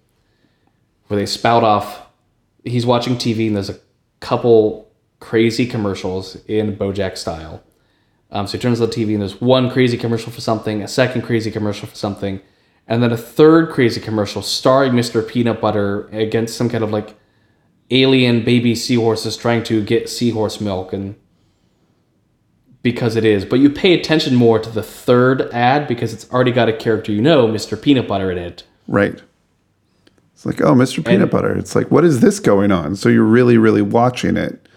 where 1.07 1.19
they 1.19 1.25
spout 1.25 1.63
off. 1.63 2.07
He's 2.63 2.85
watching 2.85 3.15
TV 3.15 3.47
and 3.47 3.55
there's 3.55 3.69
a 3.69 3.79
couple 4.19 4.91
crazy 5.19 5.65
commercials 5.65 6.35
in 6.45 6.75
BoJack 6.75 7.17
style. 7.17 7.63
Um, 8.31 8.47
so 8.47 8.57
he 8.57 8.61
turns 8.61 8.79
on 8.79 8.89
the 8.89 8.95
TV 8.95 9.13
and 9.13 9.21
there's 9.21 9.41
one 9.41 9.71
crazy 9.71 9.97
commercial 9.97 10.31
for 10.31 10.41
something, 10.41 10.81
a 10.81 10.87
second 10.87 11.23
crazy 11.23 11.51
commercial 11.51 11.87
for 11.87 11.95
something, 11.95 12.41
and 12.87 13.01
then 13.01 13.11
a 13.11 13.17
third 13.17 13.69
crazy 13.69 14.01
commercial 14.01 14.41
starring 14.41 14.93
Mr. 14.93 15.25
Peanut 15.27 15.61
Butter 15.61 16.07
against 16.09 16.57
some 16.57 16.69
kind 16.69 16.83
of 16.83 16.91
like 16.91 17.17
alien 17.89 18.43
baby 18.43 18.73
seahorses 18.75 19.35
trying 19.37 19.63
to 19.63 19.83
get 19.83 20.09
seahorse 20.09 20.59
milk 20.61 20.93
and 20.93 21.15
because 22.83 23.15
it 23.15 23.25
is. 23.25 23.45
But 23.45 23.59
you 23.59 23.69
pay 23.69 23.93
attention 23.93 24.35
more 24.35 24.59
to 24.59 24.69
the 24.69 24.83
third 24.83 25.41
ad 25.53 25.87
because 25.87 26.13
it's 26.13 26.29
already 26.31 26.51
got 26.51 26.69
a 26.69 26.73
character 26.73 27.11
you 27.11 27.21
know, 27.21 27.47
Mr. 27.47 27.79
Peanut 27.79 28.07
Butter 28.07 28.31
in 28.31 28.37
it. 28.37 28.63
Right. 28.87 29.21
It's 30.33 30.45
like, 30.45 30.61
oh, 30.61 30.73
Mr. 30.73 31.05
Peanut 31.05 31.21
And- 31.23 31.31
Butter. 31.31 31.55
It's 31.57 31.75
like, 31.75 31.91
what 31.91 32.03
is 32.03 32.19
this 32.21 32.39
going 32.39 32.71
on? 32.71 32.95
So 32.95 33.09
you're 33.09 33.23
really, 33.23 33.57
really 33.57 33.83
watching 33.83 34.37
it. 34.37 34.67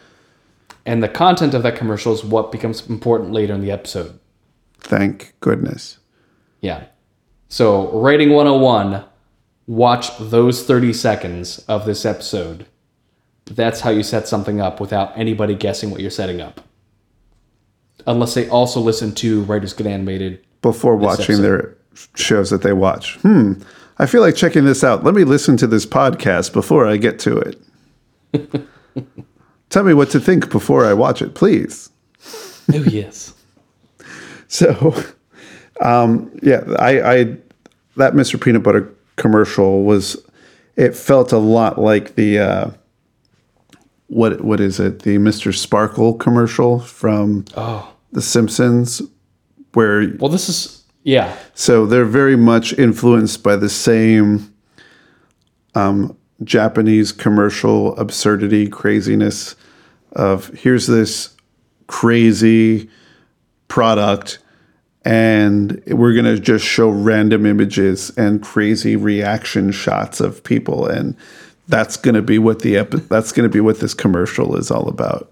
And 0.84 1.02
the 1.02 1.08
content 1.08 1.54
of 1.54 1.62
that 1.62 1.76
commercial 1.76 2.12
is 2.12 2.22
what 2.22 2.52
becomes 2.52 2.86
important 2.86 3.32
later 3.32 3.54
in 3.54 3.62
the 3.62 3.70
episode. 3.70 4.18
Thank 4.80 5.32
goodness. 5.40 5.98
Yeah. 6.60 6.84
So, 7.54 7.88
Writing 7.92 8.30
101, 8.30 9.04
watch 9.68 10.18
those 10.18 10.64
30 10.64 10.92
seconds 10.92 11.60
of 11.68 11.86
this 11.86 12.04
episode. 12.04 12.66
That's 13.44 13.78
how 13.78 13.90
you 13.90 14.02
set 14.02 14.26
something 14.26 14.60
up 14.60 14.80
without 14.80 15.16
anybody 15.16 15.54
guessing 15.54 15.92
what 15.92 16.00
you're 16.00 16.10
setting 16.10 16.40
up. 16.40 16.62
Unless 18.08 18.34
they 18.34 18.48
also 18.48 18.80
listen 18.80 19.14
to 19.14 19.44
Writers 19.44 19.72
Get 19.72 19.86
Animated. 19.86 20.44
Before 20.62 20.96
watching 20.96 21.42
their 21.42 21.76
shows 22.16 22.50
that 22.50 22.62
they 22.62 22.72
watch. 22.72 23.18
Hmm. 23.18 23.52
I 24.00 24.06
feel 24.06 24.20
like 24.20 24.34
checking 24.34 24.64
this 24.64 24.82
out. 24.82 25.04
Let 25.04 25.14
me 25.14 25.22
listen 25.22 25.56
to 25.58 25.68
this 25.68 25.86
podcast 25.86 26.52
before 26.52 26.88
I 26.88 26.96
get 26.96 27.20
to 27.20 27.38
it. 28.32 28.66
Tell 29.70 29.84
me 29.84 29.94
what 29.94 30.10
to 30.10 30.18
think 30.18 30.50
before 30.50 30.84
I 30.84 30.92
watch 30.92 31.22
it, 31.22 31.36
please. 31.36 31.88
Oh, 32.74 32.82
yes. 32.82 33.32
So, 34.48 34.94
um, 35.80 36.30
yeah, 36.42 36.62
I, 36.78 37.00
I 37.00 37.38
that 37.96 38.14
Mr. 38.14 38.40
Peanut 38.40 38.62
Butter 38.62 38.92
commercial 39.16 39.84
was 39.84 40.16
it 40.76 40.96
felt 40.96 41.32
a 41.32 41.38
lot 41.38 41.78
like 41.78 42.14
the 42.16 42.38
uh, 42.38 42.70
what 44.08 44.40
what 44.42 44.60
is 44.60 44.80
it 44.80 45.00
the 45.02 45.18
Mr. 45.18 45.54
Sparkle 45.54 46.14
commercial 46.14 46.80
from 46.80 47.44
Oh. 47.56 47.90
The 48.12 48.22
Simpsons, 48.22 49.02
where 49.72 50.14
Well, 50.20 50.30
this 50.30 50.48
is, 50.48 50.84
yeah. 51.02 51.36
so 51.54 51.84
they're 51.84 52.04
very 52.04 52.36
much 52.36 52.72
influenced 52.78 53.42
by 53.42 53.56
the 53.56 53.68
same 53.68 54.54
um, 55.74 56.16
Japanese 56.44 57.10
commercial 57.10 57.96
absurdity, 57.96 58.68
craziness 58.68 59.56
of 60.12 60.46
here's 60.54 60.86
this 60.86 61.34
crazy 61.88 62.88
product 63.66 64.38
and 65.04 65.82
we're 65.86 66.14
going 66.14 66.24
to 66.24 66.38
just 66.38 66.64
show 66.64 66.88
random 66.88 67.44
images 67.44 68.10
and 68.16 68.42
crazy 68.42 68.96
reaction 68.96 69.70
shots 69.70 70.20
of 70.20 70.42
people 70.44 70.86
and 70.86 71.16
that's 71.68 71.96
going 71.96 72.14
to 72.14 72.22
be 72.22 72.38
what 72.38 72.60
the 72.60 72.76
epi- 72.76 72.98
that's 72.98 73.32
going 73.32 73.48
to 73.48 73.52
be 73.52 73.60
what 73.60 73.80
this 73.80 73.94
commercial 73.94 74.56
is 74.56 74.70
all 74.70 74.88
about 74.88 75.30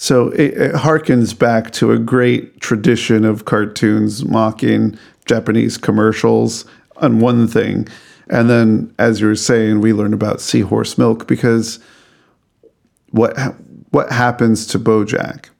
so 0.00 0.28
it, 0.30 0.54
it 0.54 0.74
harkens 0.74 1.38
back 1.38 1.72
to 1.72 1.92
a 1.92 1.98
great 1.98 2.60
tradition 2.60 3.24
of 3.26 3.44
cartoons 3.44 4.24
mocking 4.24 4.98
Japanese 5.26 5.76
commercials 5.76 6.64
on 6.96 7.20
one 7.20 7.46
thing. 7.46 7.86
And 8.28 8.48
then, 8.48 8.94
as 8.98 9.20
you 9.20 9.26
were 9.26 9.34
saying, 9.34 9.82
we 9.82 9.92
learn 9.92 10.14
about 10.14 10.40
seahorse 10.40 10.96
milk 10.96 11.26
because 11.26 11.80
what 13.10 13.36
what 13.90 14.10
happens 14.10 14.66
to 14.68 14.78
BoJack? 14.78 15.50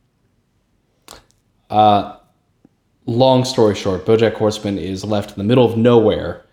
Uh, 1.69 2.17
Long 3.11 3.45
story 3.45 3.75
short, 3.75 4.07
Bojack 4.07 4.35
Horseman 4.35 4.79
is 4.79 5.05
left 5.05 5.33
in 5.33 5.39
the 5.39 5.43
middle 5.43 5.65
of 5.65 5.77
nowhere 5.77 6.47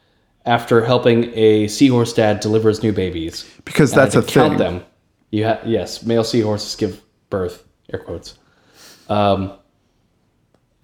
after 0.44 0.84
helping 0.84 1.32
a 1.36 1.68
seahorse 1.68 2.14
dad 2.14 2.40
deliver 2.40 2.68
his 2.70 2.82
new 2.82 2.92
babies. 2.92 3.48
Because 3.64 3.92
that's 3.92 4.16
a 4.16 4.24
to 4.24 4.28
count 4.28 4.58
thing. 4.58 4.58
them. 4.58 4.86
You 5.30 5.46
ha- 5.46 5.60
yes, 5.64 6.04
male 6.04 6.24
seahorses 6.24 6.76
give 6.76 7.00
birth, 7.30 7.64
air 7.94 8.00
quotes. 8.00 8.40
Um, 9.08 9.54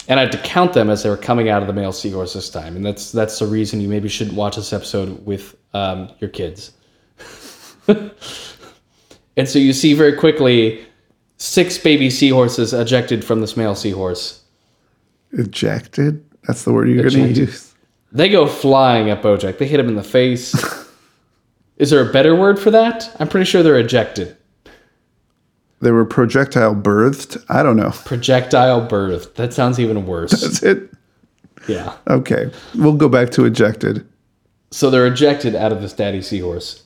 and 0.08 0.20
I 0.20 0.24
had 0.24 0.32
to 0.34 0.38
count 0.44 0.74
them 0.74 0.92
as 0.92 1.02
they 1.02 1.10
were 1.10 1.18
coming 1.18 1.50
out 1.50 1.64
of 1.64 1.68
the 1.68 1.74
male 1.74 1.92
seahorse 1.92 2.34
this 2.36 2.52
time, 2.52 2.76
and 2.76 2.86
that's 2.86 3.12
that's 3.12 3.40
the 3.40 3.48
reason 3.48 3.82
you 3.82 3.90
maybe 3.90 4.10
shouldn't 4.10 4.38
watch 4.38 4.58
this 4.58 4.74
episode 4.74 5.26
with 5.26 5.56
um, 5.74 6.12
your 6.20 6.30
kids. 6.30 6.74
and 7.88 9.50
so 9.50 9.58
you 9.58 9.74
see 9.74 9.96
very 9.96 10.14
quickly 10.14 10.86
six 11.38 11.80
baby 11.80 12.12
seahorses 12.12 12.76
ejected 12.76 13.26
from 13.26 13.42
this 13.42 13.58
male 13.58 13.74
seahorse. 13.74 14.43
Ejected? 15.34 16.24
That's 16.48 16.64
the 16.64 16.74
word 16.74 16.90
you're 16.90 17.10
going 17.10 17.34
to 17.34 17.42
use. 17.42 17.74
They 18.12 18.30
go 18.30 18.48
flying 18.48 19.10
at 19.10 19.22
Bojack. 19.22 19.58
They 19.58 19.68
hit 19.68 19.80
him 19.80 19.88
in 19.88 19.96
the 19.96 20.04
face. 20.04 20.54
Is 21.78 21.90
there 21.90 22.08
a 22.08 22.12
better 22.12 22.36
word 22.36 22.60
for 22.60 22.72
that? 22.72 23.16
I'm 23.20 23.28
pretty 23.28 23.46
sure 23.46 23.64
they're 23.64 23.80
ejected. 23.80 24.38
They 25.82 25.92
were 25.92 26.06
projectile 26.06 26.76
birthed. 26.76 27.44
I 27.50 27.64
don't 27.64 27.76
know. 27.76 27.92
Projectile 28.06 28.88
birth. 28.88 29.36
That 29.36 29.54
sounds 29.54 29.80
even 29.80 30.06
worse. 30.06 30.32
That's 30.32 30.64
it. 30.64 30.92
Yeah. 31.68 31.98
Okay, 32.08 32.52
we'll 32.76 32.94
go 32.94 33.10
back 33.10 33.32
to 33.32 33.46
ejected. 33.46 34.08
So 34.72 34.90
they're 34.90 35.08
ejected 35.08 35.56
out 35.56 35.72
of 35.72 35.82
this 35.82 35.94
daddy 35.94 36.22
seahorse. 36.22 36.84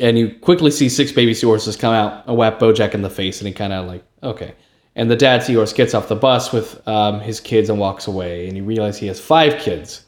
And 0.00 0.18
you 0.18 0.34
quickly 0.40 0.70
see 0.70 0.88
six 0.88 1.12
baby 1.12 1.34
seahorses 1.34 1.76
come 1.76 1.94
out 1.94 2.26
and 2.26 2.36
whap 2.36 2.58
Bojack 2.58 2.94
in 2.94 3.02
the 3.02 3.10
face, 3.10 3.40
and 3.40 3.48
he 3.48 3.54
kind 3.54 3.72
of 3.72 3.86
like, 3.86 4.04
okay. 4.22 4.54
And 4.98 5.08
the 5.08 5.16
dad 5.16 5.44
seahorse 5.44 5.72
gets 5.72 5.94
off 5.94 6.08
the 6.08 6.16
bus 6.16 6.52
with 6.52 6.86
um, 6.88 7.20
his 7.20 7.38
kids 7.38 7.70
and 7.70 7.78
walks 7.78 8.08
away, 8.08 8.48
and 8.48 8.56
you 8.56 8.64
realize 8.64 8.98
he 8.98 9.06
has 9.06 9.20
five 9.20 9.60
kids. 9.60 10.04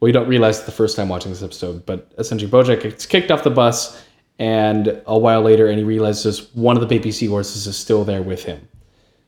Well, 0.00 0.08
you 0.08 0.14
don't 0.14 0.28
realize 0.28 0.60
it 0.60 0.64
the 0.64 0.72
first 0.72 0.96
time 0.96 1.10
watching 1.10 1.30
this 1.30 1.42
episode, 1.42 1.84
but 1.84 2.10
essentially 2.16 2.50
Bojack 2.50 2.82
gets 2.82 3.04
kicked 3.04 3.30
off 3.30 3.44
the 3.44 3.50
bus, 3.50 4.02
and 4.38 5.02
a 5.04 5.18
while 5.18 5.42
later, 5.42 5.66
and 5.66 5.78
he 5.78 5.84
realizes 5.84 6.52
one 6.54 6.74
of 6.74 6.80
the 6.80 6.86
baby 6.86 7.12
seahorses 7.12 7.66
is 7.66 7.76
still 7.76 8.02
there 8.02 8.22
with 8.22 8.42
him. 8.42 8.66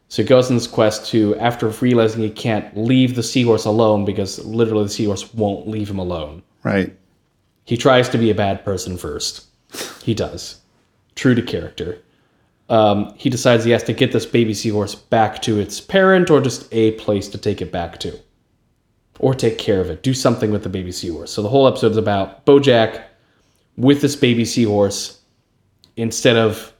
So 0.08 0.22
he 0.22 0.28
goes 0.28 0.48
on 0.48 0.56
this 0.56 0.66
quest 0.66 1.10
to, 1.10 1.36
after 1.36 1.68
realizing 1.68 2.22
he 2.22 2.30
can't 2.30 2.74
leave 2.74 3.14
the 3.14 3.22
seahorse 3.22 3.66
alone 3.66 4.06
because 4.06 4.42
literally 4.46 4.84
the 4.84 4.90
seahorse 4.90 5.34
won't 5.34 5.68
leave 5.68 5.90
him 5.90 5.98
alone. 5.98 6.42
Right. 6.62 6.96
He 7.64 7.76
tries 7.76 8.08
to 8.08 8.18
be 8.18 8.30
a 8.30 8.34
bad 8.34 8.64
person 8.64 8.96
first. 8.96 9.44
He 10.02 10.14
does. 10.14 10.60
True 11.16 11.34
to 11.34 11.42
character. 11.42 11.98
Um, 12.72 13.12
he 13.18 13.28
decides 13.28 13.64
he 13.64 13.70
has 13.72 13.82
to 13.82 13.92
get 13.92 14.12
this 14.12 14.24
baby 14.24 14.54
seahorse 14.54 14.94
back 14.94 15.42
to 15.42 15.60
its 15.60 15.78
parent 15.78 16.30
or 16.30 16.40
just 16.40 16.72
a 16.72 16.92
place 16.92 17.28
to 17.28 17.38
take 17.38 17.60
it 17.60 17.70
back 17.70 18.00
to. 18.00 18.18
Or 19.18 19.34
take 19.34 19.58
care 19.58 19.82
of 19.82 19.90
it. 19.90 20.02
Do 20.02 20.14
something 20.14 20.50
with 20.50 20.62
the 20.62 20.70
baby 20.70 20.90
seahorse. 20.90 21.30
So 21.30 21.42
the 21.42 21.50
whole 21.50 21.68
episode 21.68 21.90
is 21.90 21.98
about 21.98 22.46
Bojack 22.46 23.02
with 23.76 24.00
this 24.00 24.16
baby 24.16 24.46
seahorse 24.46 25.20
instead 25.98 26.36
of 26.36 26.72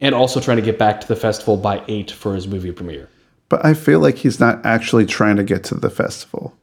and 0.00 0.14
also 0.14 0.38
trying 0.40 0.56
to 0.56 0.62
get 0.62 0.78
back 0.78 1.00
to 1.00 1.08
the 1.08 1.16
festival 1.16 1.56
by 1.56 1.82
eight 1.88 2.12
for 2.12 2.36
his 2.36 2.46
movie 2.46 2.70
premiere. 2.70 3.08
But 3.48 3.64
I 3.66 3.74
feel 3.74 3.98
like 3.98 4.18
he's 4.18 4.38
not 4.38 4.64
actually 4.64 5.04
trying 5.04 5.34
to 5.34 5.42
get 5.42 5.64
to 5.64 5.74
the 5.74 5.90
festival. 5.90 6.56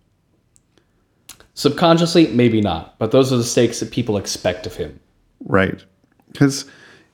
Subconsciously, 1.56 2.28
maybe 2.28 2.62
not, 2.62 2.98
but 3.00 3.12
those 3.12 3.34
are 3.34 3.38
the 3.38 3.44
stakes 3.44 3.82
that 3.82 3.92
people 3.92 4.16
expect 4.16 4.66
of 4.66 4.76
him. 4.76 4.98
Right. 5.46 5.84
Because 6.32 6.66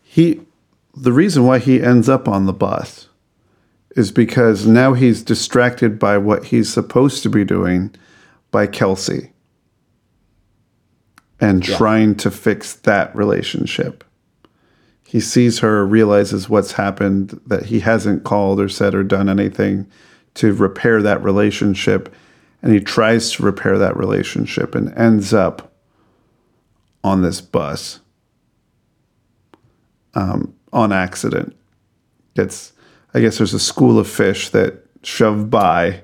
he, 0.03 0.39
the 0.93 1.13
reason 1.13 1.45
why 1.45 1.59
he 1.59 1.81
ends 1.81 2.07
up 2.07 2.27
on 2.27 2.45
the 2.45 2.53
bus 2.53 3.09
is 3.95 4.11
because 4.11 4.65
now 4.65 4.93
he's 4.93 5.23
distracted 5.23 5.99
by 5.99 6.17
what 6.17 6.45
he's 6.45 6.71
supposed 6.71 7.23
to 7.23 7.29
be 7.29 7.43
doing 7.43 7.93
by 8.51 8.67
Kelsey 8.67 9.31
and 11.39 11.63
trying 11.63 12.15
to 12.15 12.31
fix 12.31 12.73
that 12.73 13.15
relationship. 13.15 14.03
He 15.05 15.19
sees 15.19 15.59
her, 15.59 15.85
realizes 15.85 16.49
what's 16.49 16.73
happened, 16.73 17.39
that 17.45 17.65
he 17.65 17.81
hasn't 17.81 18.23
called 18.23 18.59
or 18.59 18.69
said 18.69 18.95
or 18.95 19.03
done 19.03 19.29
anything 19.29 19.87
to 20.35 20.53
repair 20.53 21.01
that 21.01 21.21
relationship. 21.23 22.13
And 22.61 22.73
he 22.73 22.79
tries 22.79 23.31
to 23.33 23.43
repair 23.43 23.77
that 23.77 23.97
relationship 23.97 24.73
and 24.73 24.93
ends 24.97 25.33
up 25.33 25.71
on 27.03 27.21
this 27.21 27.41
bus 27.41 27.99
um, 30.15 30.55
on 30.73 30.91
accident. 30.91 31.55
It's 32.35 32.73
I 33.13 33.21
guess 33.21 33.37
there's 33.37 33.53
a 33.53 33.59
school 33.59 33.99
of 33.99 34.07
fish 34.09 34.49
that 34.49 34.85
shove 35.03 35.49
by. 35.49 36.01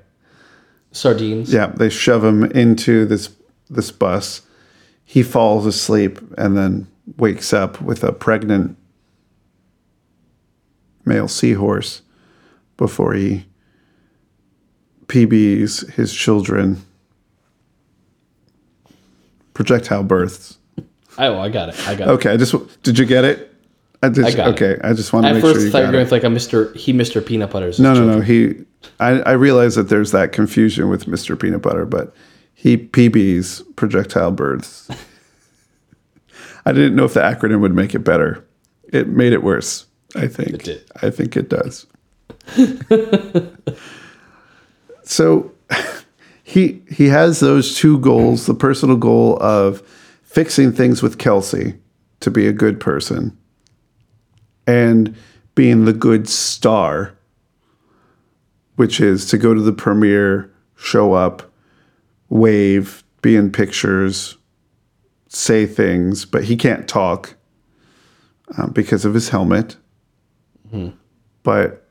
Sardines. 0.92 1.52
Yeah, 1.52 1.68
they 1.68 1.90
shove 1.90 2.24
him 2.24 2.46
into 2.46 3.06
this 3.06 3.36
this 3.70 3.92
bus. 3.92 4.42
He 5.04 5.24
falls 5.24 5.66
asleep 5.66 6.20
and 6.38 6.56
then 6.56 6.88
wakes 7.18 7.52
up 7.52 7.82
with 7.82 8.04
a 8.04 8.12
pregnant 8.12 8.78
male 11.04 11.28
seahorse 11.28 12.04
before 12.78 13.14
he 13.14 13.46
PBs 15.08 15.92
his 15.94 16.14
children. 16.14 16.86
Projectile 19.56 20.04
births. 20.04 20.60
Oh, 21.18 21.40
I 21.40 21.50
got 21.50 21.70
it. 21.70 21.88
I 21.88 21.96
got 21.96 22.08
it. 22.08 22.12
Okay, 22.12 22.32
I 22.32 22.38
just 22.38 22.84
did 22.84 22.98
you 23.00 23.06
get 23.06 23.26
it? 23.26 23.49
I 24.02 24.10
just 24.10 24.34
I 24.34 24.38
got 24.38 24.48
it. 24.50 24.52
okay. 24.54 24.80
I 24.82 24.94
just 24.94 25.12
want 25.12 25.26
to 25.26 25.30
At 25.30 25.34
make 25.36 25.42
first, 25.42 25.56
sure 25.56 25.62
I 25.62 25.66
you 25.66 25.72
thought 25.72 25.78
you 25.80 25.84
got 25.84 25.88
were 25.88 25.92
going 25.94 26.06
with 26.06 26.12
like 26.12 26.24
a 26.24 26.28
Mr. 26.28 26.76
He 26.76 26.94
Mr. 26.94 27.26
Peanut 27.26 27.50
Butters. 27.52 27.80
No, 27.80 27.94
no, 27.94 28.06
no. 28.06 28.22
He, 28.22 28.56
I, 29.00 29.20
I 29.22 29.32
realize 29.34 29.76
that 29.76 29.90
there's 29.90 30.12
that 30.12 30.32
confusion 30.32 30.88
with 30.90 31.06
Mr. 31.06 31.38
Peanut 31.40 31.62
Butter, 31.62 31.86
but 31.86 32.14
he 32.54 32.78
PBs 32.78 33.76
projectile 33.76 34.32
birds. 34.32 34.90
I 36.66 36.72
didn't 36.72 36.96
know 36.96 37.06
if 37.06 37.14
the 37.14 37.22
acronym 37.22 37.62
would 37.62 37.74
make 37.74 37.94
it 37.96 38.00
better. 38.00 38.46
It 38.92 39.08
made 39.10 39.34
it 39.34 39.44
worse. 39.44 39.86
I 40.16 40.28
think. 40.28 40.50
It 40.50 40.64
did. 40.64 40.92
I 41.02 41.10
think 41.10 41.36
it 41.38 41.50
does. 41.50 41.86
so 45.04 45.52
he 46.44 46.82
he 46.90 47.08
has 47.08 47.40
those 47.40 47.76
two 47.78 48.00
goals: 48.00 48.46
the 48.46 48.54
personal 48.54 48.96
goal 48.98 49.38
of 49.42 49.82
fixing 50.24 50.72
things 50.72 51.02
with 51.04 51.18
Kelsey 51.18 51.76
to 52.22 52.32
be 52.32 52.48
a 52.48 52.54
good 52.54 52.80
person, 52.80 53.38
and 54.70 55.16
being 55.56 55.86
the 55.86 55.94
good 55.94 56.30
star, 56.30 57.16
which 58.76 59.02
is 59.02 59.26
to 59.26 59.38
go 59.38 59.54
to 59.56 59.62
the 59.62 59.72
premiere, 59.74 60.54
show 60.76 61.14
up, 61.14 61.52
wave, 62.30 63.04
be 63.24 63.36
in 63.36 63.52
pictures, 63.52 64.38
say 65.28 65.66
things, 65.66 66.24
but 66.24 66.44
he 66.44 66.56
can't 66.56 66.88
talk 66.88 67.36
uh, 68.58 68.68
because 68.68 69.06
of 69.06 69.14
his 69.16 69.30
helmet. 69.30 69.76
But 71.42 71.88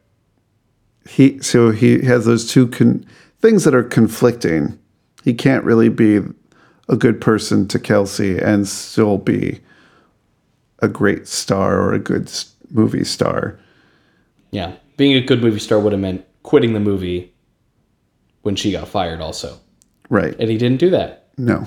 he 1.09 1.41
so 1.41 1.71
he 1.73 2.05
has 2.05 2.27
those 2.27 2.49
two 2.49 2.69
con- 2.69 3.05
things 3.41 3.65
that 3.65 3.75
are 3.75 3.83
conflicting. 3.83 4.79
He 5.25 5.35
can't 5.35 5.65
really 5.65 5.89
be 5.89 6.21
a 6.89 6.97
good 6.97 7.21
person 7.21 7.67
to 7.69 7.79
Kelsey 7.81 8.39
and 8.39 8.69
still 8.69 9.19
be 9.19 9.61
a 10.81 10.87
great 10.87 11.27
star 11.27 11.81
or 11.81 11.93
a 11.93 11.99
good 11.99 12.29
s- 12.29 12.55
movie 12.71 13.05
star. 13.05 13.59
Yeah. 14.51 14.77
Being 14.97 15.15
a 15.15 15.21
good 15.21 15.43
movie 15.43 15.61
star 15.61 15.79
would 15.79 15.93
have 15.93 16.01
meant 16.01 16.25
quitting 16.43 16.73
the 16.73 16.81
movie 16.81 17.33
when 18.43 18.57
she 18.57 18.73
got 18.73 18.89
fired, 18.89 19.21
also. 19.21 19.59
Right. 20.09 20.35
And 20.39 20.51
he 20.51 20.57
didn't 20.57 20.79
do 20.79 20.91
that. 20.91 21.29
No. 21.37 21.67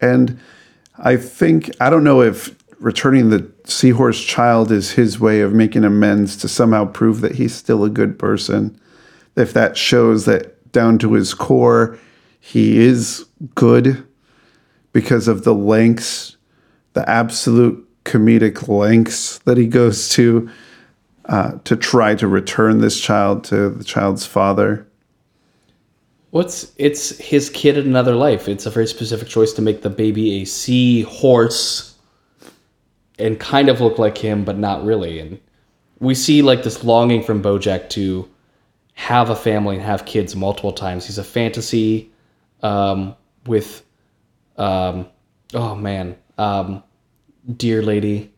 And 0.00 0.38
I 0.98 1.16
think, 1.16 1.70
I 1.80 1.90
don't 1.90 2.04
know 2.04 2.22
if 2.22 2.56
returning 2.78 3.30
the 3.30 3.50
seahorse 3.64 4.20
child 4.22 4.72
is 4.72 4.92
his 4.92 5.18
way 5.20 5.40
of 5.40 5.52
making 5.52 5.84
amends 5.84 6.36
to 6.38 6.48
somehow 6.48 6.84
prove 6.84 7.20
that 7.20 7.36
he's 7.36 7.54
still 7.54 7.84
a 7.84 7.90
good 7.90 8.18
person. 8.18 8.78
If 9.36 9.52
that 9.52 9.76
shows 9.76 10.24
that 10.26 10.72
down 10.72 10.98
to 10.98 11.12
his 11.12 11.32
core, 11.34 11.98
he 12.40 12.78
is 12.78 13.24
good 13.54 14.04
because 14.92 15.28
of 15.28 15.44
the 15.44 15.54
lengths, 15.54 16.36
the 16.92 17.08
absolute 17.08 17.81
comedic 18.04 18.68
lengths 18.68 19.38
that 19.40 19.56
he 19.56 19.66
goes 19.66 20.08
to 20.10 20.50
uh, 21.26 21.52
to 21.64 21.76
try 21.76 22.14
to 22.16 22.26
return 22.26 22.80
this 22.80 23.00
child 23.00 23.44
to 23.44 23.70
the 23.70 23.84
child's 23.84 24.26
father. 24.26 24.86
What's 26.30 26.72
it's 26.76 27.16
his 27.18 27.50
kid 27.50 27.76
in 27.76 27.86
another 27.86 28.14
life. 28.14 28.48
It's 28.48 28.66
a 28.66 28.70
very 28.70 28.86
specific 28.86 29.28
choice 29.28 29.52
to 29.54 29.62
make 29.62 29.82
the 29.82 29.90
baby 29.90 30.42
a 30.42 30.44
sea 30.44 31.02
horse 31.02 31.94
and 33.18 33.38
kind 33.38 33.68
of 33.68 33.80
look 33.80 33.98
like 33.98 34.18
him, 34.18 34.44
but 34.44 34.58
not 34.58 34.84
really. 34.84 35.18
And 35.20 35.38
we 36.00 36.14
see 36.14 36.42
like 36.42 36.62
this 36.64 36.82
longing 36.82 37.22
from 37.22 37.42
Bojack 37.42 37.88
to 37.90 38.28
have 38.94 39.30
a 39.30 39.36
family 39.36 39.76
and 39.76 39.84
have 39.84 40.04
kids 40.04 40.34
multiple 40.34 40.72
times. 40.72 41.06
He's 41.06 41.18
a 41.18 41.24
fantasy 41.24 42.10
um, 42.62 43.14
with, 43.46 43.84
um, 44.56 45.06
oh 45.54 45.74
man, 45.74 46.16
um, 46.38 46.82
dear 47.56 47.82
lady. 47.82 48.32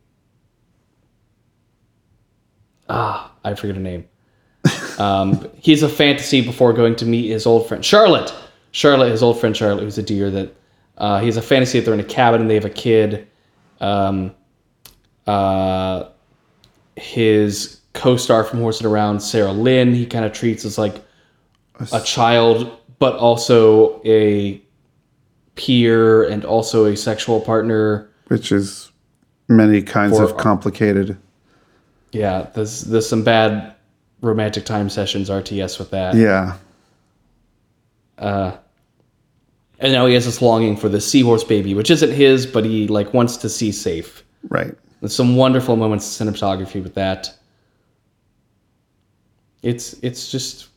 Ah, 2.88 3.32
I 3.44 3.55
forget 3.55 3.76
her 3.76 3.82
name. 3.82 4.07
Um, 4.98 5.48
he's 5.59 5.82
a 5.82 5.88
fantasy 5.88 6.40
before 6.40 6.72
going 6.72 6.96
to 6.96 7.07
meet 7.07 7.28
his 7.30 7.46
old 7.46 7.68
friend 7.68 7.84
Charlotte. 7.84 8.32
Charlotte, 8.72 9.11
his 9.11 9.22
old 9.22 9.38
friend 9.38 9.57
Charlotte, 9.57 9.82
who's 9.82 9.98
a 9.98 10.02
deer. 10.02 10.30
That 10.30 10.55
uh, 10.98 11.20
he's 11.20 11.36
a 11.36 11.42
fantasy 11.42 11.78
that 11.78 11.84
they're 11.84 11.94
in 11.94 12.00
a 12.00 12.05
cabin 12.05 12.40
and 12.40 12.50
they 12.50 12.55
have 12.55 12.64
a 12.64 12.70
kid. 12.70 13.28
Um, 13.80 14.34
uh, 15.26 16.09
his 16.96 17.80
co-star 17.92 18.44
from 18.44 18.61
Horsing 18.61 18.86
Around, 18.86 19.20
Sarah 19.20 19.52
Lynn, 19.52 19.94
he 19.94 20.07
kind 20.07 20.24
of 20.24 20.32
treats 20.32 20.64
as 20.64 20.78
like 20.78 21.02
a 21.92 22.00
child, 22.00 22.78
but 22.98 23.16
also 23.16 24.00
a 24.05 24.61
peer 25.55 26.24
and 26.28 26.44
also 26.44 26.86
a 26.86 26.96
sexual 26.96 27.40
partner. 27.40 28.11
which 28.28 28.52
is 28.52 28.90
many 29.49 29.82
kinds 29.82 30.16
For- 30.16 30.24
of 30.24 30.36
complicated. 30.36 31.16
Yeah, 32.12 32.49
there's 32.55 32.82
there's 32.82 33.09
some 33.09 33.24
bad 33.24 33.74
romantic 34.20 34.64
time 34.64 34.88
sessions 34.88 35.28
RTS 35.30 35.78
with 35.78 35.90
that. 35.90 36.14
Yeah, 36.14 36.57
uh, 38.18 38.57
And 39.80 39.92
now 39.92 40.07
he 40.07 40.14
has 40.14 40.24
this 40.24 40.40
longing 40.40 40.76
for 40.76 40.88
the 40.88 41.01
seahorse 41.01 41.42
baby, 41.45 41.74
which 41.74 41.90
isn't 41.90 42.12
his, 42.12 42.47
but 42.47 42.64
he 42.64 42.86
like 42.88 43.12
wants 43.12 43.36
to 43.38 43.49
see 43.49 43.72
safe. 43.72 44.22
right. 44.49 44.74
There's 45.01 45.14
some 45.14 45.36
wonderful 45.36 45.76
moments 45.76 46.20
of 46.20 46.26
cinematography 46.28 46.82
with 46.82 46.95
that. 46.95 47.34
It's 49.62 49.95
it's 50.03 50.30
just 50.30 50.68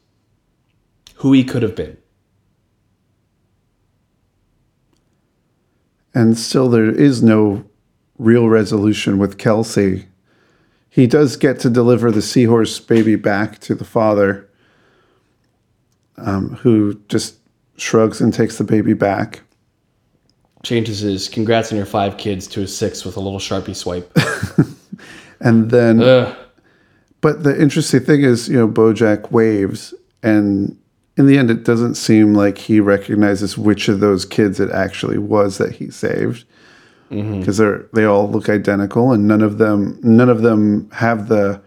who 1.15 1.31
he 1.33 1.43
could 1.45 1.61
have 1.63 1.75
been. 1.75 1.95
And 6.13 6.37
still, 6.37 6.67
there 6.69 6.89
is 6.89 7.21
no 7.21 7.63
real 8.17 8.49
resolution 8.49 9.17
with 9.17 9.37
Kelsey. 9.37 10.07
He 10.89 11.07
does 11.07 11.35
get 11.35 11.59
to 11.59 11.69
deliver 11.69 12.11
the 12.11 12.21
seahorse 12.21 12.79
baby 12.79 13.15
back 13.15 13.59
to 13.59 13.75
the 13.75 13.85
father, 13.85 14.49
um, 16.17 16.55
who 16.55 16.99
just 17.07 17.35
shrugs 17.77 18.19
and 18.19 18.33
takes 18.33 18.57
the 18.57 18.63
baby 18.63 18.93
back. 18.93 19.41
Changes 20.63 20.99
his 20.99 21.29
congrats 21.29 21.71
on 21.71 21.77
your 21.77 21.85
five 21.85 22.17
kids 22.17 22.47
to 22.47 22.63
a 22.63 22.67
six 22.67 23.05
with 23.05 23.15
a 23.15 23.19
little 23.19 23.39
sharpie 23.39 23.75
swipe. 23.75 24.11
And 25.39 25.69
then, 25.69 26.01
Ugh. 26.01 26.35
but 27.21 27.43
the 27.43 27.59
interesting 27.59 27.99
thing 28.01 28.23
is, 28.23 28.49
you 28.49 28.57
know, 28.57 28.67
Bojack 28.67 29.31
waves, 29.31 29.93
and 30.23 30.77
in 31.15 31.27
the 31.27 31.37
end, 31.37 31.51
it 31.51 31.63
doesn't 31.63 31.95
seem 31.95 32.33
like 32.33 32.57
he 32.57 32.79
recognizes 32.79 33.57
which 33.57 33.87
of 33.87 33.99
those 33.99 34.25
kids 34.25 34.59
it 34.59 34.71
actually 34.71 35.17
was 35.17 35.57
that 35.57 35.73
he 35.73 35.89
saved. 35.89 36.45
Mm-hmm. 37.09 37.39
because 37.39 37.57
they're 37.57 37.85
they 37.93 38.03
all 38.03 38.29
look 38.29 38.49
identical 38.49 39.13
and 39.13 39.27
none 39.27 39.41
of 39.41 39.57
them 39.59 39.97
none 40.03 40.29
of 40.29 40.41
them 40.41 40.89
have 40.91 41.29
the 41.29 41.61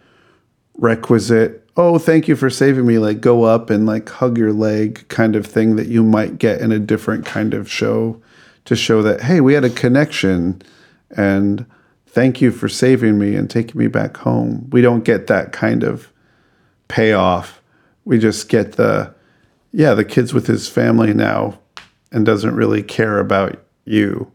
requisite 0.77 1.67
oh 1.79 1.99
thank 1.99 2.29
you 2.29 2.37
for 2.37 2.51
saving 2.51 2.87
me 2.87 2.99
like 2.99 3.23
go 3.23 3.45
up 3.45 3.71
and 3.71 3.87
like 3.87 4.09
hug 4.11 4.37
your 4.37 4.53
leg 4.53 5.09
kind 5.09 5.35
of 5.35 5.47
thing 5.47 5.77
that 5.77 5.89
you 5.89 6.03
might 6.03 6.39
get 6.39 6.61
in 6.61 6.73
a 6.73 6.79
different 6.79 7.25
kind 7.25 7.55
of 7.55 7.71
show 7.71 8.21
to 8.67 8.77
show 8.77 9.01
that 9.01 9.23
hey 9.23 9.41
we 9.41 9.55
had 9.55 9.65
a 9.65 9.71
connection 9.71 10.61
and 11.17 11.65
thank 12.11 12.41
you 12.41 12.51
for 12.51 12.69
saving 12.69 13.19
me 13.19 13.37
and 13.37 13.49
taking 13.49 13.79
me 13.79 13.87
back 13.87 14.17
home. 14.19 14.69
We 14.71 14.83
don't 14.83 15.05
get 15.05 15.29
that 15.29 15.53
kind 15.53 15.85
of 15.85 16.13
payoff. 16.89 17.63
We 18.05 18.19
just 18.19 18.49
get 18.49 18.73
the, 18.73 19.15
yeah, 19.73 19.95
the 19.95 20.05
kid's 20.05 20.35
with 20.35 20.47
his 20.47 20.69
family 20.69 21.15
now 21.15 21.59
and 22.11 22.27
doesn't 22.27 22.55
really 22.57 22.83
care 22.83 23.19
about 23.19 23.63
you, 23.85 24.33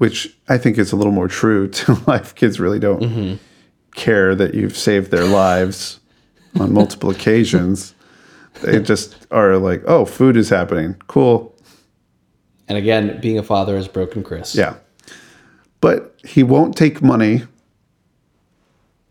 which 0.00 0.34
I 0.48 0.56
think 0.56 0.78
is 0.78 0.92
a 0.92 0.96
little 0.96 1.12
more 1.12 1.28
true 1.28 1.68
to 1.80 1.92
life. 2.06 2.34
Kids 2.34 2.58
really 2.58 2.78
don't 2.78 3.02
mm-hmm. 3.02 3.34
care 3.94 4.34
that 4.34 4.54
you've 4.54 4.74
saved 4.74 5.10
their 5.10 5.26
lives 5.26 6.00
on 6.58 6.72
multiple 6.80 7.10
occasions. 7.10 7.94
They 8.62 8.80
just 8.80 9.26
are 9.30 9.58
like, 9.58 9.82
oh, 9.86 10.06
food 10.06 10.38
is 10.38 10.48
happening. 10.48 10.94
Cool. 11.06 11.54
And 12.66 12.78
again, 12.78 13.20
being 13.20 13.38
a 13.38 13.42
father 13.42 13.76
has 13.76 13.88
broken 13.88 14.22
Chris. 14.22 14.54
Yeah. 14.54 14.76
But 15.82 16.18
he 16.24 16.42
won't 16.44 16.78
take 16.78 17.02
money. 17.02 17.42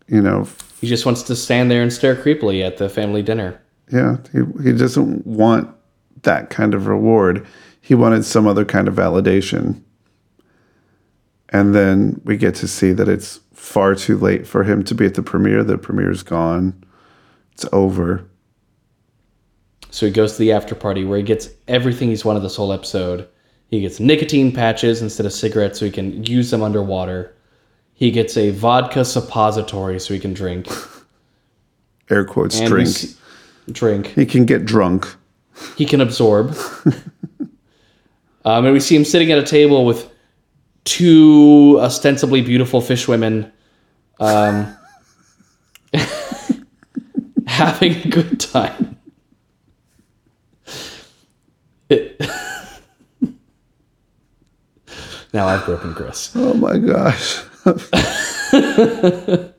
You 0.08 0.22
know, 0.22 0.48
He 0.80 0.88
just 0.88 1.06
wants 1.06 1.22
to 1.22 1.36
stand 1.36 1.70
there 1.70 1.82
and 1.82 1.92
stare 1.92 2.16
creepily 2.16 2.66
at 2.66 2.78
the 2.78 2.88
family 2.88 3.22
dinner. 3.22 3.60
yeah, 3.92 4.16
he, 4.32 4.40
he 4.64 4.72
doesn't 4.72 5.24
want 5.24 5.72
that 6.22 6.50
kind 6.50 6.74
of 6.74 6.88
reward. 6.88 7.46
He 7.80 7.94
wanted 7.94 8.24
some 8.24 8.48
other 8.48 8.64
kind 8.64 8.88
of 8.88 8.94
validation. 8.94 9.84
And 11.50 11.74
then 11.74 12.20
we 12.24 12.36
get 12.36 12.54
to 12.56 12.68
see 12.68 12.92
that 12.92 13.08
it's 13.08 13.40
far 13.52 13.94
too 13.94 14.16
late 14.16 14.46
for 14.46 14.64
him 14.64 14.82
to 14.84 14.94
be 14.94 15.04
at 15.04 15.14
the 15.14 15.22
premiere. 15.22 15.62
The 15.64 15.76
premiere's 15.76 16.22
gone. 16.22 16.84
It's 17.52 17.66
over. 17.72 18.24
So 19.90 20.06
he 20.06 20.12
goes 20.12 20.34
to 20.34 20.38
the 20.38 20.52
after 20.52 20.74
party 20.74 21.04
where 21.04 21.18
he 21.18 21.24
gets 21.24 21.50
everything 21.66 22.08
he's 22.08 22.24
wanted 22.24 22.40
this 22.40 22.56
whole 22.56 22.72
episode. 22.72 23.28
He 23.68 23.80
gets 23.80 24.00
nicotine 24.00 24.52
patches 24.52 25.02
instead 25.02 25.26
of 25.26 25.32
cigarettes 25.32 25.78
so 25.78 25.84
he 25.84 25.90
can 25.90 26.24
use 26.24 26.50
them 26.50 26.62
underwater. 26.62 27.34
He 27.94 28.10
gets 28.10 28.36
a 28.36 28.50
vodka 28.50 29.04
suppository 29.04 30.00
so 30.00 30.14
he 30.14 30.20
can 30.20 30.32
drink. 30.32 30.68
Air 32.10 32.24
quotes 32.24 32.58
And 32.58 32.68
drink. 32.68 32.88
drink. 33.70 34.06
He 34.08 34.26
can 34.26 34.44
get 34.44 34.64
drunk. 34.64 35.06
He 35.76 35.84
can 35.84 36.00
absorb. 36.00 36.56
um, 38.44 38.64
and 38.64 38.72
we 38.72 38.80
see 38.80 38.96
him 38.96 39.04
sitting 39.04 39.30
at 39.30 39.38
a 39.38 39.44
table 39.44 39.84
with 39.84 40.09
two 40.84 41.78
ostensibly 41.80 42.40
beautiful 42.42 42.80
fish 42.80 43.06
women 43.08 43.50
um, 44.18 44.76
having 47.46 47.96
a 47.96 48.08
good 48.08 48.38
time. 48.40 48.98
It- 51.88 52.20
now 55.32 55.46
I've 55.46 55.64
broken 55.64 55.94
Chris. 55.94 56.32
Oh 56.34 56.54
my 56.54 56.78
gosh. 56.78 57.42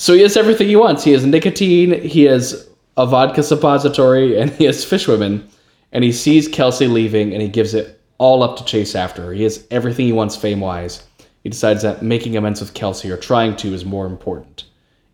So 0.00 0.14
he 0.14 0.20
has 0.22 0.36
everything 0.36 0.68
he 0.68 0.76
wants. 0.76 1.02
He 1.04 1.10
has 1.12 1.26
nicotine, 1.26 2.00
he 2.02 2.22
has 2.22 2.68
a 2.96 3.04
vodka 3.04 3.42
suppository, 3.42 4.38
and 4.40 4.48
he 4.52 4.64
has 4.64 4.84
fish 4.84 5.08
women. 5.08 5.46
And 5.90 6.04
he 6.04 6.12
sees 6.12 6.46
Kelsey 6.48 6.86
leaving 6.86 7.32
and 7.32 7.42
he 7.42 7.48
gives 7.48 7.74
it 7.74 7.97
all 8.18 8.42
up 8.42 8.56
to 8.58 8.64
chase 8.64 8.94
after 8.94 9.22
her. 9.22 9.32
He 9.32 9.44
has 9.44 9.66
everything 9.70 10.06
he 10.06 10.12
wants 10.12 10.36
fame 10.36 10.60
wise. 10.60 11.04
He 11.42 11.48
decides 11.48 11.82
that 11.82 12.02
making 12.02 12.36
amends 12.36 12.60
with 12.60 12.74
Kelsey 12.74 13.10
or 13.10 13.16
trying 13.16 13.56
to 13.56 13.72
is 13.72 13.84
more 13.84 14.06
important. 14.06 14.64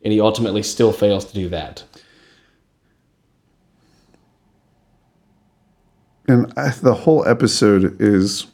And 0.03 0.13
he 0.13 0.21
ultimately 0.21 0.63
still 0.63 0.93
fails 0.93 1.25
to 1.27 1.35
do 1.35 1.49
that. 1.51 1.85
and 6.27 6.53
I, 6.57 6.71
the 6.71 6.95
whole 6.95 7.27
episode 7.27 8.01
is 8.01 8.47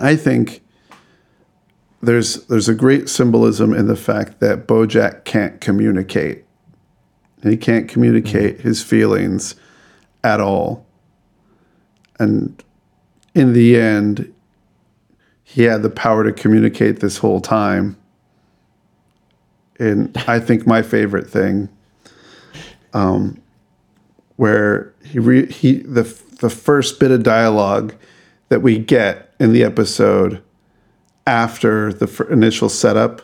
i 0.00 0.16
think 0.16 0.62
there's 2.02 2.46
there's 2.46 2.68
a 2.68 2.74
great 2.74 3.08
symbolism 3.08 3.74
in 3.74 3.86
the 3.86 3.96
fact 3.96 4.40
that 4.40 4.66
bojack 4.66 5.24
can't 5.24 5.60
communicate 5.60 6.44
he 7.42 7.56
can't 7.56 7.88
communicate 7.88 8.58
mm-hmm. 8.58 8.68
his 8.68 8.82
feelings 8.82 9.54
at 10.24 10.40
all 10.40 10.86
and 12.18 12.62
in 13.38 13.52
the 13.52 13.76
end 13.78 14.32
he 15.42 15.62
had 15.62 15.82
the 15.82 15.90
power 15.90 16.24
to 16.24 16.32
communicate 16.32 17.00
this 17.00 17.18
whole 17.18 17.40
time 17.40 17.96
and 19.78 20.16
i 20.26 20.38
think 20.38 20.66
my 20.66 20.82
favorite 20.82 21.28
thing 21.28 21.68
um, 22.94 23.40
where 24.36 24.94
he 25.04 25.18
re, 25.18 25.46
he 25.46 25.78
the 25.78 26.02
the 26.40 26.50
first 26.50 27.00
bit 27.00 27.10
of 27.10 27.22
dialogue 27.22 27.94
that 28.48 28.60
we 28.60 28.78
get 28.78 29.34
in 29.38 29.52
the 29.52 29.62
episode 29.62 30.42
after 31.26 31.92
the 31.92 32.06
fir- 32.06 32.30
initial 32.30 32.68
setup. 32.68 33.22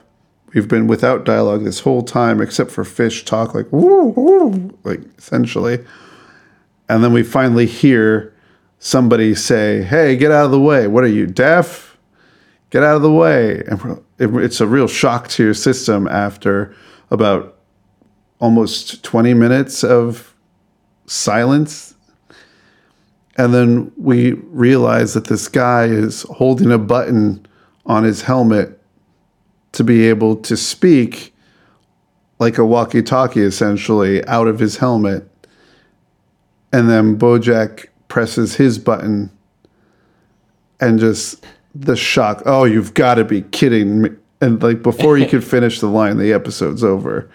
We've 0.53 0.69
been 0.69 0.87
without 0.87 1.25
dialogue 1.25 1.65
this 1.65 1.81
whole 1.81 2.03
time, 2.03 2.41
except 2.41 2.71
for 2.71 2.85
fish 2.85 3.25
talk, 3.25 3.55
like 3.55 3.71
woo, 3.73 4.09
woo, 4.09 4.79
like 4.85 5.01
essentially. 5.17 5.85
And 6.89 7.03
then 7.03 7.13
we 7.13 7.23
finally 7.23 7.67
hear 7.67 8.34
somebody 8.85 9.35
say, 9.35 9.83
"Hey, 9.83 10.15
get 10.15 10.31
out 10.31 10.45
of 10.45 10.51
the 10.51 10.61
way! 10.61 10.87
What 10.87 11.05
are 11.05 11.15
you 11.21 11.27
deaf? 11.27 11.97
Get 12.69 12.83
out 12.83 12.97
of 12.97 13.03
the 13.03 13.11
way!" 13.11 13.63
And 13.67 13.99
it's 14.19 14.61
a 14.61 14.67
real 14.67 14.87
shock 14.87 15.29
to 15.29 15.43
your 15.43 15.55
system 15.55 16.07
after 16.07 16.75
about 17.11 17.57
almost 18.41 19.03
20 19.03 19.33
minutes 19.33 19.83
of 19.83 20.35
silence. 21.07 21.95
And 23.37 23.55
then 23.55 23.91
we 23.97 24.33
realize 24.33 25.15
that 25.15 25.29
this 25.29 25.49
guy 25.49 25.85
is 25.85 26.23
holding 26.23 26.71
a 26.71 26.79
button 26.79 27.47
on 27.87 28.05
his 28.05 28.21
helmet 28.23 28.79
to 29.73 29.83
be 29.83 30.07
able 30.09 30.37
to 30.37 30.59
speak 30.59 31.35
like 32.39 32.59
a 32.59 32.67
walkie 32.67 33.03
talkie, 33.03 33.41
essentially, 33.41 34.23
out 34.27 34.47
of 34.47 34.59
his 34.59 34.77
helmet. 34.77 35.27
And 36.71 36.91
then 36.91 37.17
Bojack 37.17 37.87
presses 38.15 38.55
his 38.55 38.79
button 38.79 39.29
and 40.79 41.01
just 41.01 41.45
the 41.75 41.97
shock. 41.97 42.45
Oh, 42.47 42.63
you've 42.63 42.95
got 42.95 43.17
to 43.17 43.25
be 43.25 43.43
kidding 43.43 44.03
me. 44.03 44.11
And 44.41 44.63
like 44.63 44.85
before 44.85 45.17
he 45.17 45.27
could 45.31 45.43
finish 45.43 45.81
the 45.81 45.89
line, 45.89 46.19
the 46.19 46.33
episode's 46.33 46.85
over. 46.85 47.29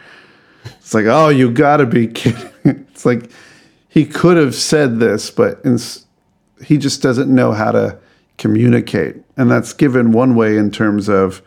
It's 0.63 0.93
like, 0.93 1.05
oh, 1.05 1.27
you 1.27 1.51
got 1.51 1.77
to 1.77 1.85
be 1.85 2.07
kidding. 2.21 2.49
It's 2.63 3.05
like 3.05 3.29
he 3.89 4.05
could 4.05 4.37
have 4.37 4.55
said 4.55 5.01
this, 5.01 5.29
but 5.29 5.59
ins- 5.65 6.05
he 6.63 6.77
just 6.77 7.01
doesn't 7.01 7.29
know 7.29 7.51
how 7.51 7.73
to 7.73 7.99
communicate. 8.37 9.17
And 9.35 9.51
that's 9.51 9.73
given 9.73 10.13
one 10.13 10.33
way 10.33 10.55
in 10.55 10.71
terms 10.71 11.09
of 11.09 11.41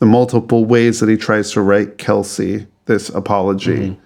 the 0.00 0.06
multiple 0.06 0.66
ways 0.66 1.00
that 1.00 1.08
he 1.08 1.16
tries 1.16 1.50
to 1.52 1.62
write 1.62 1.96
Kelsey 1.96 2.66
this 2.84 3.08
apology. 3.08 3.92
Mm-hmm. 3.92 4.00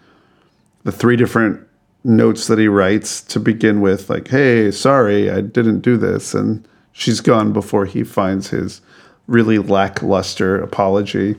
The 0.84 0.92
three 0.92 1.16
different 1.16 1.66
notes 2.04 2.46
that 2.46 2.58
he 2.58 2.68
writes 2.68 3.20
to 3.22 3.40
begin 3.40 3.80
with, 3.80 4.08
like, 4.08 4.28
hey, 4.28 4.70
sorry, 4.70 5.30
I 5.30 5.40
didn't 5.40 5.80
do 5.80 5.96
this. 5.96 6.34
And 6.34 6.66
she's 6.92 7.20
gone 7.20 7.52
before 7.52 7.84
he 7.84 8.04
finds 8.04 8.48
his 8.48 8.80
really 9.26 9.58
lackluster 9.58 10.60
apology. 10.60 11.36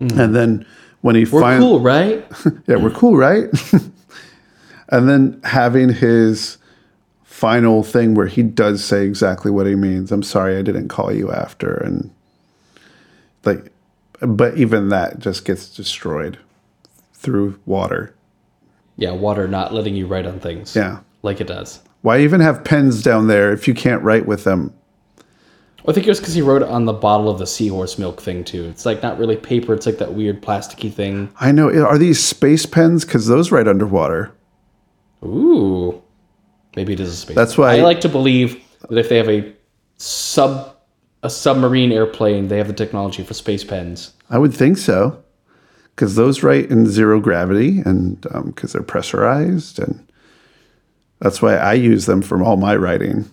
Mm-hmm. 0.00 0.20
And 0.20 0.34
then 0.34 0.66
when 1.00 1.16
he 1.16 1.24
finds 1.24 1.34
We're 1.34 1.40
finally 1.42 1.68
cool, 1.68 1.80
right? 1.80 2.26
yeah, 2.66 2.76
we're 2.76 2.90
cool, 2.90 3.16
right? 3.16 3.48
and 4.88 5.08
then 5.08 5.40
having 5.44 5.88
his 5.88 6.58
final 7.22 7.82
thing 7.82 8.14
where 8.14 8.26
he 8.26 8.42
does 8.42 8.84
say 8.84 9.04
exactly 9.04 9.50
what 9.50 9.66
he 9.66 9.74
means. 9.74 10.12
I'm 10.12 10.22
sorry 10.22 10.56
I 10.56 10.62
didn't 10.62 10.88
call 10.88 11.12
you 11.12 11.32
after 11.32 11.74
and 11.74 12.10
like 13.44 13.72
but 14.20 14.56
even 14.56 14.90
that 14.90 15.18
just 15.18 15.44
gets 15.44 15.68
destroyed 15.68 16.38
through 17.14 17.58
water. 17.66 18.14
Yeah, 18.96 19.12
water 19.12 19.48
not 19.48 19.72
letting 19.74 19.96
you 19.96 20.06
write 20.06 20.26
on 20.26 20.40
things. 20.40 20.76
Yeah. 20.76 21.00
Like 21.22 21.40
it 21.40 21.46
does. 21.46 21.80
Why 22.02 22.20
even 22.20 22.40
have 22.40 22.64
pens 22.64 23.02
down 23.02 23.28
there 23.28 23.52
if 23.52 23.68
you 23.68 23.74
can't 23.74 24.02
write 24.02 24.26
with 24.26 24.44
them? 24.44 24.74
I 25.86 25.92
think 25.92 26.06
it 26.06 26.10
was 26.10 26.20
because 26.20 26.34
he 26.34 26.42
wrote 26.42 26.62
it 26.62 26.68
on 26.68 26.84
the 26.84 26.92
bottle 26.92 27.28
of 27.28 27.38
the 27.38 27.46
seahorse 27.46 27.98
milk 27.98 28.20
thing 28.20 28.44
too. 28.44 28.66
It's 28.66 28.86
like 28.86 29.02
not 29.02 29.18
really 29.18 29.36
paper. 29.36 29.74
It's 29.74 29.86
like 29.86 29.98
that 29.98 30.14
weird 30.14 30.40
plasticky 30.40 30.92
thing. 30.92 31.32
I 31.40 31.50
know. 31.50 31.68
Are 31.84 31.98
these 31.98 32.22
space 32.22 32.66
pens? 32.66 33.04
Because 33.04 33.26
those 33.26 33.50
write 33.50 33.66
underwater. 33.66 34.32
Ooh, 35.24 36.00
maybe 36.76 36.92
it 36.92 37.00
is 37.00 37.08
a 37.12 37.16
space. 37.16 37.36
That's 37.36 37.58
why- 37.58 37.76
I 37.76 37.80
like 37.80 38.00
to 38.02 38.08
believe 38.08 38.60
that 38.88 38.98
if 38.98 39.08
they 39.08 39.16
have 39.16 39.28
a 39.28 39.52
sub 39.96 40.76
a 41.24 41.30
submarine 41.30 41.92
airplane, 41.92 42.48
they 42.48 42.58
have 42.58 42.66
the 42.66 42.72
technology 42.74 43.22
for 43.22 43.32
space 43.34 43.62
pens. 43.62 44.12
I 44.28 44.38
would 44.38 44.52
think 44.52 44.76
so. 44.76 45.22
Because 45.94 46.14
those 46.16 46.42
write 46.42 46.70
in 46.70 46.86
zero 46.86 47.20
gravity 47.20 47.80
and 47.80 48.26
um, 48.32 48.46
because 48.46 48.72
they're 48.72 48.82
pressurized. 48.82 49.78
And 49.78 50.06
that's 51.20 51.42
why 51.42 51.56
I 51.56 51.74
use 51.74 52.06
them 52.06 52.22
for 52.22 52.42
all 52.42 52.56
my 52.56 52.74
writing. 52.76 53.30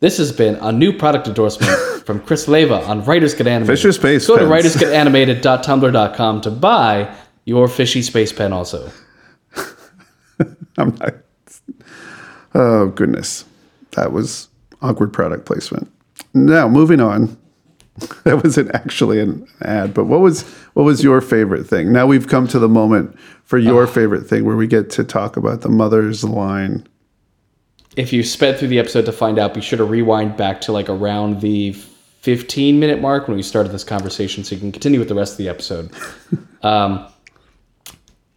This 0.00 0.18
has 0.18 0.30
been 0.30 0.54
a 0.56 0.70
new 0.70 0.92
product 0.96 1.26
endorsement 1.26 1.72
from 2.06 2.20
Chris 2.20 2.46
Leva 2.46 2.82
on 2.84 3.04
Writers 3.04 3.34
Get 3.34 3.48
Animated. 3.48 3.76
Fisher 3.76 3.92
Space 3.92 4.26
Go 4.28 4.38
to 4.38 4.48
Pens. 4.48 4.76
writersgetanimated.tumblr.com 4.76 6.40
to 6.42 6.50
buy 6.52 7.12
your 7.44 7.66
fishy 7.66 8.02
space 8.02 8.32
pen 8.32 8.52
also. 8.52 8.92
I'm 10.78 10.94
not. 11.00 11.14
Oh, 12.54 12.86
goodness. 12.88 13.44
That 13.92 14.12
was 14.12 14.48
awkward 14.80 15.12
product 15.12 15.46
placement. 15.46 15.90
Now, 16.32 16.68
moving 16.68 17.00
on. 17.00 17.36
That 18.24 18.42
wasn't 18.44 18.74
actually 18.74 19.20
an 19.20 19.48
ad, 19.62 19.94
but 19.94 20.04
what 20.04 20.20
was 20.20 20.42
what 20.74 20.82
was 20.84 21.02
your 21.02 21.20
favorite 21.20 21.64
thing? 21.64 21.92
Now 21.92 22.06
we've 22.06 22.28
come 22.28 22.46
to 22.48 22.58
the 22.58 22.68
moment 22.68 23.18
for 23.44 23.56
your 23.56 23.86
favorite 23.86 24.26
thing 24.26 24.44
where 24.44 24.56
we 24.56 24.66
get 24.66 24.90
to 24.90 25.04
talk 25.04 25.36
about 25.36 25.62
the 25.62 25.70
mother's 25.70 26.24
line. 26.24 26.86
If 27.96 28.12
you 28.12 28.22
sped 28.22 28.58
through 28.58 28.68
the 28.68 28.78
episode 28.78 29.06
to 29.06 29.12
find 29.12 29.38
out, 29.38 29.54
be 29.54 29.62
sure 29.62 29.78
to 29.78 29.84
rewind 29.84 30.36
back 30.36 30.60
to 30.62 30.72
like 30.72 30.88
around 30.88 31.40
the 31.40 31.72
15 31.72 32.78
minute 32.78 33.00
mark 33.00 33.28
when 33.28 33.36
we 33.36 33.42
started 33.42 33.72
this 33.72 33.84
conversation 33.84 34.44
so 34.44 34.54
you 34.54 34.60
can 34.60 34.72
continue 34.72 34.98
with 34.98 35.08
the 35.08 35.14
rest 35.14 35.32
of 35.32 35.38
the 35.38 35.48
episode. 35.48 35.90
um, 36.62 37.06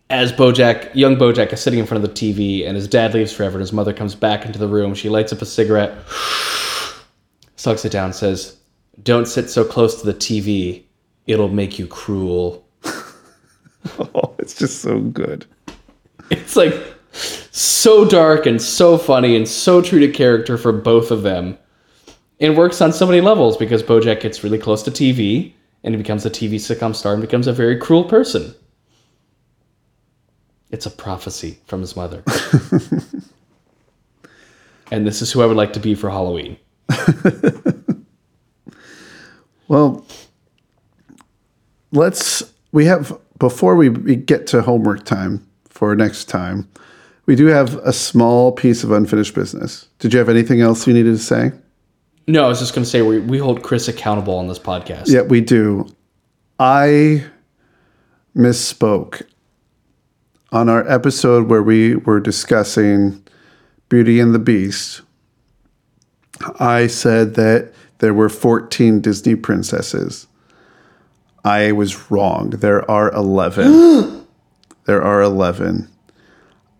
as 0.09 0.31
Bojack, 0.31 0.93
young 0.93 1.15
Bojack, 1.15 1.51
is 1.51 1.61
sitting 1.61 1.79
in 1.79 1.85
front 1.85 2.03
of 2.03 2.13
the 2.13 2.15
TV 2.15 2.65
and 2.65 2.75
his 2.75 2.87
dad 2.87 3.13
leaves 3.13 3.33
forever 3.33 3.55
and 3.57 3.61
his 3.61 3.73
mother 3.73 3.93
comes 3.93 4.15
back 4.15 4.45
into 4.45 4.59
the 4.59 4.67
room. 4.67 4.93
She 4.93 5.09
lights 5.09 5.33
up 5.33 5.41
a 5.41 5.45
cigarette, 5.45 5.97
sucks 7.55 7.85
it 7.85 7.91
down, 7.91 8.13
says, 8.13 8.57
Don't 9.03 9.27
sit 9.27 9.49
so 9.49 9.63
close 9.63 9.99
to 9.99 10.05
the 10.05 10.13
TV. 10.13 10.83
It'll 11.27 11.49
make 11.49 11.79
you 11.79 11.87
cruel. 11.87 12.65
Oh, 14.13 14.35
it's 14.37 14.53
just 14.53 14.81
so 14.81 14.99
good. 14.99 15.43
It's 16.29 16.55
like 16.55 16.73
so 17.13 18.05
dark 18.07 18.45
and 18.45 18.61
so 18.61 18.95
funny 18.97 19.35
and 19.35 19.47
so 19.47 19.81
true 19.81 19.99
to 19.99 20.07
character 20.07 20.55
for 20.55 20.71
both 20.71 21.09
of 21.09 21.23
them. 21.23 21.57
It 22.37 22.55
works 22.55 22.79
on 22.79 22.93
so 22.93 23.05
many 23.07 23.21
levels 23.21 23.57
because 23.57 23.81
Bojack 23.83 24.21
gets 24.21 24.43
really 24.43 24.59
close 24.59 24.83
to 24.83 24.91
TV 24.91 25.53
and 25.83 25.95
he 25.95 26.01
becomes 26.01 26.25
a 26.25 26.29
TV 26.29 26.55
sitcom 26.55 26.95
star 26.95 27.13
and 27.13 27.21
becomes 27.21 27.47
a 27.47 27.53
very 27.53 27.77
cruel 27.77 28.03
person. 28.03 28.53
It's 30.69 30.85
a 30.85 30.91
prophecy 30.91 31.59
from 31.65 31.81
his 31.81 31.95
mother. 31.95 32.23
and 34.91 35.05
this 35.05 35.21
is 35.21 35.31
who 35.31 35.41
I 35.41 35.45
would 35.45 35.57
like 35.57 35.73
to 35.73 35.79
be 35.79 35.95
for 35.95 36.09
Halloween. 36.09 36.57
Well, 39.71 40.05
let's 41.93 42.43
we 42.73 42.87
have 42.87 43.17
before 43.39 43.77
we 43.77 44.17
get 44.17 44.45
to 44.47 44.61
homework 44.61 45.05
time 45.05 45.47
for 45.69 45.95
next 45.95 46.25
time. 46.25 46.67
We 47.25 47.37
do 47.37 47.45
have 47.45 47.75
a 47.77 47.93
small 47.93 48.51
piece 48.51 48.83
of 48.83 48.91
unfinished 48.91 49.33
business. 49.33 49.87
Did 49.99 50.11
you 50.11 50.19
have 50.19 50.27
anything 50.27 50.59
else 50.59 50.85
you 50.85 50.93
needed 50.93 51.11
to 51.11 51.23
say? 51.23 51.53
No, 52.27 52.43
I 52.43 52.47
was 52.49 52.59
just 52.59 52.75
going 52.75 52.83
to 52.83 52.89
say 52.89 53.01
we, 53.01 53.19
we 53.19 53.37
hold 53.37 53.63
Chris 53.63 53.87
accountable 53.87 54.35
on 54.35 54.47
this 54.47 54.59
podcast. 54.59 55.07
Yeah, 55.07 55.21
we 55.21 55.39
do. 55.39 55.87
I 56.59 57.23
misspoke 58.35 59.21
on 60.51 60.67
our 60.67 60.85
episode 60.85 61.49
where 61.49 61.63
we 61.63 61.95
were 61.95 62.19
discussing 62.19 63.25
Beauty 63.87 64.19
and 64.19 64.35
the 64.35 64.39
Beast. 64.39 65.01
I 66.59 66.87
said 66.87 67.35
that 67.35 67.71
there 68.01 68.15
were 68.15 68.29
14 68.29 68.99
Disney 68.99 69.35
princesses. 69.35 70.25
I 71.45 71.71
was 71.71 72.09
wrong. 72.09 72.49
There 72.49 72.89
are 72.89 73.11
11. 73.13 74.25
there 74.85 75.03
are 75.03 75.21
11. 75.21 75.87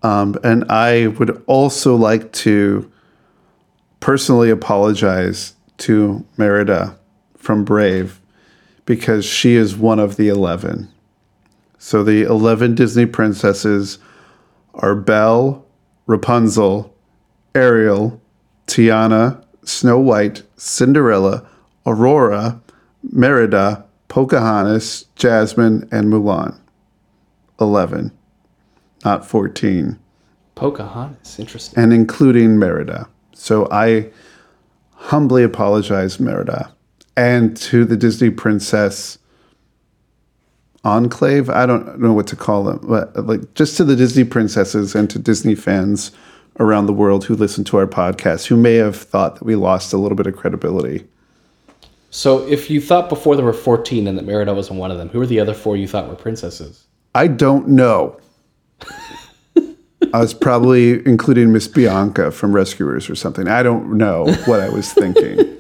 Um, 0.02 0.36
and 0.44 0.66
I 0.70 1.08
would 1.08 1.44
also 1.46 1.96
like 1.96 2.32
to 2.34 2.92
personally 4.00 4.50
apologize 4.50 5.54
to 5.78 6.26
Merida 6.38 6.98
from 7.38 7.64
Brave 7.64 8.20
because 8.86 9.24
she 9.24 9.54
is 9.54 9.78
one 9.78 10.00
of 10.00 10.16
the 10.16 10.28
11. 10.28 10.92
So 11.78 12.04
the 12.04 12.24
11 12.24 12.74
Disney 12.74 13.06
princesses 13.06 14.00
are 14.74 14.96
Belle, 14.96 15.68
Rapunzel, 16.08 16.96
Ariel, 17.54 18.20
Tiana, 18.66 19.44
Snow 19.64 20.00
White, 20.00 20.44
Cinderella, 20.58 21.48
Aurora, 21.86 22.62
Merida, 23.04 23.86
Pocahontas, 24.08 25.06
Jasmine, 25.16 25.88
and 25.92 26.12
Mulan. 26.12 26.58
11, 27.62 28.12
not 29.06 29.26
14 29.26 30.00
Pocahontas, 30.56 31.40
interesting. 31.40 31.82
and 31.82 31.94
including 31.94 32.58
Merida. 32.58 33.08
So 33.34 33.68
I 33.72 34.10
humbly 34.96 35.44
apologize, 35.44 36.20
Merida, 36.20 36.74
and 37.16 37.56
to 37.58 37.86
the 37.86 37.96
Disney 37.96 38.32
Princess 38.32 39.20
Enclave. 40.84 41.50
I 41.50 41.66
don't 41.68 42.00
know 42.00 42.14
what 42.14 42.28
to 42.28 42.36
call 42.36 42.64
them, 42.64 42.80
but 42.84 43.16
like 43.26 43.54
just 43.54 43.78
to 43.78 43.84
the 43.84 43.96
Disney 43.96 44.24
princesses 44.24 44.96
and 44.96 45.10
to 45.12 45.20
Disney 45.20 45.56
fans 45.56 46.12
around 46.60 46.86
the 46.86 46.94
world 46.94 47.26
who 47.26 47.36
listen 47.36 47.64
to 47.64 47.78
our 47.78 47.88
podcast 47.88 48.48
who 48.48 48.58
may 48.58 48.76
have 48.76 48.96
thought 48.96 49.36
that 49.36 49.46
we 49.46 49.56
lost 49.56 49.94
a 49.94 49.98
little 49.98 50.16
bit 50.16 50.28
of 50.28 50.36
credibility. 50.36 51.08
So 52.10 52.46
if 52.48 52.70
you 52.70 52.82
thought 52.82 53.08
before 53.08 53.36
there 53.36 53.46
were 53.46 53.54
14 53.54 54.08
and 54.08 54.18
that 54.18 54.26
Merida 54.26 54.54
wasn't 54.54 54.80
one 54.80 54.92
of 54.92 54.98
them, 54.98 55.10
who 55.10 55.20
were 55.20 55.26
the 55.26 55.40
other 55.40 55.54
four 55.54 55.78
you 55.78 55.88
thought 55.88 56.10
were 56.10 56.16
princesses? 56.16 56.86
I 57.16 57.28
don't 57.28 57.70
know. 57.70 58.20
I 60.14 60.20
was 60.20 60.34
probably 60.34 61.06
including 61.06 61.54
Miss 61.54 61.68
Bianca 61.70 62.32
from 62.32 62.54
Rescuers 62.54 63.10
or 63.10 63.16
something. 63.16 63.48
I 63.48 63.64
don't 63.64 63.94
know 63.94 64.26
what 64.46 64.60
I 64.60 64.70
was 64.70 64.92
thinking. 64.92 65.58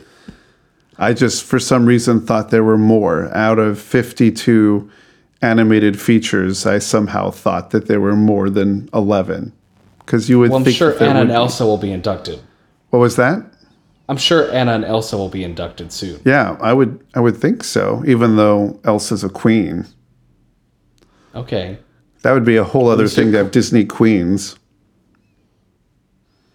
I 0.97 1.13
just, 1.13 1.43
for 1.43 1.57
some 1.57 1.85
reason, 1.85 2.25
thought 2.25 2.49
there 2.49 2.63
were 2.63 2.77
more. 2.77 3.33
Out 3.35 3.59
of 3.59 3.79
52 3.79 4.89
animated 5.41 5.99
features, 5.99 6.65
I 6.65 6.79
somehow 6.79 7.31
thought 7.31 7.69
that 7.71 7.87
there 7.87 8.01
were 8.01 8.15
more 8.15 8.49
than 8.49 8.89
11. 8.93 9.53
Because 10.11 10.29
you 10.29 10.39
would 10.39 10.49
Well, 10.49 10.57
I'm 10.59 10.65
think. 10.65 10.75
sure 10.75 11.01
Anna 11.01 11.21
and 11.21 11.29
be- 11.29 11.33
Elsa 11.35 11.65
will 11.65 11.77
be 11.77 11.89
inducted. 11.93 12.41
What 12.89 12.99
was 12.99 13.15
that? 13.15 13.45
I'm 14.09 14.17
sure 14.17 14.51
Anna 14.51 14.73
and 14.73 14.83
Elsa 14.83 15.15
will 15.15 15.29
be 15.29 15.41
inducted 15.41 15.93
soon. 15.93 16.19
Yeah, 16.25 16.57
I 16.59 16.73
would. 16.73 16.99
I 17.15 17.21
would 17.21 17.37
think 17.37 17.63
so. 17.63 18.03
Even 18.05 18.35
though 18.35 18.77
Elsa's 18.83 19.23
a 19.23 19.29
queen, 19.29 19.85
Okay. 21.33 21.77
that 22.23 22.33
would 22.33 22.43
be 22.43 22.57
a 22.57 22.65
whole 22.65 22.89
other 22.89 23.07
thing 23.07 23.31
to 23.31 23.37
have 23.37 23.51
Disney 23.51 23.85
queens. 23.85 24.57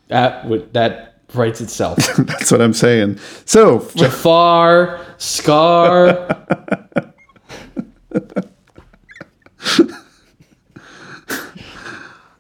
That 0.09 0.47
would 0.47 0.75
that 0.75 1.23
writes 1.33 1.63
itself. 1.63 1.97
That's 2.19 2.53
what 2.53 2.61
I'm 2.61 2.75
saying. 2.75 3.19
So 3.47 3.89
Jafar, 3.97 5.01
Scar. 5.17 6.29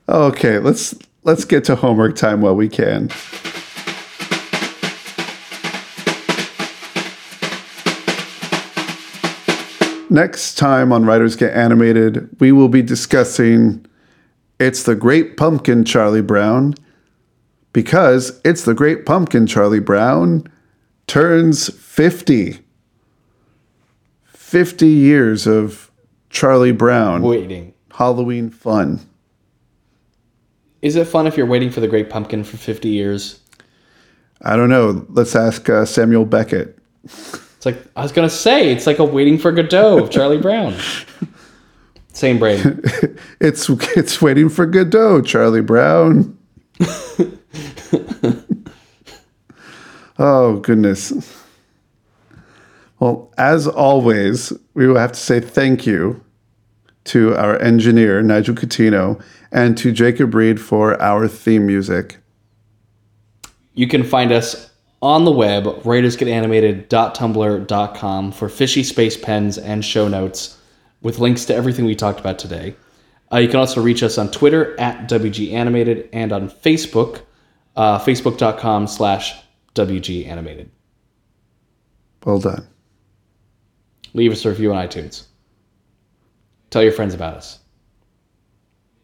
Okay, 0.08 0.58
let's 0.58 0.94
let's 1.26 1.44
get 1.44 1.64
to 1.64 1.74
homework 1.74 2.14
time 2.14 2.40
while 2.40 2.54
we 2.54 2.68
can. 2.68 3.10
Next 10.08 10.54
time 10.54 10.92
on 10.92 11.04
Writers 11.04 11.34
Get 11.34 11.52
Animated, 11.52 12.30
we 12.40 12.52
will 12.52 12.68
be 12.68 12.80
discussing 12.80 13.84
It's 14.60 14.84
the 14.84 14.94
Great 14.94 15.36
Pumpkin 15.36 15.84
Charlie 15.84 16.22
Brown 16.22 16.74
because 17.72 18.40
It's 18.44 18.64
the 18.64 18.72
Great 18.72 19.04
Pumpkin 19.04 19.48
Charlie 19.48 19.80
Brown 19.80 20.46
turns 21.08 21.68
50. 21.74 22.60
50 24.26 24.86
years 24.86 25.46
of 25.48 25.90
Charlie 26.30 26.70
Brown 26.70 27.22
waiting. 27.22 27.74
Halloween 27.90 28.48
fun. 28.48 29.00
Is 30.86 30.94
it 30.94 31.08
fun 31.08 31.26
if 31.26 31.36
you're 31.36 31.46
waiting 31.46 31.68
for 31.70 31.80
the 31.80 31.88
Great 31.88 32.08
Pumpkin 32.10 32.44
for 32.44 32.56
50 32.58 32.88
years? 32.88 33.40
I 34.42 34.54
don't 34.54 34.68
know. 34.68 35.04
Let's 35.08 35.34
ask 35.34 35.68
uh, 35.68 35.84
Samuel 35.84 36.24
Beckett. 36.24 36.78
It's 37.02 37.66
like 37.66 37.84
I 37.96 38.04
was 38.04 38.12
gonna 38.12 38.30
say, 38.30 38.70
it's 38.70 38.86
like 38.86 39.00
a 39.00 39.04
waiting 39.04 39.36
for 39.36 39.50
Godot 39.50 40.04
of 40.04 40.10
Charlie 40.10 40.40
Brown. 40.40 40.76
Same 42.12 42.38
brain. 42.38 42.80
It's 43.40 43.68
it's 43.68 44.22
waiting 44.22 44.48
for 44.48 44.64
Godot, 44.64 45.22
Charlie 45.22 45.60
Brown. 45.60 46.38
oh 50.20 50.58
goodness. 50.60 51.42
Well, 53.00 53.32
as 53.36 53.66
always, 53.66 54.52
we 54.74 54.86
will 54.86 54.98
have 54.98 55.10
to 55.12 55.18
say 55.18 55.40
thank 55.40 55.84
you 55.84 56.24
to 57.06 57.34
our 57.36 57.60
engineer 57.60 58.22
Nigel 58.22 58.54
Coutinho 58.54 59.20
and 59.52 59.76
to 59.78 59.92
Jacob 59.92 60.34
Reed 60.34 60.60
for 60.60 61.00
our 61.00 61.28
theme 61.28 61.66
music. 61.66 62.18
You 63.74 63.88
can 63.88 64.04
find 64.04 64.32
us 64.32 64.70
on 65.02 65.24
the 65.24 65.30
web, 65.30 65.64
writersgetanimated.tumblr.com 65.64 68.32
for 68.32 68.48
fishy 68.48 68.82
space 68.82 69.16
pens 69.16 69.58
and 69.58 69.84
show 69.84 70.08
notes 70.08 70.58
with 71.02 71.18
links 71.18 71.44
to 71.44 71.54
everything 71.54 71.84
we 71.84 71.94
talked 71.94 72.18
about 72.18 72.38
today. 72.38 72.74
Uh, 73.32 73.38
you 73.38 73.48
can 73.48 73.58
also 73.58 73.82
reach 73.82 74.02
us 74.02 74.18
on 74.18 74.30
Twitter 74.30 74.78
at 74.80 75.08
WGAnimated 75.08 76.08
and 76.12 76.32
on 76.32 76.48
Facebook, 76.48 77.22
uh, 77.76 77.98
facebook.com 77.98 78.86
slash 78.86 79.34
WGAnimated. 79.74 80.68
Well 82.24 82.38
done. 82.38 82.66
Leave 84.14 84.32
us 84.32 84.44
a 84.44 84.48
review 84.48 84.72
on 84.72 84.86
iTunes. 84.86 85.26
Tell 86.70 86.82
your 86.82 86.92
friends 86.92 87.14
about 87.14 87.34
us. 87.34 87.60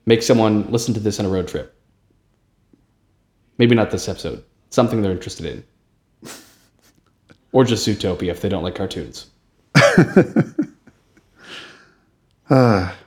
Make 0.07 0.23
someone 0.23 0.71
listen 0.71 0.95
to 0.95 1.01
this 1.01 1.21
on 1.21 1.27
a 1.27 1.29
road 1.29 1.49
trip. 1.49 1.75
Maybe 3.59 3.75
not 3.75 3.91
this 3.91 4.09
episode. 4.09 4.43
Something 4.71 5.03
they're 5.03 5.13
interested 5.13 5.47
in. 5.47 5.65
or 7.53 7.65
just 7.65 7.87
Zootopia 7.87 8.31
if 8.31 8.41
they 8.41 8.49
don't 8.49 8.65
like 8.65 8.75
cartoons. 8.75 9.27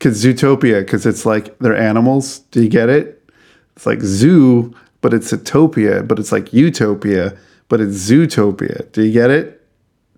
Because 0.00 0.24
Zootopia, 0.24 0.80
because 0.80 1.04
it's 1.04 1.26
like 1.26 1.58
they're 1.58 1.76
animals. 1.76 2.38
Do 2.38 2.62
you 2.62 2.70
get 2.70 2.88
it? 2.88 3.30
It's 3.76 3.84
like 3.84 4.00
zoo, 4.00 4.74
but 5.02 5.12
it's 5.12 5.30
Utopia, 5.30 6.02
but 6.02 6.18
it's 6.18 6.32
like 6.32 6.54
Utopia, 6.54 7.36
but 7.68 7.82
it's 7.82 7.96
Zootopia. 8.10 8.90
Do 8.92 9.02
you 9.02 9.12
get 9.12 9.30
it? 9.30 9.66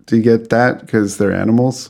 Do 0.05 0.15
you 0.15 0.23
get 0.23 0.49
that? 0.49 0.79
Because 0.79 1.17
they're 1.17 1.33
animals. 1.33 1.89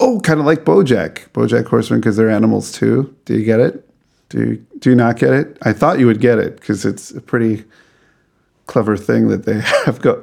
Oh, 0.00 0.20
kind 0.20 0.40
of 0.40 0.46
like 0.46 0.64
BoJack, 0.64 1.30
BoJack 1.30 1.66
Horseman, 1.66 2.00
because 2.00 2.16
they're 2.16 2.30
animals 2.30 2.72
too. 2.72 3.14
Do 3.24 3.34
you 3.34 3.44
get 3.44 3.60
it? 3.60 3.88
Do 4.28 4.38
you, 4.38 4.66
do 4.78 4.90
you 4.90 4.96
not 4.96 5.18
get 5.18 5.32
it? 5.32 5.56
I 5.62 5.72
thought 5.72 5.98
you 5.98 6.06
would 6.06 6.20
get 6.20 6.38
it 6.38 6.56
because 6.56 6.84
it's 6.84 7.10
a 7.10 7.20
pretty 7.20 7.64
clever 8.66 8.96
thing 8.96 9.28
that 9.28 9.44
they 9.44 9.60
have 9.86 10.00
got. 10.00 10.18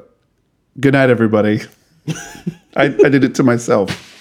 Good 0.80 0.94
night, 0.94 1.10
everybody. 1.10 1.62
I, 2.76 2.86
I 2.86 3.10
did 3.10 3.24
it 3.24 3.34
to 3.36 3.44
myself. 3.44 4.15